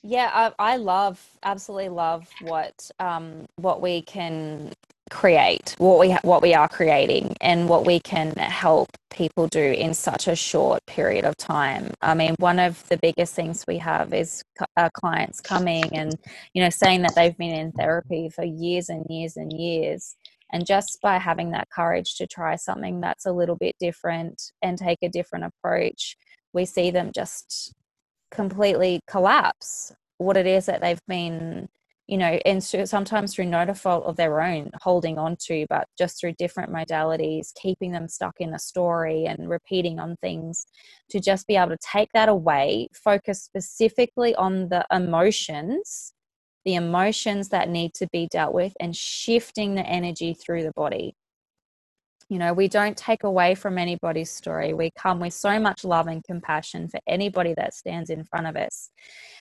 Yeah, 0.03 0.31
I, 0.35 0.73
I 0.73 0.77
love, 0.79 1.25
absolutely 1.45 1.91
love 1.91 2.29
what 2.41 2.91
um, 2.99 3.47
what 3.55 3.81
we 3.81 4.03
can 4.03 4.73
create, 5.11 5.77
what 5.79 6.01
we 6.01 6.11
what 6.23 6.43
we 6.43 6.55
are 6.55 6.69
creating, 6.69 7.37
and 7.41 7.69
what 7.69 7.87
we 7.87 8.01
can 8.01 8.33
help 8.33 8.89
people 9.11 9.47
do 9.47 9.63
in 9.63 9.95
such 9.95 10.27
a 10.27 10.35
short 10.35 10.85
period 10.87 11.25
of 11.25 11.37
time. 11.37 11.93
I 12.03 12.15
mean, 12.15 12.35
one 12.41 12.59
of 12.59 12.83
the 12.89 12.97
biggest 12.97 13.33
things 13.35 13.65
we 13.69 13.79
have 13.79 14.13
is 14.13 14.43
our 14.77 14.91
clients 14.91 15.41
coming 15.41 15.85
and 15.93 16.17
you 16.53 16.65
know 16.65 16.71
saying 16.71 17.03
that 17.03 17.15
they've 17.15 17.39
been 17.39 17.55
in 17.55 17.71
therapy 17.71 18.29
for 18.29 18.45
years 18.45 18.89
and 18.89 19.07
years 19.09 19.37
and 19.37 19.53
years. 19.53 20.17
And 20.53 20.67
just 20.67 21.01
by 21.03 21.19
having 21.19 21.51
that 21.51 21.69
courage 21.71 22.17
to 22.17 22.27
try 22.27 22.57
something 22.57 23.01
that's 23.01 23.27
a 23.27 23.33
little 23.33 23.57
bit 23.57 23.75
different 23.81 24.53
and 24.63 24.79
take 24.79 24.99
a 25.03 25.09
different 25.09 25.47
approach, 25.47 26.17
we 26.53 26.65
see 26.65 26.91
them 26.91 27.11
just 27.15 27.75
completely 28.31 29.01
collapse 29.07 29.93
what 30.19 30.37
it 30.37 30.47
is 30.47 30.67
that 30.67 30.81
they've 30.81 31.05
been 31.09 31.69
you 32.07 32.19
know 32.19 32.39
and 32.45 32.63
sometimes 32.63 33.35
through 33.35 33.47
no 33.47 33.73
fault 33.75 34.05
of 34.05 34.17
their 34.17 34.41
own 34.41 34.71
holding 34.83 35.19
on 35.19 35.37
to 35.41 35.67
but 35.71 35.87
just 35.97 36.21
through 36.21 36.33
different 36.39 36.73
modalities 36.73 37.53
keeping 37.61 37.93
them 37.93 38.09
stuck 38.09 38.35
in 38.41 38.55
a 38.55 38.59
story 38.59 39.25
and 39.25 39.49
repeating 39.49 39.99
on 39.99 40.17
things 40.17 40.67
to 41.09 41.21
just 41.21 41.47
be 41.47 41.57
able 41.57 41.71
to 41.71 41.79
take 41.79 42.11
that 42.13 42.29
away 42.29 42.89
focus 42.93 43.43
specifically 43.43 44.35
on 44.35 44.69
the 44.69 44.85
emotions 44.91 46.14
the 46.65 46.75
emotions 46.75 47.51
that 47.51 47.69
need 47.69 47.95
to 47.95 48.07
be 48.13 48.29
dealt 48.31 48.55
with 48.55 48.75
and 48.81 48.97
shifting 48.97 49.75
the 49.75 49.87
energy 49.87 50.35
through 50.35 50.63
the 50.63 50.73
body 50.73 51.15
you 52.29 52.39
know, 52.39 52.53
we 52.53 52.69
don't 52.69 52.97
take 52.97 53.25
away 53.25 53.55
from 53.55 53.79
anybody's 53.79 54.31
story. 54.31 54.73
We 54.73 54.91
come 54.97 55.21
with 55.21 55.35
so 55.35 55.59
much 55.61 55.85
love 55.85 56.07
and 56.07 56.25
compassion 56.25 56.89
for 56.89 57.01
anybody 57.07 57.55
that 57.55 57.75
stands 57.75 58.11
in 58.11 58.25
front 58.25 58.47
of 58.47 58.57
us. 58.57 58.91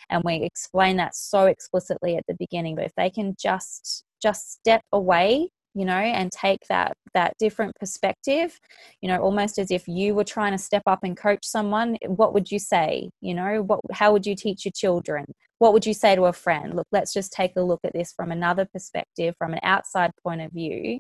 And 0.10 0.22
we 0.24 0.36
explain 0.44 0.98
that 0.98 1.16
so 1.16 1.46
explicitly 1.46 2.18
at 2.18 2.26
the 2.28 2.36
beginning. 2.36 2.76
But 2.76 2.86
if 2.86 2.96
they 2.96 3.10
can 3.10 3.36
just 3.40 4.04
just 4.22 4.54
step 4.54 4.82
away 4.92 5.50
you 5.74 5.86
know 5.86 5.94
and 5.94 6.32
take 6.32 6.68
that 6.70 6.94
that 7.14 7.34
different 7.40 7.76
perspective 7.80 8.60
you 9.02 9.08
know 9.08 9.18
almost 9.18 9.58
as 9.58 9.72
if 9.72 9.88
you 9.88 10.14
were 10.16 10.24
trying 10.24 10.52
to 10.52 10.58
step 10.58 10.84
up 10.86 11.00
and 11.04 11.18
coach 11.18 11.44
someone 11.44 11.98
what 12.08 12.34
would 12.34 12.52
you 12.52 12.60
say? 12.60 13.10
You 13.22 13.34
know 13.34 13.62
what 13.62 13.80
how 13.92 14.12
would 14.14 14.26
you 14.26 14.36
teach 14.36 14.66
your 14.66 14.72
children? 14.72 15.26
What 15.60 15.74
would 15.74 15.86
you 15.86 15.94
say 15.94 16.16
to 16.16 16.26
a 16.26 16.34
friend? 16.34 16.76
Look 16.76 16.88
let's 16.92 17.14
just 17.14 17.32
take 17.32 17.54
a 17.56 17.62
look 17.62 17.82
at 17.84 17.94
this 17.94 18.14
from 18.14 18.32
another 18.32 18.66
perspective 18.66 19.36
from 19.38 19.54
an 19.54 19.60
outside 19.64 20.12
point 20.24 20.42
of 20.42 20.52
view. 20.52 21.00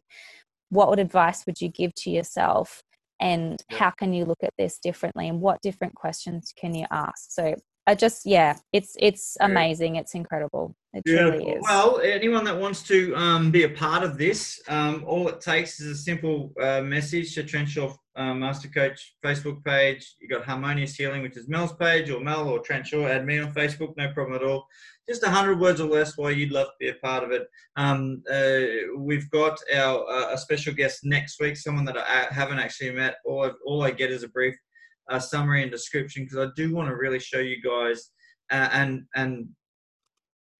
What 0.69 0.89
would 0.89 0.99
advice 0.99 1.45
would 1.45 1.61
you 1.61 1.69
give 1.69 1.93
to 1.95 2.09
yourself? 2.09 2.81
And 3.19 3.61
how 3.69 3.91
can 3.91 4.13
you 4.13 4.25
look 4.25 4.43
at 4.43 4.53
this 4.57 4.79
differently? 4.79 5.29
And 5.29 5.39
what 5.39 5.61
different 5.61 5.95
questions 5.95 6.53
can 6.57 6.75
you 6.75 6.85
ask? 6.91 7.31
So 7.31 7.55
i 7.87 7.95
just 7.95 8.25
yeah 8.25 8.57
it's 8.71 8.95
it's 8.99 9.37
amazing. 9.41 9.95
It's 9.95 10.15
incredible. 10.15 10.75
It 10.93 11.03
truly 11.07 11.49
is. 11.51 11.61
Well 11.63 11.99
anyone 12.03 12.43
that 12.45 12.57
wants 12.57 12.83
to 12.83 13.15
um, 13.15 13.51
be 13.51 13.63
a 13.63 13.69
part 13.69 14.03
of 14.03 14.17
this 14.17 14.61
um, 14.67 15.03
all 15.07 15.27
it 15.27 15.41
takes 15.41 15.79
is 15.79 15.87
a 15.87 15.95
simple 15.95 16.53
uh, 16.61 16.81
message 16.81 17.33
to 17.35 17.43
Trent 17.43 17.69
Shaw 17.69 17.93
uh, 18.15 18.33
master 18.33 18.67
coach 18.67 19.15
facebook 19.23 19.63
page. 19.63 20.15
You 20.21 20.27
got 20.29 20.45
harmonious 20.45 20.95
healing 20.95 21.21
which 21.21 21.37
is 21.37 21.47
mel's 21.47 21.73
page 21.73 22.09
or 22.09 22.19
mel 22.19 22.47
or 22.47 22.59
Trent 22.59 22.87
Shaw 22.87 23.07
add 23.07 23.25
me 23.25 23.39
on 23.39 23.53
facebook 23.53 23.95
no 23.97 24.11
problem 24.13 24.35
at 24.35 24.47
all. 24.47 24.65
Just 25.09 25.23
a 25.23 25.29
hundred 25.29 25.59
words 25.59 25.81
or 25.81 25.89
less 25.89 26.17
why 26.17 26.29
you'd 26.29 26.51
love 26.51 26.67
to 26.67 26.73
be 26.79 26.89
a 26.89 26.95
part 26.95 27.25
of 27.25 27.31
it. 27.31 27.45
Um, 27.75 28.23
uh, 28.31 28.95
we've 28.97 29.29
got 29.31 29.59
our 29.75 30.09
uh, 30.09 30.33
a 30.33 30.37
special 30.37 30.73
guest 30.73 31.01
next 31.03 31.41
week, 31.41 31.57
someone 31.57 31.83
that 31.85 31.97
I 31.97 32.33
haven't 32.33 32.59
actually 32.59 32.91
met. 32.91 33.15
All, 33.25 33.43
I've, 33.43 33.55
all 33.65 33.83
I 33.83 33.91
get 33.91 34.11
is 34.11 34.23
a 34.23 34.29
brief 34.29 34.55
uh, 35.09 35.19
summary 35.19 35.61
and 35.61 35.71
description 35.71 36.23
because 36.23 36.37
I 36.37 36.51
do 36.55 36.73
want 36.73 36.89
to 36.89 36.95
really 36.95 37.19
show 37.19 37.39
you 37.39 37.61
guys 37.61 38.11
uh, 38.51 38.69
and 38.71 39.03
and 39.15 39.47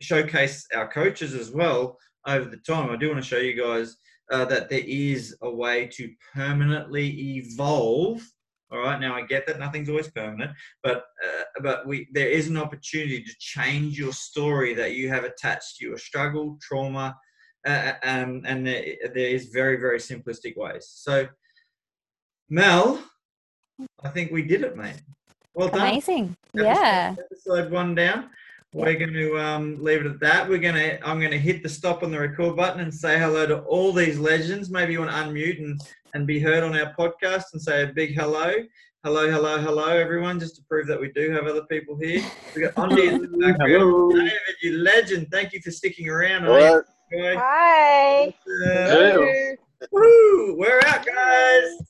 showcase 0.02 0.66
our 0.76 0.88
coaches 0.88 1.34
as 1.34 1.52
well 1.52 1.98
over 2.28 2.50
the 2.50 2.58
time. 2.58 2.90
I 2.90 2.98
do 2.98 3.10
want 3.10 3.24
to 3.24 3.28
show 3.28 3.38
you 3.38 3.62
guys 3.62 3.98
uh, 4.32 4.46
that 4.46 4.70
there 4.70 4.84
is 4.86 5.36
a 5.42 5.50
way 5.50 5.88
to 5.94 6.12
permanently 6.34 7.38
evolve 7.38 8.22
all 8.74 8.80
right. 8.80 9.00
Now 9.00 9.16
I 9.16 9.22
get 9.22 9.46
that 9.46 9.60
nothing's 9.60 9.88
always 9.88 10.10
permanent, 10.10 10.52
but 10.82 11.06
uh, 11.24 11.44
but 11.62 11.86
we 11.86 12.08
there 12.12 12.30
is 12.30 12.48
an 12.48 12.58
opportunity 12.58 13.24
to 13.24 13.36
change 13.38 14.00
your 14.00 14.14
story 14.14 14.74
that 14.74 14.96
you 14.96 15.10
have 15.10 15.26
attached 15.26 15.78
to 15.78 15.86
your 15.86 16.00
struggle, 16.00 16.58
trauma, 16.60 17.16
uh, 17.68 17.94
um, 18.02 18.42
and 18.46 18.66
there, 18.66 18.96
there 19.14 19.28
is 19.28 19.50
very 19.54 19.78
very 19.78 20.00
simplistic 20.00 20.58
ways. 20.58 20.88
So, 20.90 21.28
Mel, 22.50 23.00
I 24.04 24.10
think 24.10 24.32
we 24.32 24.42
did 24.42 24.64
it, 24.64 24.76
mate. 24.76 25.02
Well 25.54 25.70
done. 25.70 25.82
Amazing. 25.82 26.36
yeah. 26.54 27.16
Episode 27.20 27.72
one 27.72 27.96
down. 27.96 28.30
We're 28.74 28.98
going 28.98 29.14
to 29.14 29.38
um, 29.40 29.84
leave 29.84 30.02
it 30.02 30.08
at 30.08 30.20
that. 30.22 30.50
We're 30.50 30.58
going 30.58 30.76
to. 30.76 31.08
I'm 31.08 31.20
going 31.20 31.32
to 31.32 31.40
hit 31.40 31.62
the 31.62 31.70
stop 31.70 32.02
on 32.02 32.12
the 32.12 32.20
record 32.20 32.56
button 32.56 32.80
and 32.82 32.94
say 32.94 33.20
hello 33.20 33.46
to 33.46 33.60
all 33.60 33.94
these 33.94 34.18
legends. 34.18 34.72
Maybe 34.72 34.94
you 34.94 35.00
want 35.00 35.12
to 35.12 35.18
unmute 35.18 35.60
and 35.60 35.80
and 36.16 36.28
be 36.28 36.40
heard 36.40 36.64
on 36.64 36.76
our 36.78 36.94
podcast 36.96 37.54
and 37.54 37.62
say 37.62 37.84
a 37.84 37.88
big 37.88 38.16
hello. 38.16 38.54
Hello, 39.04 39.30
hello, 39.30 39.60
hello, 39.60 39.90
everyone, 39.90 40.40
just 40.40 40.56
to 40.56 40.62
prove 40.64 40.88
that 40.88 41.00
we 41.00 41.12
do 41.12 41.30
have 41.32 41.46
other 41.46 41.66
people 41.66 41.98
here. 42.02 42.24
We 42.56 42.62
got 42.62 42.78
Andy 42.78 43.08
in 43.08 43.22
the 43.22 43.28
background. 43.28 43.72
Hello. 43.74 44.12
David, 44.12 44.32
you 44.62 44.78
legend. 44.78 45.28
Thank 45.30 45.52
you 45.52 45.62
for 45.62 45.72
sticking 45.72 46.08
around. 46.08 46.46
What? 46.46 46.86
Hi. 47.14 48.34
Uh, 48.66 49.18
Woo! 49.92 50.56
We're 50.58 50.80
out, 50.86 51.06
guys. 51.06 51.84